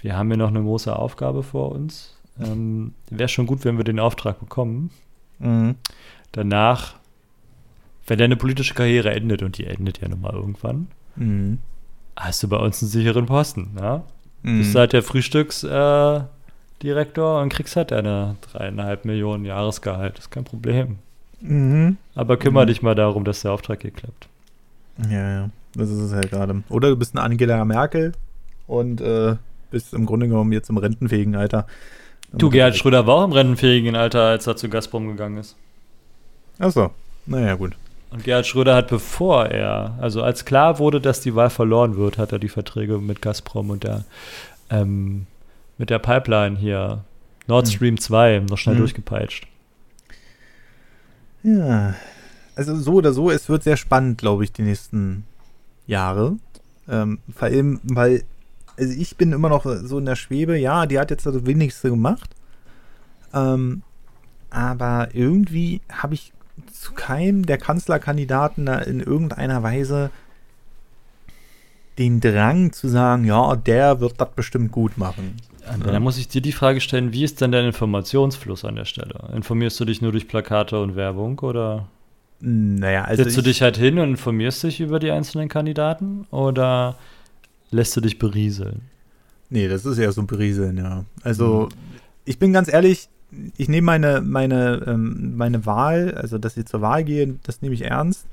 [0.01, 2.15] wir haben hier noch eine große Aufgabe vor uns.
[2.41, 4.91] Ähm, Wäre schon gut, wenn wir den Auftrag bekommen.
[5.39, 5.75] Mhm.
[6.33, 6.95] Danach,
[8.07, 11.59] wenn deine politische Karriere endet, und die endet ja nun mal irgendwann, Mhm.
[12.17, 13.71] hast du bei uns einen sicheren Posten.
[13.81, 14.05] Ja?
[14.43, 14.59] Mhm.
[14.59, 16.29] Bist halt der Frühstücksdirektor
[17.39, 20.17] äh, und kriegst halt deine dreieinhalb Millionen Jahresgehalt.
[20.19, 20.99] Das ist kein Problem.
[21.41, 21.97] Mhm.
[22.15, 22.69] Aber kümmere Mhm.
[22.69, 24.29] dich mal darum, dass der Auftrag hier klappt.
[25.11, 25.51] Ja, ja.
[25.75, 26.63] Das ist es halt gerade.
[26.71, 28.13] Oder du bist eine Angela Merkel
[28.67, 29.37] und äh,
[29.71, 31.67] bist im Grunde genommen jetzt im rentenfähigen Alter.
[32.33, 35.57] Du, Gerhard Schröder war auch im rentenfähigen Alter, als er zu Gazprom gegangen ist.
[36.59, 36.91] Achso.
[37.27, 37.75] Naja, gut.
[38.11, 42.19] Und Gerhard Schröder hat, bevor er, also als klar wurde, dass die Wahl verloren wird,
[42.19, 44.05] hat er die Verträge mit Gazprom und der,
[44.71, 45.27] ähm,
[45.79, 47.05] mit der Pipeline hier,
[47.47, 47.71] Nord Mhm.
[47.71, 48.81] Stream 2, noch schnell Mhm.
[48.81, 49.47] durchgepeitscht.
[51.43, 51.95] Ja.
[52.57, 55.25] Also so oder so, es wird sehr spannend, glaube ich, die nächsten
[55.87, 56.37] Jahre.
[56.89, 58.25] Ähm, vor allem, weil,
[58.79, 61.91] also ich bin immer noch so in der Schwebe, ja, die hat jetzt das Wenigste
[61.91, 62.31] gemacht.
[63.35, 63.83] Ähm,
[64.51, 66.33] aber irgendwie habe ich
[66.73, 70.11] zu keinem der Kanzlerkandidaten da in irgendeiner Weise
[71.99, 75.37] den Drang zu sagen, ja, der wird das bestimmt gut machen.
[75.67, 78.87] Aber dann muss ich dir die Frage stellen, wie ist denn dein Informationsfluss an der
[78.87, 79.29] Stelle?
[79.35, 81.87] Informierst du dich nur durch Plakate und Werbung oder
[82.41, 86.95] naja, also setzt du dich halt hin und informierst dich über die einzelnen Kandidaten oder
[87.71, 88.83] lässt du dich berieseln?
[89.51, 91.05] Nee, das ist eher so ein Berieseln, ja.
[91.23, 91.79] Also mhm.
[92.25, 93.09] ich bin ganz ehrlich,
[93.57, 97.75] ich nehme meine, meine, ähm, meine Wahl, also dass ich zur Wahl gehe, das nehme
[97.75, 98.27] ich ernst,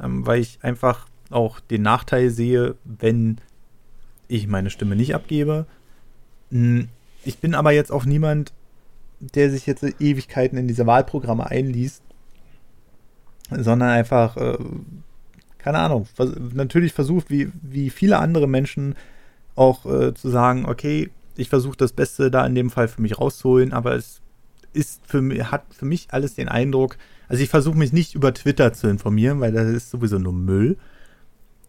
[0.00, 3.38] ähm, weil ich einfach auch den Nachteil sehe, wenn
[4.28, 5.66] ich meine Stimme nicht abgebe.
[6.50, 6.88] Hm,
[7.24, 8.52] ich bin aber jetzt auch niemand,
[9.20, 12.02] der sich jetzt Ewigkeiten in diese Wahlprogramme einliest,
[13.50, 14.58] sondern einfach, äh,
[15.62, 18.94] keine Ahnung, vers natürlich versucht, wie, wie viele andere Menschen
[19.54, 23.18] auch äh, zu sagen, okay, ich versuche das Beste da in dem Fall für mich
[23.18, 24.20] rauszuholen, aber es
[24.72, 26.96] ist für mich, hat für mich alles den Eindruck,
[27.28, 30.76] also ich versuche mich nicht über Twitter zu informieren, weil das ist sowieso nur Müll.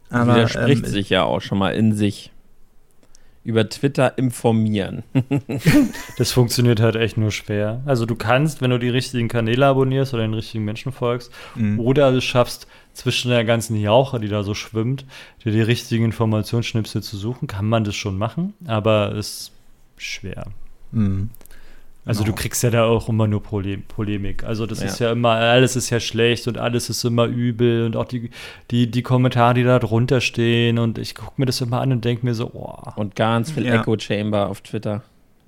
[0.09, 2.31] Aber, widerspricht ähm, sich ja auch schon mal in sich.
[3.45, 5.03] Über Twitter informieren.
[6.17, 7.81] das funktioniert halt echt nur schwer.
[7.85, 11.79] Also du kannst, wenn du die richtigen Kanäle abonnierst oder den richtigen Menschen folgst, mhm.
[11.79, 15.05] oder es schaffst, zwischen der ganzen Jauche, die da so schwimmt,
[15.43, 19.51] dir die richtigen Informationsschnipsel zu suchen, kann man das schon machen, aber es ist
[19.97, 20.45] schwer.
[20.91, 21.29] Mhm.
[22.05, 22.35] Also genau.
[22.35, 24.43] du kriegst ja da auch immer nur Polem Polemik.
[24.43, 24.87] Also das ja.
[24.87, 28.29] ist ja immer, alles ist ja schlecht und alles ist immer übel und auch die,
[28.71, 32.03] die, die Kommentare, die da drunter stehen und ich gucke mir das immer an und
[32.03, 32.91] denke mir so, oh.
[32.97, 33.75] Und ganz viel ja.
[33.75, 35.01] Echo Chamber auf Twitter.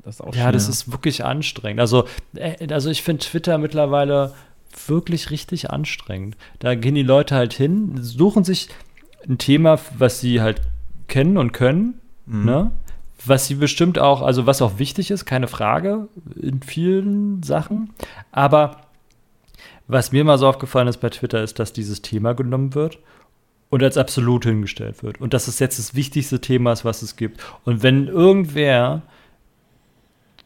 [0.04, 0.52] Das ist auch ja, schwer.
[0.54, 1.82] das ist wirklich anstrengend.
[1.82, 4.34] Also, äh, also ich finde Twitter mittlerweile
[4.88, 6.38] wirklich richtig anstrengend.
[6.60, 8.70] Da gehen die Leute halt hin, suchen sich
[9.28, 10.62] ein Thema, was sie halt
[11.08, 12.46] kennen und können, mhm.
[12.46, 12.72] ne?
[13.26, 16.10] Was sie bestimmt auch, also was auch wichtig ist, keine Frage,
[16.40, 17.94] in vielen Sachen.
[18.32, 18.82] Aber
[19.88, 23.00] was mir mal so aufgefallen ist bei Twitter, ist, dass dieses Thema genommen wird
[23.70, 25.20] und als absolut hingestellt wird.
[25.22, 27.42] Und dass es jetzt das wichtigste Thema ist, was es gibt.
[27.64, 29.02] Und wenn irgendwer,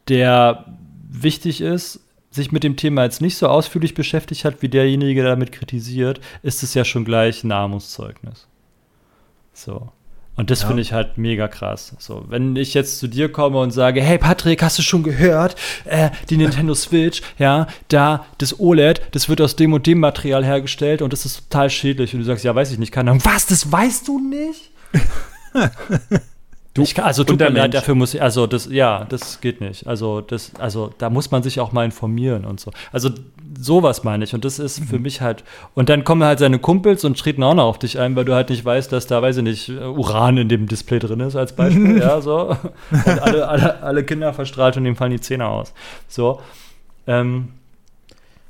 [0.07, 0.65] der
[1.09, 2.01] wichtig ist,
[2.32, 6.19] sich mit dem Thema jetzt nicht so ausführlich beschäftigt hat, wie derjenige, der damit kritisiert,
[6.43, 8.47] ist es ja schon gleich ein Armutszeugnis.
[9.53, 9.89] So.
[10.39, 10.67] Und das ja.
[10.67, 11.95] finde ich halt mega krass.
[11.99, 15.57] So, wenn ich jetzt zu dir komme und sage, hey Patrick, hast du schon gehört,
[15.84, 20.45] äh, die Nintendo Switch, ja, da das OLED, das wird aus dem und dem Material
[20.45, 22.13] hergestellt und das ist total schädlich.
[22.13, 23.25] Und du sagst, ja, weiß ich nicht, keine Ahnung.
[23.25, 24.71] Was, das weißt du nicht?
[26.80, 29.88] Du, ich, also tut mir leid, dafür muss ich, also das, ja, das geht nicht.
[29.88, 32.71] Also das, also da muss man sich auch mal informieren und so.
[32.91, 33.09] Also
[33.59, 34.86] sowas meine ich und das ist mhm.
[34.86, 35.43] für mich halt,
[35.75, 38.34] und dann kommen halt seine Kumpels und treten auch noch auf dich ein, weil du
[38.34, 41.53] halt nicht weißt, dass da, weiß ich nicht, Uran in dem Display drin ist als
[41.53, 42.55] Beispiel, ja, so.
[42.91, 45.73] Und alle, alle, alle Kinder verstrahlt und dem fallen die Zähne aus.
[46.07, 46.39] So.
[47.07, 47.49] Ähm,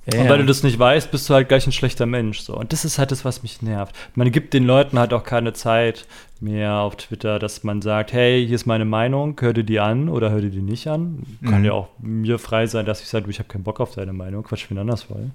[0.05, 2.39] ja, und weil du das nicht weißt, bist du halt gleich ein schlechter Mensch.
[2.39, 2.55] So.
[2.55, 3.95] Und das ist halt das, was mich nervt.
[4.15, 6.07] Man gibt den Leuten halt auch keine Zeit
[6.39, 10.09] mehr auf Twitter, dass man sagt, hey, hier ist meine Meinung, hör dir die an
[10.09, 11.23] oder hör dir die nicht an.
[11.41, 11.49] Mhm.
[11.49, 14.13] Kann ja auch mir frei sein, dass ich sage, ich habe keinen Bock auf deine
[14.13, 15.31] Meinung, Quatsch, wie anders wollen.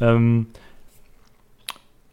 [0.00, 0.46] Ähm,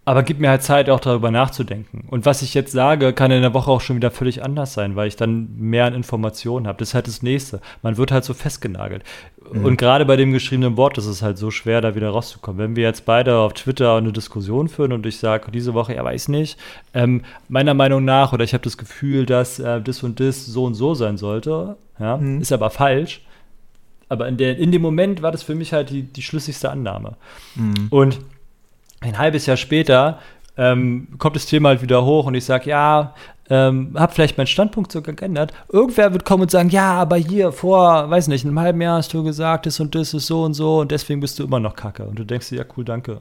[0.06, 2.06] aber gib mir halt Zeit, auch darüber nachzudenken.
[2.10, 4.98] Und was ich jetzt sage, kann in der Woche auch schon wieder völlig anders sein,
[4.98, 6.78] weil ich dann mehr an Informationen habe.
[6.80, 7.62] Das ist halt das Nächste.
[7.82, 9.04] Man wird halt so festgenagelt.
[9.52, 9.64] Mhm.
[9.64, 12.60] Und gerade bei dem geschriebenen Wort ist es halt so schwer, da wieder rauszukommen.
[12.60, 16.04] Wenn wir jetzt beide auf Twitter eine Diskussion führen und ich sage diese Woche, ja,
[16.04, 16.60] weiß nicht,
[16.94, 20.66] ähm, meiner Meinung nach, oder ich habe das Gefühl, dass äh, das und das so
[20.66, 22.42] und so sein sollte, ja, mhm.
[22.42, 23.22] ist aber falsch.
[24.10, 27.16] Aber in, der, in dem Moment war das für mich halt die, die schlüssigste Annahme.
[27.56, 27.88] Mhm.
[27.90, 28.20] Und
[29.04, 30.20] ein halbes Jahr später
[30.58, 33.16] ähm, kommt das Thema halt wieder hoch und ich sage, ja,
[33.50, 35.52] ähm, habe vielleicht meinen Standpunkt sogar geändert.
[35.72, 39.14] Irgendwer wird kommen und sagen, ja, aber hier vor, weiß nicht, einem halben Jahr hast
[39.14, 41.76] du gesagt, das und das ist so und so und deswegen bist du immer noch
[41.76, 42.06] kacke.
[42.06, 43.20] Und du denkst dir, ja, cool, danke.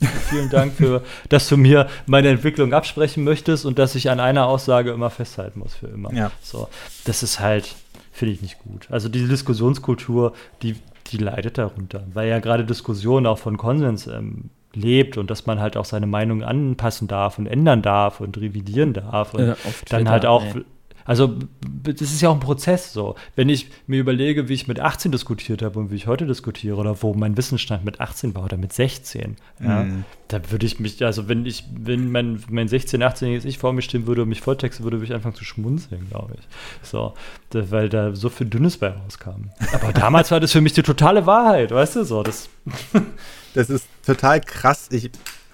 [0.30, 4.46] Vielen Dank für, dass du mir meine Entwicklung absprechen möchtest und dass ich an einer
[4.46, 6.12] Aussage immer festhalten muss für immer.
[6.12, 6.32] Ja.
[6.42, 6.68] So,
[7.04, 7.74] das ist halt,
[8.12, 8.88] finde ich nicht gut.
[8.90, 10.76] Also diese Diskussionskultur, die,
[11.08, 15.60] die leidet darunter, weil ja gerade Diskussionen auch von Konsens ähm, lebt und dass man
[15.60, 19.56] halt auch seine Meinung anpassen darf und ändern darf und revidieren darf und ja,
[19.88, 20.62] dann halt auch nee.
[21.06, 23.14] Also, das ist ja auch ein Prozess so.
[23.36, 26.76] Wenn ich mir überlege, wie ich mit 18 diskutiert habe und wie ich heute diskutiere
[26.76, 30.04] oder wo mein Wissensstand mit 18 war oder mit 16, ja, mm.
[30.26, 33.82] da würde ich mich, also wenn ich, wenn mein, mein 16-, 18-jähriges Ich vor mir
[33.82, 36.46] stehen würde und mich volltexten würde, würde ich anfangen zu schmunzeln, glaube ich.
[36.82, 37.14] So,
[37.50, 39.50] da, weil da so viel Dünnes bei rauskam.
[39.72, 42.48] Aber damals war das für mich die totale Wahrheit, weißt du, so, das
[43.56, 44.88] Das ist total krass.
[44.90, 45.10] Ich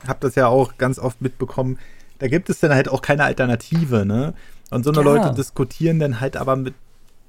[0.09, 1.79] habe das ja auch ganz oft mitbekommen.
[2.19, 4.35] Da gibt es dann halt auch keine Alternative, ne?
[4.71, 5.05] Und so eine ja.
[5.05, 6.75] Leute diskutieren dann halt aber mit,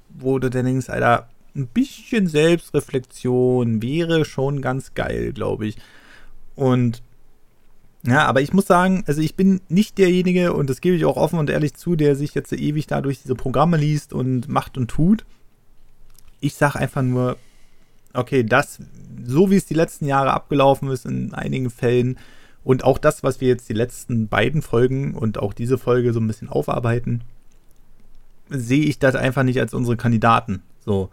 [0.08, 5.76] wo du dann denkst, Alter, ein bisschen Selbstreflexion wäre schon ganz geil, glaube ich.
[6.56, 7.02] Und
[8.02, 11.16] ja, aber ich muss sagen, also ich bin nicht derjenige, und das gebe ich auch
[11.16, 14.88] offen und ehrlich zu, der sich jetzt ewig dadurch diese Programme liest und macht und
[14.88, 15.24] tut.
[16.40, 17.36] Ich sage einfach nur,
[18.14, 18.78] okay, das,
[19.24, 22.18] so wie es die letzten Jahre abgelaufen ist in einigen Fällen
[22.64, 26.20] und auch das, was wir jetzt die letzten beiden Folgen und auch diese Folge so
[26.20, 27.22] ein bisschen aufarbeiten,
[28.48, 30.62] sehe ich das einfach nicht als unsere Kandidaten.
[30.84, 31.10] So.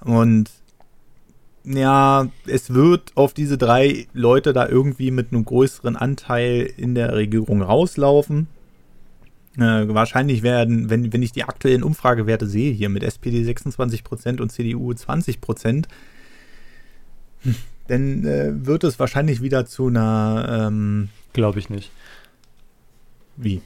[0.00, 0.50] Und
[1.64, 7.12] ja, es wird auf diese drei Leute da irgendwie mit einem größeren Anteil in der
[7.12, 8.48] Regierung rauslaufen.
[9.56, 14.50] Äh, wahrscheinlich werden, wenn, wenn ich die aktuellen Umfragewerte sehe, hier mit SPD 26% und
[14.50, 15.84] CDU 20%,
[17.88, 20.68] dann äh, wird es wahrscheinlich wieder zu einer.
[20.68, 21.90] Ähm, Glaube ich nicht.
[23.36, 23.62] Wie?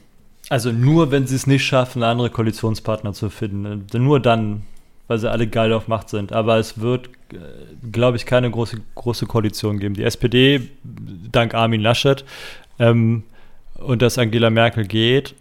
[0.50, 3.86] Also nur, wenn sie es nicht schaffen, andere Koalitionspartner zu finden.
[3.94, 4.62] Nur dann
[5.06, 6.32] weil sie alle geil auf Macht sind.
[6.32, 7.36] Aber es wird, äh,
[7.90, 9.94] glaube ich, keine große, große Koalition geben.
[9.94, 10.68] Die SPD,
[11.30, 12.24] dank Armin Laschet,
[12.78, 13.24] ähm,
[13.74, 15.34] und dass Angela Merkel geht,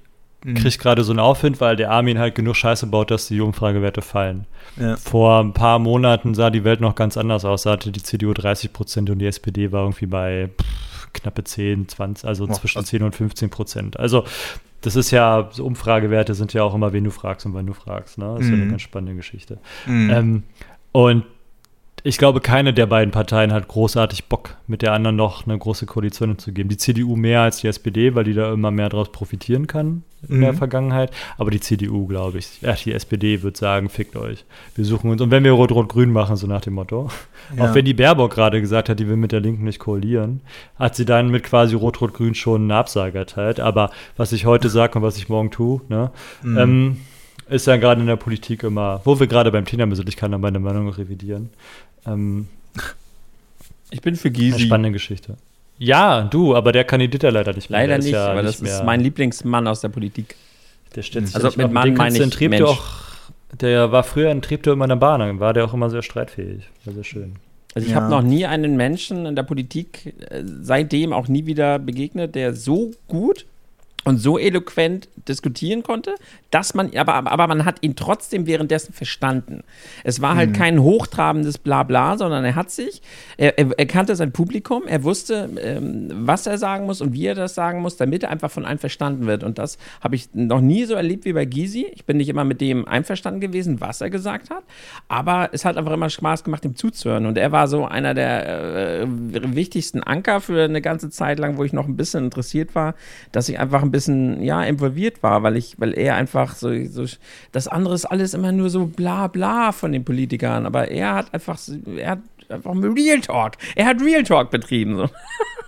[0.43, 0.55] mhm.
[0.55, 4.01] kriegt gerade so einen Aufwind, weil der Armin halt genug Scheiße baut, dass die Umfragewerte
[4.01, 4.45] fallen.
[4.77, 4.97] Ja.
[4.97, 7.63] Vor ein paar Monaten sah die Welt noch ganz anders aus.
[7.63, 11.87] Da hatte die CDU 30 Prozent und die SPD war irgendwie bei pff, knappe 10,
[11.87, 13.99] 20, also oh, zwischen 10 und 15 Prozent.
[13.99, 14.25] Also
[14.81, 17.73] das ist ja, so Umfragewerte sind ja auch immer, wen du fragst und wann du
[17.73, 18.17] fragst.
[18.17, 18.25] Ne?
[18.25, 18.51] Das ist mhm.
[18.51, 18.69] ja eine mhm.
[18.71, 19.59] ganz spannende Geschichte.
[19.85, 20.09] Mhm.
[20.09, 20.43] Ähm,
[20.91, 21.23] und
[22.05, 25.85] ich glaube, keine der beiden Parteien hat großartig Bock, mit der anderen noch eine große
[25.85, 26.67] Koalition zu geben.
[26.67, 30.37] Die CDU mehr als die SPD, weil die da immer mehr daraus profitieren kann in
[30.37, 30.41] mhm.
[30.41, 31.11] der Vergangenheit.
[31.37, 34.43] Aber die CDU, glaube ich, ja, die SPD wird sagen, fickt euch.
[34.75, 35.21] Wir suchen uns.
[35.21, 37.09] Und wenn wir Rot-Rot-Grün machen, so nach dem Motto.
[37.57, 37.65] Ja.
[37.65, 40.41] Auch wenn die Baerbock gerade gesagt hat, die will mit der Linken nicht koalieren,
[40.77, 43.59] hat sie dann mit quasi Rot-Rot-Grün schon eine Absage erteilt.
[43.59, 46.11] Aber was ich heute sage und was ich morgen tue, ne,
[46.41, 46.57] mhm.
[46.57, 46.97] ähm,
[47.49, 50.31] ist ja gerade in der Politik immer, wo wir gerade beim Thema sind, ich kann
[50.31, 51.49] da meine Meinung revidieren.
[52.05, 52.47] Ähm,
[53.91, 54.55] ich bin für Gysi.
[54.55, 55.37] Eine spannende Geschichte.
[55.77, 57.79] Ja, du, aber der kandidiert ja leider nicht mehr.
[57.79, 60.35] Leider nicht, ja aber das nicht ist mein Lieblingsmann aus der Politik.
[60.95, 62.61] Der stellt also mit Mann meine ich Mensch.
[62.61, 62.83] Auch,
[63.59, 66.69] der war früher ein Treptow in der Bahn, dann war der auch immer sehr streitfähig.
[66.85, 67.35] War sehr schön.
[67.75, 68.01] Also ich ja.
[68.01, 72.53] habe noch nie einen Menschen in der Politik äh, seitdem auch nie wieder begegnet, der
[72.53, 73.45] so gut
[74.03, 76.15] und so eloquent diskutieren konnte,
[76.51, 79.63] dass man, aber, aber man hat ihn trotzdem währenddessen verstanden.
[80.03, 80.53] Es war halt mhm.
[80.53, 83.01] kein hochtrabendes Blabla, sondern er hat sich,
[83.37, 87.35] er, er, kannte sein Publikum, er wusste, ähm, was er sagen muss und wie er
[87.35, 89.43] das sagen muss, damit er einfach von allen verstanden wird.
[89.43, 91.87] Und das habe ich noch nie so erlebt wie bei Gysi.
[91.93, 94.63] Ich bin nicht immer mit dem einverstanden gewesen, was er gesagt hat,
[95.07, 97.25] aber es hat einfach immer Spaß gemacht, ihm zuzuhören.
[97.25, 99.07] Und er war so einer der äh,
[99.55, 102.95] wichtigsten Anker für eine ganze Zeit lang, wo ich noch ein bisschen interessiert war,
[103.31, 107.05] dass ich einfach ein bisschen, ja, involviert war, weil ich, weil er einfach so, so,
[107.51, 111.33] das andere ist alles immer nur so bla bla von den Politikern, aber er hat
[111.33, 111.59] einfach,
[111.95, 113.53] er hat einfach Real Talk.
[113.75, 114.97] Er hat Real Talk betrieben.
[114.97, 115.09] So.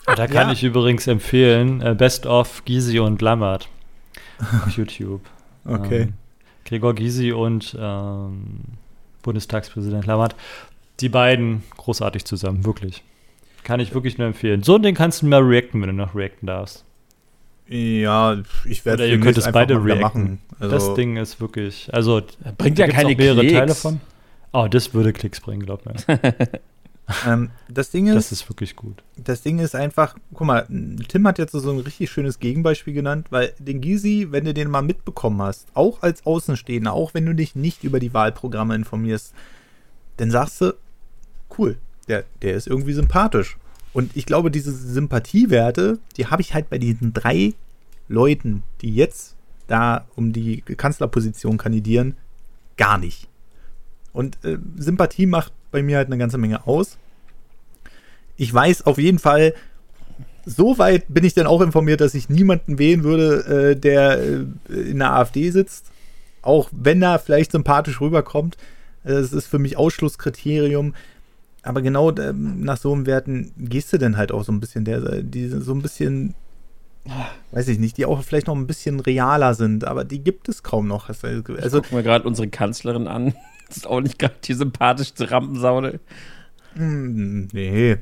[0.07, 0.53] Da kann ja.
[0.53, 3.69] ich übrigens empfehlen, äh, Best of Gysi und Lammert
[4.39, 5.21] auf YouTube.
[5.63, 6.01] Okay.
[6.01, 6.13] Ähm,
[6.65, 8.61] Gregor Gysi und ähm,
[9.21, 10.35] Bundestagspräsident Lammert.
[10.99, 13.03] Die beiden großartig zusammen, wirklich.
[13.63, 14.63] Kann ich wirklich nur empfehlen.
[14.63, 16.85] So Ding kannst du mal reacten, wenn du noch reacten darfst.
[17.67, 20.39] Ja, ich werde ihr könnt es beide machen.
[20.59, 22.21] Also das Ding ist wirklich, also
[22.57, 23.53] bringt ja keine mehrere Klicks.
[23.53, 24.01] Teile von.
[24.53, 25.95] Oh, das würde Klicks bringen, glaub mir.
[27.27, 29.03] ähm, das Ding ist, das ist wirklich gut.
[29.17, 30.67] Das Ding ist einfach, guck mal,
[31.07, 34.69] Tim hat jetzt so ein richtig schönes Gegenbeispiel genannt, weil den Gysi, wenn du den
[34.69, 39.33] mal mitbekommen hast, auch als Außenstehender, auch wenn du dich nicht über die Wahlprogramme informierst,
[40.17, 40.75] dann sagst du,
[41.57, 41.77] cool,
[42.07, 43.57] der, der ist irgendwie sympathisch.
[43.95, 47.53] Und ich glaube, diese Sympathiewerte, die habe ich halt bei diesen drei
[48.09, 52.17] Leuten, die jetzt da um die Kanzlerposition kandidieren,
[52.75, 53.29] gar nicht.
[54.11, 56.97] Und äh, Sympathie macht bei mir halt eine ganze Menge aus.
[58.35, 59.53] Ich weiß auf jeden Fall,
[60.45, 64.45] so weit bin ich dann auch informiert, dass ich niemanden wählen würde, äh, der äh,
[64.73, 65.85] in der AfD sitzt.
[66.41, 68.57] Auch wenn er vielleicht sympathisch rüberkommt.
[69.05, 70.95] Es ist für mich Ausschlusskriterium
[71.65, 74.85] aber genau ähm, nach so einem Werten gehst du denn halt auch so ein bisschen,
[74.85, 76.35] der, die so ein bisschen,
[77.51, 80.61] weiß ich nicht, die auch vielleicht noch ein bisschen realer sind, aber die gibt es
[80.61, 81.09] kaum noch.
[81.09, 81.27] Also,
[81.79, 83.33] ich guck mir gerade unsere Kanzlerin an.
[83.67, 85.99] Das ist auch nicht gerade die sympathischste Rampensaude.
[86.75, 87.97] Hm, nee.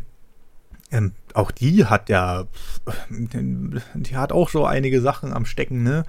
[0.91, 2.45] Ähm, auch die hat ja,
[3.09, 6.03] die hat auch so einige Sachen am Stecken, ne?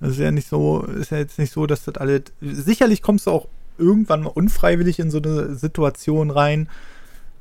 [0.00, 2.22] Das ist ja nicht so, ist ja jetzt nicht so, dass das alle.
[2.40, 3.48] Sicherlich kommst du auch
[3.78, 6.68] irgendwann mal unfreiwillig in so eine Situation rein.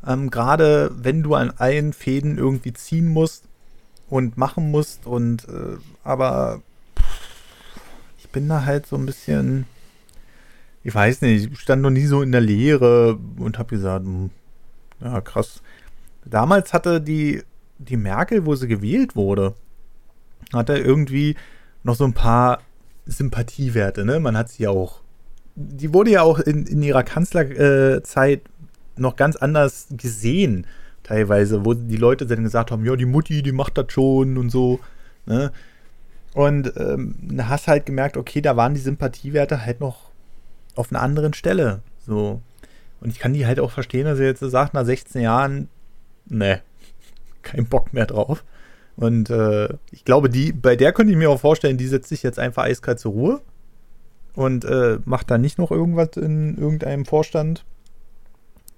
[0.06, 3.46] Ähm, Gerade wenn du an allen Fäden irgendwie ziehen musst
[4.10, 5.06] und machen musst.
[5.06, 6.62] Und äh, aber
[8.18, 9.66] ich bin da halt so ein bisschen.
[10.84, 14.30] ich weiß nicht, ich stand noch nie so in der Lehre und habe gesagt, hm,
[15.02, 15.62] ja, krass.
[16.26, 17.44] Damals hatte die,
[17.78, 19.56] die Merkel, wo sie gewählt wurde,
[20.54, 21.36] hatte irgendwie
[21.84, 22.60] noch so ein paar
[23.06, 24.20] Sympathiewerte, ne?
[24.20, 25.02] Man hat sie auch.
[25.60, 28.42] Die wurde ja auch in, in ihrer Kanzlerzeit
[28.96, 30.68] noch ganz anders gesehen,
[31.04, 34.50] teilweise, wo die Leute dann gesagt haben, ja, die Mutti, die macht das schon und
[34.50, 34.80] so,
[35.26, 35.52] ne?
[36.34, 37.16] Und ähm,
[37.48, 40.12] hast halt gemerkt, okay, da waren die Sympathiewerte halt noch
[40.76, 41.82] auf einer anderen Stelle.
[42.06, 42.42] So.
[43.02, 45.70] Und ich kann die halt auch verstehen, dass er jetzt sagt, nach 16 Jahren,
[46.28, 46.62] ne,
[47.42, 48.44] kein Bock mehr drauf.
[48.98, 52.22] Und äh, ich glaube, die, bei der könnte ich mir auch vorstellen, die setzt sich
[52.22, 53.42] jetzt einfach eiskalt zur Ruhe
[54.38, 57.66] und äh, macht da nicht noch irgendwas in irgendeinem Vorstand.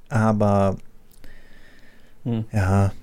[0.08, 0.78] Aber
[2.24, 2.46] hm.
[2.54, 2.94] ja,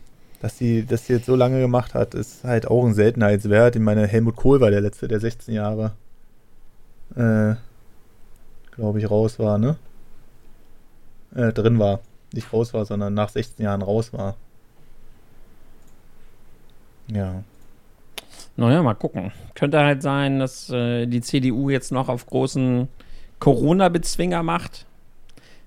[0.41, 3.77] dass sie das jetzt so lange gemacht hat, ist halt auch ein Seltenheitswert.
[3.77, 5.93] Ich meine, Helmut Kohl war der letzte, der 16 Jahre,
[7.15, 7.57] äh,
[8.74, 9.77] glaube ich, raus war, ne?
[11.35, 12.01] Äh, drin war.
[12.33, 14.35] Nicht raus war, sondern nach 16 Jahren raus war.
[17.09, 17.45] Ja.
[18.57, 19.33] Naja, mal gucken.
[19.55, 22.89] Könnte halt sein, dass äh, die CDU jetzt noch auf großen
[23.39, 24.87] Corona-Bezwinger macht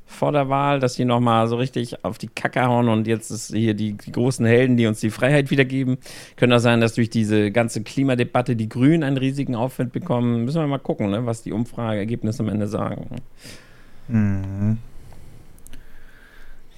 [0.10, 3.54] vor der Wahl, dass sie nochmal so richtig auf die Kacke hauen und jetzt ist
[3.54, 6.00] hier die, die, großen Helden, die uns die Freiheit wiedergeben.
[6.36, 10.46] Könnte auch sein, dass durch diese ganze Klimadebatte die Grünen einen riesigen Aufwind bekommen.
[10.46, 13.22] Müssen wir mal gucken, ne, was die Umfrageergebnisse am Ende sagen.
[14.08, 14.80] Mhm.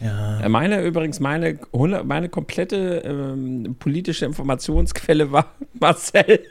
[0.02, 0.40] Ja.
[0.42, 1.60] Äh, meine übrigens, meine,
[2.04, 6.44] meine komplette ähm, politische Informationsquelle war Marcel.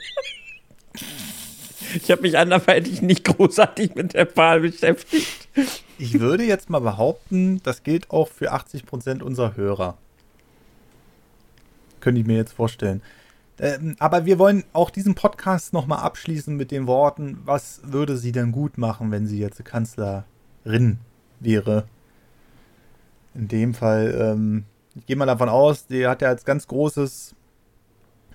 [1.95, 5.49] ich habe mich anderweitig nicht großartig mit der Wahl beschäftigt.
[5.99, 9.99] Ich würde jetzt mal behaupten, das gilt auch für 80 Prozent unserer Hörer.
[11.99, 13.03] Könnte ich mir jetzt vorstellen.
[13.59, 18.33] Ähm, aber wir wollen auch diesen Podcast nochmal abschließen mit den Worten, was würde sie
[18.33, 20.99] denn gut machen, wenn sie jetzt Kanzlerin
[21.41, 21.85] wäre?
[23.35, 27.35] In dem Fall, ähm, ich gehe mal davon aus, die hat ja als ganz großes,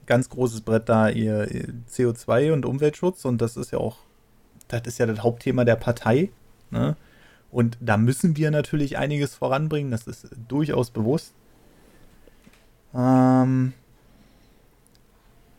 [0.05, 3.97] ganz großes Brett da ihr, ihr CO2 und Umweltschutz und das ist ja auch,
[4.67, 6.29] das ist ja das Hauptthema der Partei.
[6.71, 6.95] Ne?
[7.51, 11.33] Und da müssen wir natürlich einiges voranbringen, das ist durchaus bewusst.
[12.93, 13.73] Ähm,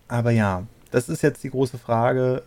[0.08, 2.42] aber ja, das ist jetzt die große Frage,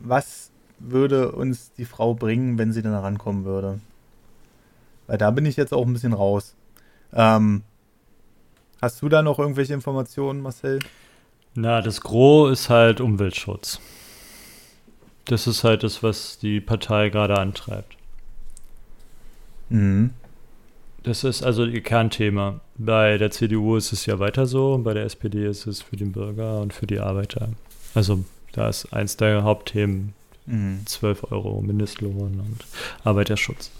[0.00, 3.80] was würde uns die Frau bringen, wenn sie dann rankommen würde?
[5.06, 6.54] Weil da bin ich jetzt auch ein bisschen raus.
[7.12, 7.62] Ähm,
[8.80, 10.78] hast du da noch irgendwelche Informationen, Marcel?
[11.54, 13.80] Na, das Gros ist halt Umweltschutz.
[15.26, 17.96] Das ist halt das, was die Partei gerade antreibt.
[19.68, 20.10] Mhm.
[21.02, 22.60] Das ist also ihr Kernthema.
[22.76, 26.12] Bei der CDU ist es ja weiter so bei der SPD ist es für den
[26.12, 27.48] Bürger und für die Arbeiter.
[27.94, 30.14] Also da ist eins der Hauptthemen
[30.46, 30.82] mhm.
[30.86, 32.66] 12 Euro Mindestlohn und
[33.04, 33.70] Arbeiterschutz.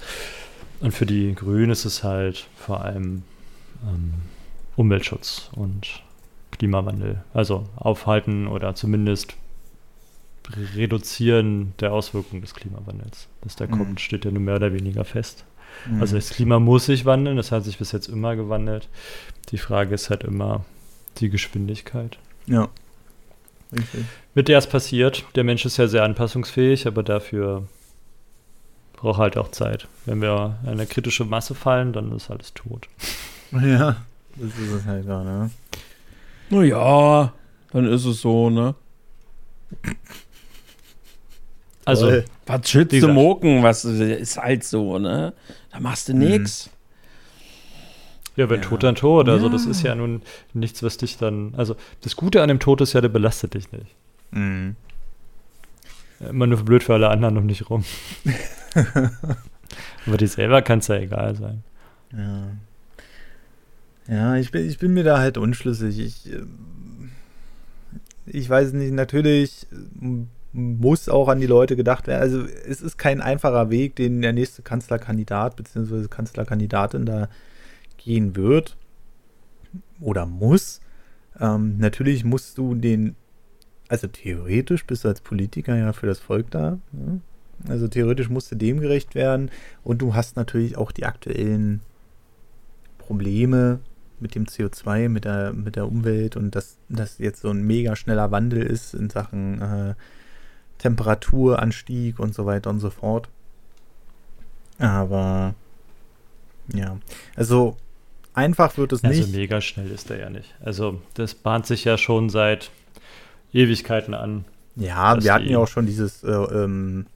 [0.82, 3.22] Und für die Grünen ist es halt vor allem
[3.84, 4.14] ähm,
[4.76, 6.02] Umweltschutz und
[6.50, 7.22] Klimawandel.
[7.32, 9.34] Also aufhalten oder zumindest
[10.76, 13.28] reduzieren der Auswirkungen des Klimawandels.
[13.42, 13.78] Dass der mhm.
[13.78, 15.44] kommt, steht ja nur mehr oder weniger fest.
[15.88, 16.00] Mhm.
[16.00, 18.88] Also das Klima muss sich wandeln, das hat sich bis jetzt immer gewandelt.
[19.50, 20.64] Die Frage ist halt immer
[21.18, 22.18] die Geschwindigkeit.
[22.46, 22.68] Ja.
[23.72, 24.04] Richtig.
[24.34, 25.24] Mit der es passiert.
[25.34, 27.68] Der Mensch ist ja sehr anpassungsfähig, aber dafür
[29.02, 29.88] braucht halt auch Zeit.
[30.06, 32.88] Wenn wir in eine kritische Masse fallen, dann ist alles tot.
[33.52, 33.96] Ja,
[34.36, 35.50] das ist es halt gar, ne?
[36.48, 37.34] Naja,
[37.70, 38.74] dann ist es so, ne?
[41.84, 42.24] Also, Toll.
[42.46, 43.62] was schützt du Moken?
[43.62, 45.34] Was ist halt so, ne?
[45.70, 46.70] Da machst du nix.
[48.36, 48.66] Ja, wenn ja.
[48.66, 49.28] tot, dann tot.
[49.28, 49.52] Also, ja.
[49.52, 50.22] das ist ja nun
[50.54, 51.52] nichts, was dich dann.
[51.54, 53.94] Also, das Gute an dem Tod ist ja, der belastet dich nicht.
[54.30, 54.76] Mhm.
[56.20, 57.84] Immer nur blöd für alle anderen um dich rum.
[60.06, 61.62] Aber dir selber kann es ja egal sein.
[62.12, 62.52] Ja.
[64.08, 65.98] Ja, ich bin, ich bin mir da halt unschlüssig.
[65.98, 66.42] Ich, äh,
[68.26, 69.66] ich weiß nicht, natürlich
[70.52, 72.20] muss auch an die Leute gedacht werden.
[72.20, 76.08] Also es ist kein einfacher Weg, den der nächste Kanzlerkandidat bzw.
[76.08, 77.28] Kanzlerkandidatin da
[77.96, 78.76] gehen wird
[80.00, 80.80] oder muss.
[81.40, 83.16] Ähm, natürlich musst du den,
[83.88, 86.78] also theoretisch bist du als Politiker ja für das Volk da.
[86.92, 87.20] Ne?
[87.68, 89.50] Also theoretisch musste dem gerecht werden.
[89.84, 91.80] Und du hast natürlich auch die aktuellen
[92.98, 93.80] Probleme
[94.20, 97.96] mit dem CO2, mit der, mit der Umwelt und dass das jetzt so ein mega
[97.96, 99.94] schneller Wandel ist in Sachen äh,
[100.78, 103.28] Temperaturanstieg und so weiter und so fort.
[104.78, 105.54] Aber
[106.72, 106.98] ja,
[107.36, 107.76] also
[108.32, 109.26] einfach wird es also nicht.
[109.26, 110.54] Also mega schnell ist er ja nicht.
[110.60, 112.70] Also das bahnt sich ja schon seit
[113.52, 114.44] Ewigkeiten an.
[114.76, 117.06] Ja, wir hatten ja auch schon dieses äh, ähm,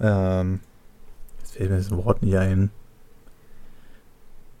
[0.00, 0.60] ähm,
[1.44, 2.70] fällt mir das Wort nicht ein.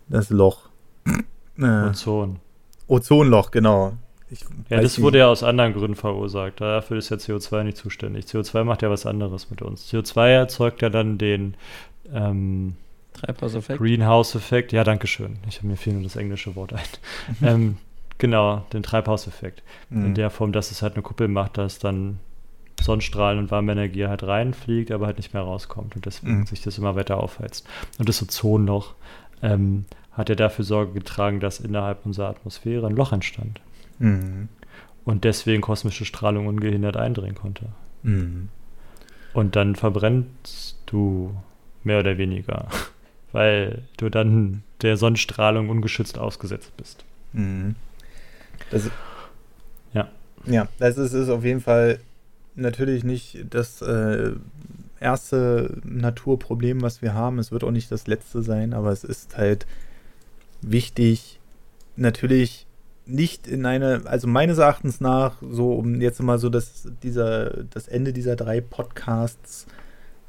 [0.08, 0.68] Das Loch.
[1.58, 2.38] Äh, Ozon.
[2.86, 3.92] Ozonloch, genau.
[4.30, 6.60] Ich ja, das wurde ja aus anderen Gründen verursacht.
[6.60, 8.24] Dafür ist ja CO2 nicht zuständig.
[8.24, 9.92] CO2 macht ja was anderes mit uns.
[9.92, 11.54] CO2 erzeugt ja dann den
[12.14, 12.76] ähm,
[13.12, 13.80] Treibhauseffekt.
[13.80, 14.72] Greenhouse-Effekt.
[14.72, 15.38] Ja, danke schön.
[15.48, 16.80] Ich habe mir viel nur das englische Wort ein.
[17.42, 17.76] ähm,
[18.18, 19.62] genau, den Treibhauseffekt.
[19.90, 20.06] Mhm.
[20.06, 22.20] In der Form, dass es halt eine Kuppel macht, dass dann
[22.82, 26.46] Sonnenstrahlen und warme Energie halt reinfliegt, aber halt nicht mehr rauskommt und deswegen mhm.
[26.46, 27.66] sich das immer weiter aufheizt.
[27.98, 28.94] Und das Ozonloch
[29.42, 33.60] ähm, hat ja dafür Sorge getragen, dass innerhalb unserer Atmosphäre ein Loch entstand.
[33.98, 34.48] Mhm.
[35.04, 37.66] Und deswegen kosmische Strahlung ungehindert eindringen konnte.
[38.02, 38.48] Mhm.
[39.32, 41.34] Und dann verbrennst du
[41.84, 42.68] mehr oder weniger,
[43.32, 47.04] weil du dann der Sonnenstrahlung ungeschützt ausgesetzt bist.
[47.32, 47.76] Mhm.
[48.70, 48.90] Das,
[49.92, 50.08] ja.
[50.46, 52.00] Ja, das ist, ist auf jeden Fall
[52.54, 54.32] natürlich nicht das äh,
[55.00, 57.38] erste Naturproblem, was wir haben.
[57.38, 59.66] Es wird auch nicht das letzte sein, aber es ist halt
[60.60, 61.40] wichtig,
[61.96, 62.66] natürlich
[63.06, 67.88] nicht in eine, also meines Erachtens nach, so um jetzt mal so das, dieser, das
[67.88, 69.66] Ende dieser drei Podcasts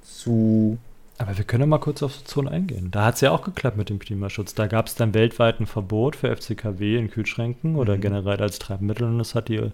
[0.01, 0.77] zu.
[1.17, 2.89] Aber wir können mal kurz auf Ozon eingehen.
[2.89, 4.55] Da hat es ja auch geklappt mit dem Klimaschutz.
[4.55, 8.01] Da gab es dann weltweit ein Verbot für FCKW in Kühlschränken oder mhm.
[8.01, 9.71] generell als Treibmittel und das hat die,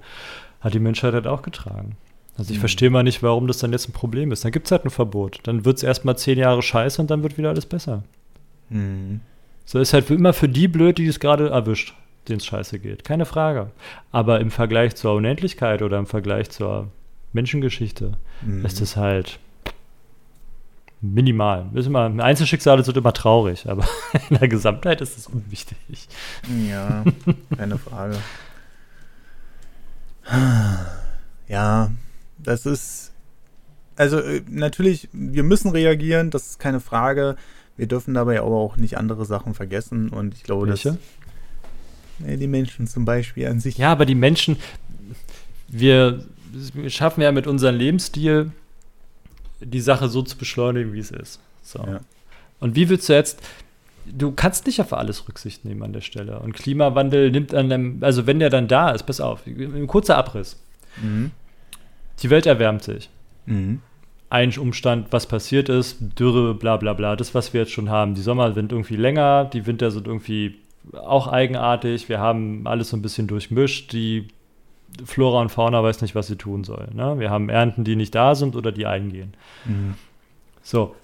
[0.60, 1.96] hat die Menschheit halt auch getragen.
[2.38, 2.62] Also ich mhm.
[2.62, 4.46] verstehe mal nicht, warum das dann jetzt ein Problem ist.
[4.46, 5.40] Dann gibt es halt ein Verbot.
[5.44, 8.04] Dann wird es erstmal zehn Jahre scheiße und dann wird wieder alles besser.
[8.70, 9.22] Mhm.
[9.66, 11.94] So ist halt immer für die blöd, die es gerade erwischt,
[12.28, 13.04] denen es scheiße geht.
[13.04, 13.72] Keine Frage.
[14.12, 16.90] Aber im Vergleich zur Unendlichkeit oder im Vergleich zur
[17.34, 18.66] Menschengeschichte mhm.
[18.66, 19.40] ist es halt
[21.02, 21.66] minimal.
[21.74, 23.86] Ist immer, Einzelschicksale sind immer traurig, aber
[24.30, 26.08] in der Gesamtheit ist es unwichtig.
[26.70, 27.04] Ja,
[27.58, 28.18] keine Frage.
[31.48, 31.92] Ja,
[32.48, 33.12] das ist.
[33.96, 37.36] Also, äh, natürlich, wir müssen reagieren, das ist keine Frage.
[37.76, 40.98] Wir dürfen dabei aber auch nicht andere Sachen vergessen und ich glaube, Welche?
[42.20, 42.28] dass.
[42.28, 43.78] Ja, die Menschen zum Beispiel an sich.
[43.78, 44.58] Ja, aber die Menschen,
[45.68, 46.26] wir
[46.88, 48.52] schaffen ja mit unserem Lebensstil
[49.60, 51.40] die Sache so zu beschleunigen, wie es ist.
[51.62, 51.80] So.
[51.86, 52.00] Ja.
[52.60, 53.40] Und wie willst du jetzt,
[54.06, 56.40] du kannst nicht auf alles Rücksicht nehmen an der Stelle.
[56.40, 60.18] Und Klimawandel nimmt an dem, also wenn der dann da ist, pass auf, ein kurzer
[60.18, 60.58] Abriss.
[61.02, 61.32] Mhm.
[62.22, 63.10] Die Welt erwärmt sich.
[63.46, 63.82] Mhm.
[64.30, 68.14] Ein Umstand, was passiert ist, Dürre, bla bla bla, das, was wir jetzt schon haben.
[68.14, 70.56] Die Sommer sind irgendwie länger, die Winter sind irgendwie
[70.94, 74.28] auch eigenartig, wir haben alles so ein bisschen durchmischt, die
[75.06, 76.88] Flora und Fauna weiß nicht, was sie tun soll.
[76.94, 77.20] Ne?
[77.20, 79.34] Wir haben Ernten, die nicht da sind oder die eingehen.
[79.66, 79.96] Mhm.
[80.62, 80.96] So,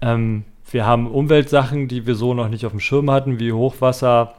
[0.00, 4.34] ähm, wir haben Umweltsachen, die wir so noch nicht auf dem Schirm hatten, wie Hochwasser,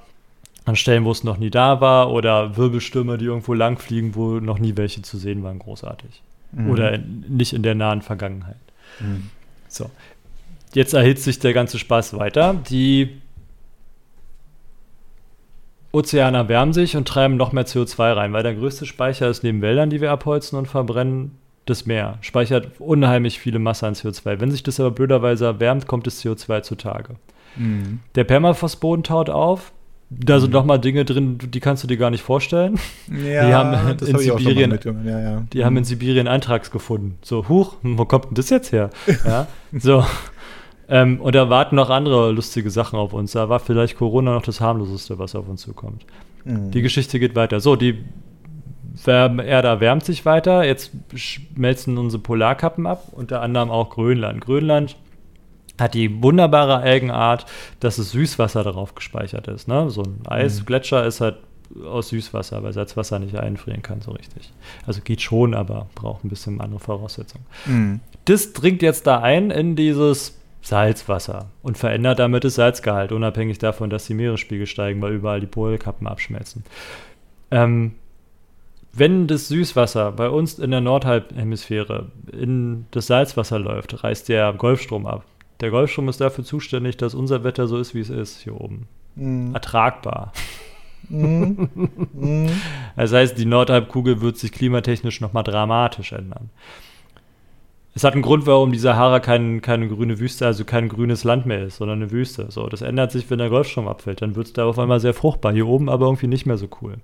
[0.65, 4.59] an Stellen, wo es noch nie da war, oder Wirbelstürme, die irgendwo langfliegen, wo noch
[4.59, 6.21] nie welche zu sehen waren, großartig.
[6.51, 6.69] Mhm.
[6.69, 8.57] Oder in, nicht in der nahen Vergangenheit.
[8.99, 9.29] Mhm.
[9.67, 9.89] So.
[10.73, 12.55] Jetzt erhitzt sich der ganze Spaß weiter.
[12.69, 13.21] Die
[15.91, 19.61] Ozeane erwärmen sich und treiben noch mehr CO2 rein, weil der größte Speicher ist neben
[19.61, 22.17] Wäldern, die wir abholzen und verbrennen, das Meer.
[22.21, 24.39] Speichert unheimlich viele Masse an CO2.
[24.39, 27.15] Wenn sich das aber blöderweise erwärmt, kommt das CO2 zutage.
[27.55, 27.99] Mhm.
[28.15, 29.71] Der Permafrostboden taut auf,
[30.09, 30.53] da sind mhm.
[30.53, 32.79] noch mal Dinge drin, die kannst du dir gar nicht vorstellen.
[33.07, 35.43] Ja, die haben in hab Sibirien, ja, ja.
[35.51, 35.65] die mhm.
[35.65, 35.85] haben in mhm.
[35.85, 37.17] Sibirien Antrags gefunden.
[37.21, 38.91] So, huch, wo kommt denn das jetzt her?
[39.25, 40.05] ja, so.
[40.87, 43.31] Ähm, und da warten noch andere lustige Sachen auf uns.
[43.31, 46.05] Da war vielleicht Corona noch das harmloseste, was auf uns zukommt.
[46.43, 46.69] Mhm.
[46.69, 47.59] Die Geschichte geht weiter.
[47.59, 48.03] So, die
[49.07, 50.63] Erde erwärmt sich weiter.
[50.63, 54.41] Jetzt schmelzen unsere Polarkappen ab, unter anderem auch Grönland.
[54.41, 54.95] Grönland
[55.79, 57.45] hat die wunderbare Algenart,
[57.79, 59.67] dass es Süßwasser darauf gespeichert ist.
[59.67, 59.89] Ne?
[59.89, 61.07] So ein Eisgletscher mhm.
[61.07, 61.37] ist halt
[61.83, 64.51] aus Süßwasser, weil Salzwasser nicht einfrieren kann so richtig.
[64.85, 67.45] Also geht schon, aber braucht ein bisschen andere Voraussetzungen.
[67.65, 67.99] Mhm.
[68.25, 73.89] Das dringt jetzt da ein in dieses Salzwasser und verändert damit das Salzgehalt, unabhängig davon,
[73.89, 76.63] dass die Meeresspiegel steigen, weil überall die Polkappen abschmelzen.
[77.51, 77.93] Ähm,
[78.91, 85.05] wenn das Süßwasser bei uns in der Nordhalbhemisphäre in das Salzwasser läuft, reißt der Golfstrom
[85.05, 85.25] ab.
[85.61, 88.87] Der Golfstrom ist dafür zuständig, dass unser Wetter so ist, wie es ist hier oben.
[89.15, 89.53] Mm.
[89.53, 90.33] Ertragbar.
[91.09, 91.67] Mm.
[92.13, 92.49] mm.
[92.95, 96.49] Das heißt, die Nordhalbkugel wird sich klimatechnisch nochmal dramatisch ändern.
[97.93, 101.45] Es hat einen Grund, warum die Sahara kein, keine grüne Wüste, also kein grünes Land
[101.45, 102.47] mehr ist, sondern eine Wüste.
[102.49, 104.21] So, das ändert sich, wenn der Golfstrom abfällt.
[104.21, 105.53] Dann wird es da auf einmal sehr fruchtbar.
[105.53, 106.97] Hier oben aber irgendwie nicht mehr so cool.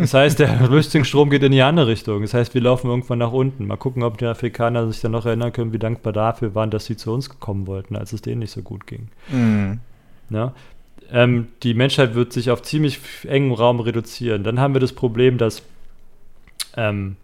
[0.00, 2.22] Das heißt, der Rüstungsstrom geht in die andere Richtung.
[2.22, 3.66] Das heißt, wir laufen irgendwann nach unten.
[3.66, 6.86] Mal gucken, ob die Afrikaner sich dann noch erinnern können, wie dankbar dafür waren, dass
[6.86, 9.08] sie zu uns kommen wollten, als es denen nicht so gut ging.
[9.28, 9.80] Mhm.
[10.30, 10.54] Ja?
[11.12, 12.98] Ähm, die Menschheit wird sich auf ziemlich
[13.28, 14.42] engem Raum reduzieren.
[14.42, 15.62] Dann haben wir das Problem, dass
[16.78, 17.16] ähm,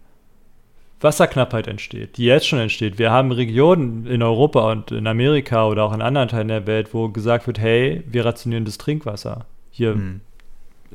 [1.01, 2.99] Wasserknappheit entsteht, die jetzt schon entsteht.
[2.99, 6.93] Wir haben Regionen in Europa und in Amerika oder auch in anderen Teilen der Welt,
[6.93, 9.45] wo gesagt wird, hey, wir rationieren das Trinkwasser.
[9.71, 10.21] Hier, mhm.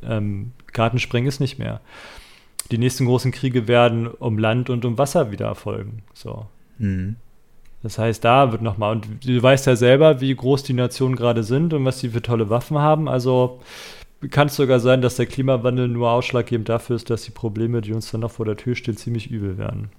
[0.01, 1.81] Ähm, Gartensprengen ist nicht mehr.
[2.71, 6.03] Die nächsten großen Kriege werden um Land und um Wasser wieder erfolgen.
[6.13, 6.47] So.
[6.77, 7.17] Mhm.
[7.83, 11.43] Das heißt, da wird nochmal, und du weißt ja selber, wie groß die Nationen gerade
[11.43, 13.09] sind und was sie für tolle Waffen haben.
[13.09, 13.59] Also
[14.31, 17.91] kann es sogar sein, dass der Klimawandel nur ausschlaggebend dafür ist, dass die Probleme, die
[17.91, 19.89] uns dann noch vor der Tür stehen, ziemlich übel werden.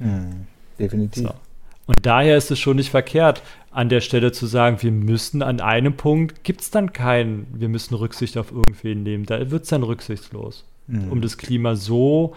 [0.00, 0.46] Mhm,
[0.80, 1.28] definitiv.
[1.28, 1.34] So.
[1.88, 5.60] Und daher ist es schon nicht verkehrt, an der Stelle zu sagen, wir müssen an
[5.60, 9.24] einem Punkt, gibt es dann keinen, wir müssen Rücksicht auf irgendwen nehmen.
[9.24, 11.10] Da wird es dann rücksichtslos, mhm.
[11.10, 12.34] um das Klima so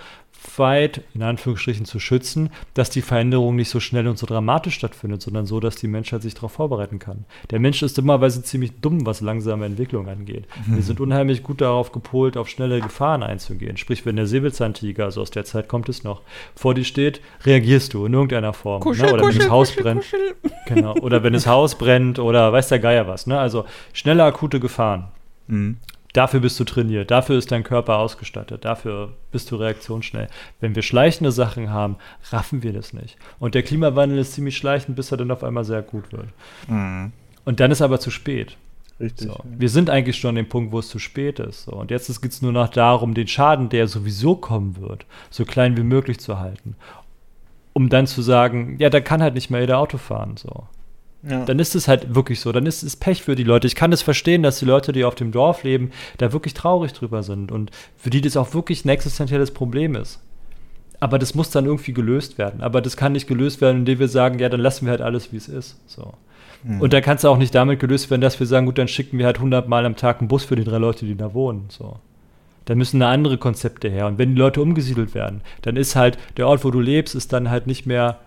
[0.57, 5.21] weit, in Anführungsstrichen, zu schützen, dass die Veränderung nicht so schnell und so dramatisch stattfindet,
[5.21, 7.25] sondern so, dass die Menschheit sich darauf vorbereiten kann.
[7.49, 10.45] Der Mensch ist immerweise ziemlich dumm, was langsame Entwicklung angeht.
[10.65, 10.75] Mhm.
[10.75, 13.77] Wir sind unheimlich gut darauf gepolt, auf schnelle Gefahren einzugehen.
[13.77, 16.21] Sprich, wenn der Säbelzahntiger, also aus der Zeit kommt es noch,
[16.55, 18.81] vor dir steht, reagierst du in irgendeiner Form.
[18.81, 19.13] Kuschel, ne?
[19.13, 20.05] Oder kuschel, wenn das Haus kuschel, brennt.
[20.67, 20.93] Genau.
[20.95, 23.27] Oder wenn das Haus brennt oder weiß der Geier was.
[23.27, 23.37] Ne?
[23.37, 25.09] Also schnelle, akute Gefahren.
[25.47, 25.77] Mhm.
[26.13, 30.27] Dafür bist du trainiert, dafür ist dein Körper ausgestattet, dafür bist du reaktionsschnell.
[30.59, 31.95] Wenn wir schleichende Sachen haben,
[32.31, 33.17] raffen wir das nicht.
[33.39, 36.27] Und der Klimawandel ist ziemlich schleichend, bis er dann auf einmal sehr gut wird.
[36.67, 37.13] Mhm.
[37.45, 38.57] Und dann ist aber zu spät.
[38.99, 39.29] Richtig.
[39.29, 39.39] So.
[39.43, 41.63] Wir sind eigentlich schon an dem Punkt, wo es zu spät ist.
[41.63, 41.71] So.
[41.71, 45.75] Und jetzt geht es nur noch darum, den Schaden, der sowieso kommen wird, so klein
[45.75, 46.75] wie möglich zu halten.
[47.73, 50.35] Um dann zu sagen, ja, da kann halt nicht mehr jeder Auto fahren.
[50.37, 50.67] So.
[51.23, 51.45] Ja.
[51.45, 52.51] Dann ist es halt wirklich so.
[52.51, 53.67] Dann ist es Pech für die Leute.
[53.67, 56.93] Ich kann das verstehen, dass die Leute, die auf dem Dorf leben, da wirklich traurig
[56.93, 60.19] drüber sind und für die das auch wirklich ein existenzielles Problem ist.
[60.99, 62.61] Aber das muss dann irgendwie gelöst werden.
[62.61, 65.31] Aber das kann nicht gelöst werden, indem wir sagen, ja, dann lassen wir halt alles,
[65.31, 65.77] wie es ist.
[65.87, 66.13] So.
[66.63, 66.81] Mhm.
[66.81, 69.17] Und dann kann es auch nicht damit gelöst werden, dass wir sagen, gut, dann schicken
[69.17, 71.65] wir halt 100 Mal am Tag einen Bus für die drei Leute, die da wohnen.
[71.69, 71.97] So.
[72.65, 74.07] Da müssen da andere Konzepte her.
[74.07, 77.33] Und wenn die Leute umgesiedelt werden, dann ist halt der Ort, wo du lebst, ist
[77.33, 78.19] dann halt nicht mehr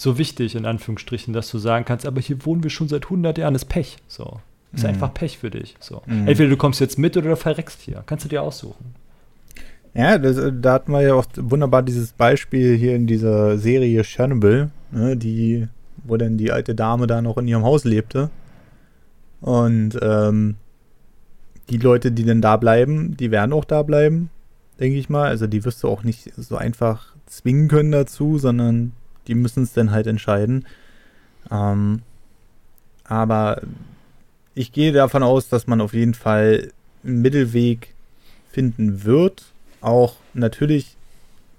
[0.00, 3.38] so wichtig, in Anführungsstrichen, dass du sagen kannst, aber hier wohnen wir schon seit 100
[3.38, 3.96] Jahren, ist Pech.
[4.06, 4.40] So.
[4.72, 4.90] Ist mhm.
[4.90, 5.76] einfach Pech für dich.
[5.80, 6.02] So.
[6.06, 6.28] Mhm.
[6.28, 8.02] Entweder du kommst jetzt mit oder du verreckst hier.
[8.06, 8.94] Kannst du dir aussuchen.
[9.94, 14.70] Ja, das, da hatten wir ja auch wunderbar dieses Beispiel hier in dieser Serie Chernobyl,
[14.92, 15.66] ne, die,
[16.04, 18.30] wo dann die alte Dame da noch in ihrem Haus lebte.
[19.40, 20.56] Und ähm,
[21.70, 24.30] die Leute, die dann da bleiben, die werden auch da bleiben,
[24.78, 25.28] denke ich mal.
[25.28, 28.92] Also die wirst du auch nicht so einfach zwingen können dazu, sondern
[29.28, 30.66] die müssen es dann halt entscheiden.
[31.50, 32.02] Ähm,
[33.04, 33.62] aber
[34.54, 36.72] ich gehe davon aus, dass man auf jeden Fall
[37.04, 37.94] einen Mittelweg
[38.50, 39.44] finden wird.
[39.80, 40.96] Auch natürlich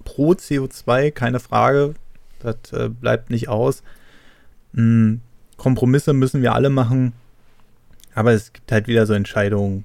[0.04, 1.94] pro CO2, keine Frage.
[2.40, 3.82] Das äh, bleibt nicht aus.
[4.74, 5.20] Hm,
[5.56, 7.12] Kompromisse müssen wir alle machen.
[8.14, 9.84] Aber es gibt halt wieder so Entscheidungen.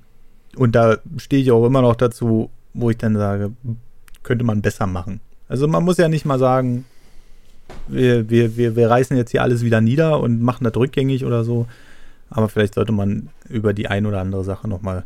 [0.55, 3.51] Und da stehe ich auch immer noch dazu, wo ich dann sage,
[4.23, 5.21] könnte man besser machen.
[5.47, 6.85] Also man muss ja nicht mal sagen,
[7.87, 11.43] wir, wir, wir, wir reißen jetzt hier alles wieder nieder und machen das rückgängig oder
[11.43, 11.67] so.
[12.29, 15.03] Aber vielleicht sollte man über die ein oder andere Sache nochmal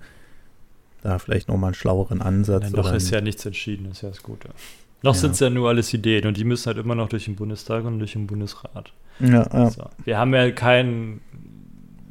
[1.01, 2.63] da vielleicht nochmal einen schlaueren Ansatz.
[2.63, 4.49] Nein, noch ist ja nichts entschieden, ist ja das Gute.
[5.01, 5.21] Noch ja.
[5.21, 7.85] sind es ja nur alles Ideen und die müssen halt immer noch durch den Bundestag
[7.85, 8.91] und durch den Bundesrat.
[9.19, 9.69] Ja, ja.
[9.69, 9.85] So.
[10.03, 11.21] Wir haben ja keinen,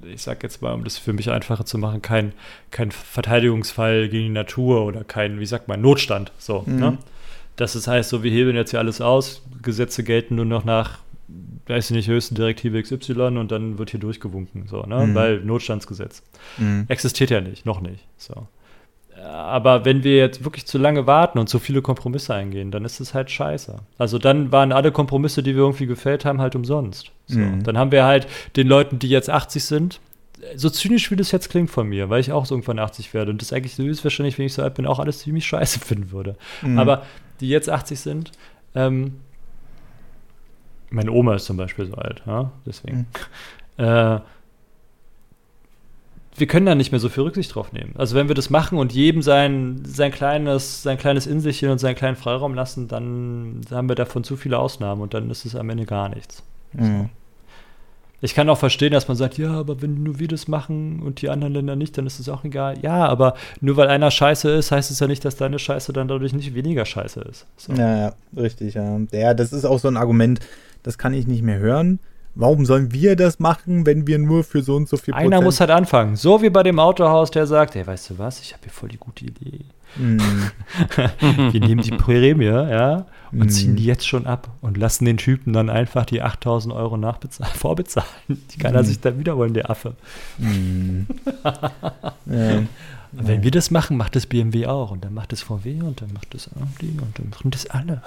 [0.06, 2.32] ich sag jetzt mal, um das für mich einfacher zu machen, kein,
[2.70, 6.32] kein Verteidigungsfall gegen die Natur oder kein, wie sagt man, Notstand.
[6.38, 6.76] So, mhm.
[6.76, 6.98] ne?
[7.58, 10.98] Dass es heißt, so wir hebeln jetzt hier alles aus, Gesetze gelten nur noch nach,
[11.66, 15.06] weiß ich nicht, höchsten Direktive XY und dann wird hier durchgewunken, so, ne?
[15.06, 15.14] Mhm.
[15.14, 16.22] Weil Notstandsgesetz.
[16.56, 16.86] Mhm.
[16.88, 18.06] Existiert ja nicht, noch nicht.
[18.16, 18.46] So.
[19.24, 23.00] Aber wenn wir jetzt wirklich zu lange warten und zu viele Kompromisse eingehen, dann ist
[23.00, 23.76] es halt scheiße.
[23.98, 27.10] Also dann waren alle Kompromisse, die wir irgendwie gefällt haben, halt umsonst.
[27.26, 27.40] So.
[27.40, 27.64] Mhm.
[27.64, 30.00] Dann haben wir halt den Leuten, die jetzt 80 sind,
[30.56, 33.30] so zynisch wie das jetzt klingt von mir, weil ich auch so irgendwann 80 werde
[33.30, 35.80] und das eigentlich so ist wahrscheinlich, wenn ich so alt bin, auch alles ziemlich scheiße
[35.84, 36.36] finden würde.
[36.62, 36.78] Mhm.
[36.78, 37.04] Aber
[37.40, 38.32] die jetzt 80 sind.
[38.74, 39.20] Ähm,
[40.90, 42.50] meine Oma ist zum Beispiel so alt, ja?
[42.66, 42.98] deswegen.
[42.98, 43.06] Mhm.
[43.78, 44.18] Äh,
[46.36, 47.94] wir können da nicht mehr so viel Rücksicht drauf nehmen.
[47.96, 51.94] Also wenn wir das machen und jedem sein, sein kleines, sein kleines Insichchen und seinen
[51.94, 55.70] kleinen Freiraum lassen, dann haben wir davon zu viele Ausnahmen und dann ist es am
[55.70, 56.42] Ende gar nichts.
[56.72, 56.84] Mhm.
[56.84, 57.10] So.
[58.20, 61.22] Ich kann auch verstehen, dass man sagt, ja, aber wenn nur wir das machen und
[61.22, 62.76] die anderen Länder nicht, dann ist es auch egal.
[62.82, 66.08] Ja, aber nur weil einer scheiße ist, heißt es ja nicht, dass deine Scheiße dann
[66.08, 67.46] dadurch nicht weniger scheiße ist.
[67.56, 67.72] So.
[67.74, 68.74] Ja, ja, richtig.
[68.74, 68.98] Ja.
[69.12, 70.40] ja, das ist auch so ein Argument,
[70.82, 72.00] das kann ich nicht mehr hören.
[72.34, 75.42] Warum sollen wir das machen, wenn wir nur für so und so viel Prozent Einer
[75.42, 76.16] muss halt anfangen.
[76.16, 78.88] So wie bei dem Autohaus, der sagt, hey, weißt du was, ich habe hier voll
[78.88, 79.60] die gute Idee.
[79.96, 80.18] Mm.
[81.52, 83.48] wir nehmen die Prämie, ja, und mm.
[83.48, 87.54] ziehen die jetzt schon ab und lassen den Typen dann einfach die 8000 Euro nachbezahlen,
[87.56, 88.08] vorbezahlen.
[88.28, 88.76] Die kann mm.
[88.76, 89.94] er sich dann wiederholen, der Affe.
[90.38, 91.02] Mm.
[92.26, 92.62] ja.
[93.10, 94.90] Wenn wir das machen, macht das BMW auch.
[94.90, 98.02] Und dann macht das VW und dann macht das Audi und dann machen das alle.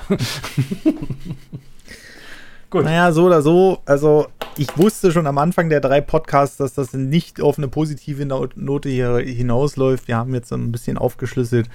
[2.72, 2.86] Gut.
[2.86, 3.80] Naja, so oder so.
[3.86, 4.28] Also,
[4.58, 8.88] ich wusste schon am Anfang der drei Podcasts, dass das nicht auf eine positive Note
[8.88, 10.08] hier hinausläuft.
[10.08, 11.70] Wir haben jetzt ein bisschen aufgeschlüsselt,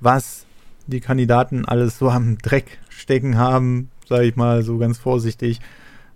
[0.00, 0.44] was
[0.88, 5.60] die Kandidaten alles so am Dreck stecken haben, sage ich mal so ganz vorsichtig.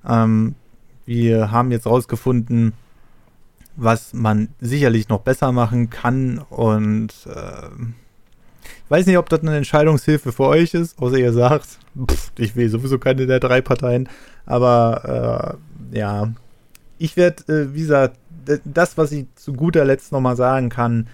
[0.05, 0.57] Ähm,
[1.05, 2.73] wir haben jetzt rausgefunden,
[3.77, 7.69] was man sicherlich noch besser machen kann und äh,
[8.84, 12.56] ich weiß nicht, ob das eine Entscheidungshilfe für euch ist, außer ihr sagt, pff, ich
[12.56, 14.09] will sowieso keine der drei Parteien.
[14.44, 15.59] Aber
[15.93, 16.32] äh, ja,
[16.98, 18.18] ich werde, äh, wie gesagt,
[18.64, 21.09] das, was ich zu guter Letzt nochmal sagen kann,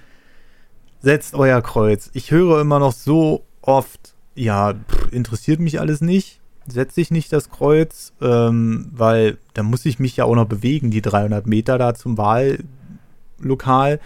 [1.01, 2.11] setzt euer Kreuz.
[2.13, 6.41] Ich höre immer noch so oft, ja, pff, interessiert mich alles nicht.
[6.67, 10.93] Setze ich nicht das Kreuz, ähm, weil da muss ich mich ja auch noch bewegen,
[10.93, 13.99] die 300 Meter da zum Wahllokal.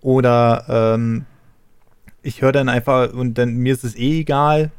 [0.00, 1.26] Oder ähm,
[2.22, 4.70] ich höre dann einfach und dann mir ist es eh egal.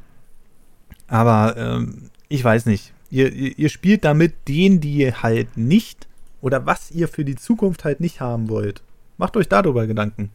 [1.08, 2.94] Aber ähm, ich weiß nicht.
[3.10, 6.08] Ihr, ihr, ihr spielt damit den, die ihr halt nicht
[6.42, 8.82] oder was ihr für die Zukunft halt nicht haben wollt.
[9.18, 10.32] Macht euch darüber Gedanken.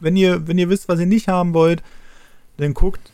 [0.00, 1.82] Wenn ihr, wenn ihr wisst, was ihr nicht haben wollt,
[2.56, 3.12] dann guckt,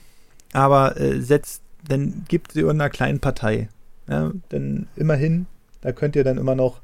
[0.53, 3.69] aber äh, setzt, dann gibt sie einer kleinen Partei.
[4.09, 5.47] Ja, denn immerhin,
[5.81, 6.81] da könnt ihr dann immer noch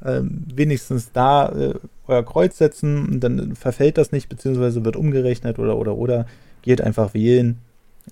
[0.00, 1.74] wenigstens da äh,
[2.06, 6.26] euer Kreuz setzen dann verfällt das nicht, beziehungsweise wird umgerechnet oder oder oder
[6.62, 7.58] geht einfach wählen,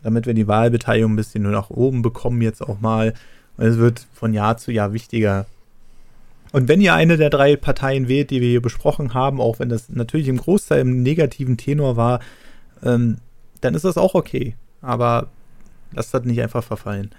[0.02, 3.14] damit wir die Wahlbeteiligung ein bisschen nur nach oben bekommen jetzt auch mal.
[3.56, 5.46] Und es wird von Jahr zu Jahr wichtiger.
[6.52, 9.68] Und wenn ihr eine der drei Parteien wählt, die wir hier besprochen haben, auch wenn
[9.68, 12.20] das natürlich im Großteil im negativen Tenor war,
[12.82, 13.18] ähm,
[13.60, 14.54] dann ist das auch okay.
[14.80, 15.28] Aber
[15.92, 17.10] lasst das nicht einfach verfallen.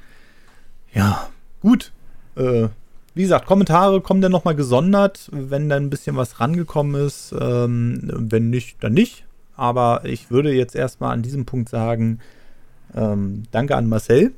[0.93, 1.29] Ja,
[1.61, 1.91] gut.
[2.37, 2.69] Äh,
[3.15, 7.33] wie gesagt, Kommentare kommen dann nochmal gesondert, wenn dann ein bisschen was rangekommen ist.
[7.39, 9.25] Ähm, wenn nicht, dann nicht.
[9.55, 12.19] Aber ich würde jetzt erstmal an diesem Punkt sagen,
[12.93, 14.33] ähm, danke an Marcel.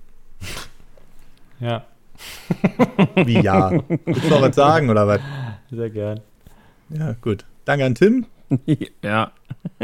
[1.59, 1.85] Ja.
[3.15, 3.71] Wie ja?
[4.05, 5.21] Willst du noch was sagen oder was?
[5.71, 6.19] Sehr gern.
[6.89, 7.45] Ja, gut.
[7.65, 8.27] Danke an Tim.
[9.03, 9.31] ja.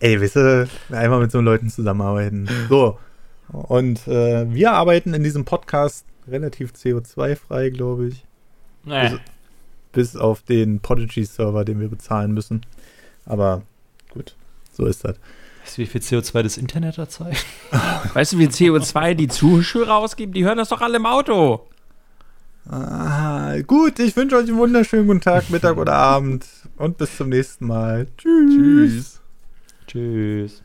[0.00, 2.48] Ey, wisst ihr, einmal mit so Leuten zusammenarbeiten.
[2.68, 2.98] So.
[3.50, 8.24] Und äh, wir arbeiten in diesem Podcast relativ CO2-frei, glaube ich.
[8.84, 9.10] Nee.
[9.10, 9.20] Bis,
[9.92, 12.64] bis, auf den Podigy-Server, den wir bezahlen müssen.
[13.24, 13.62] Aber
[14.10, 14.36] gut,
[14.72, 15.16] so ist das.
[15.62, 17.44] Weißt du, wie viel CO2 das Internet erzeugt?
[18.14, 20.34] Weißt du, wie viel CO2 die Zuschauer ausgibt?
[20.34, 21.66] Die hören das doch alle im Auto.
[22.70, 26.44] Ah, gut, ich wünsche euch einen wunderschönen guten Tag, Mittag oder Abend
[26.76, 28.06] und bis zum nächsten Mal.
[28.18, 28.54] Tschüss.
[28.54, 29.20] Tschüss.
[29.86, 30.62] Tschüss.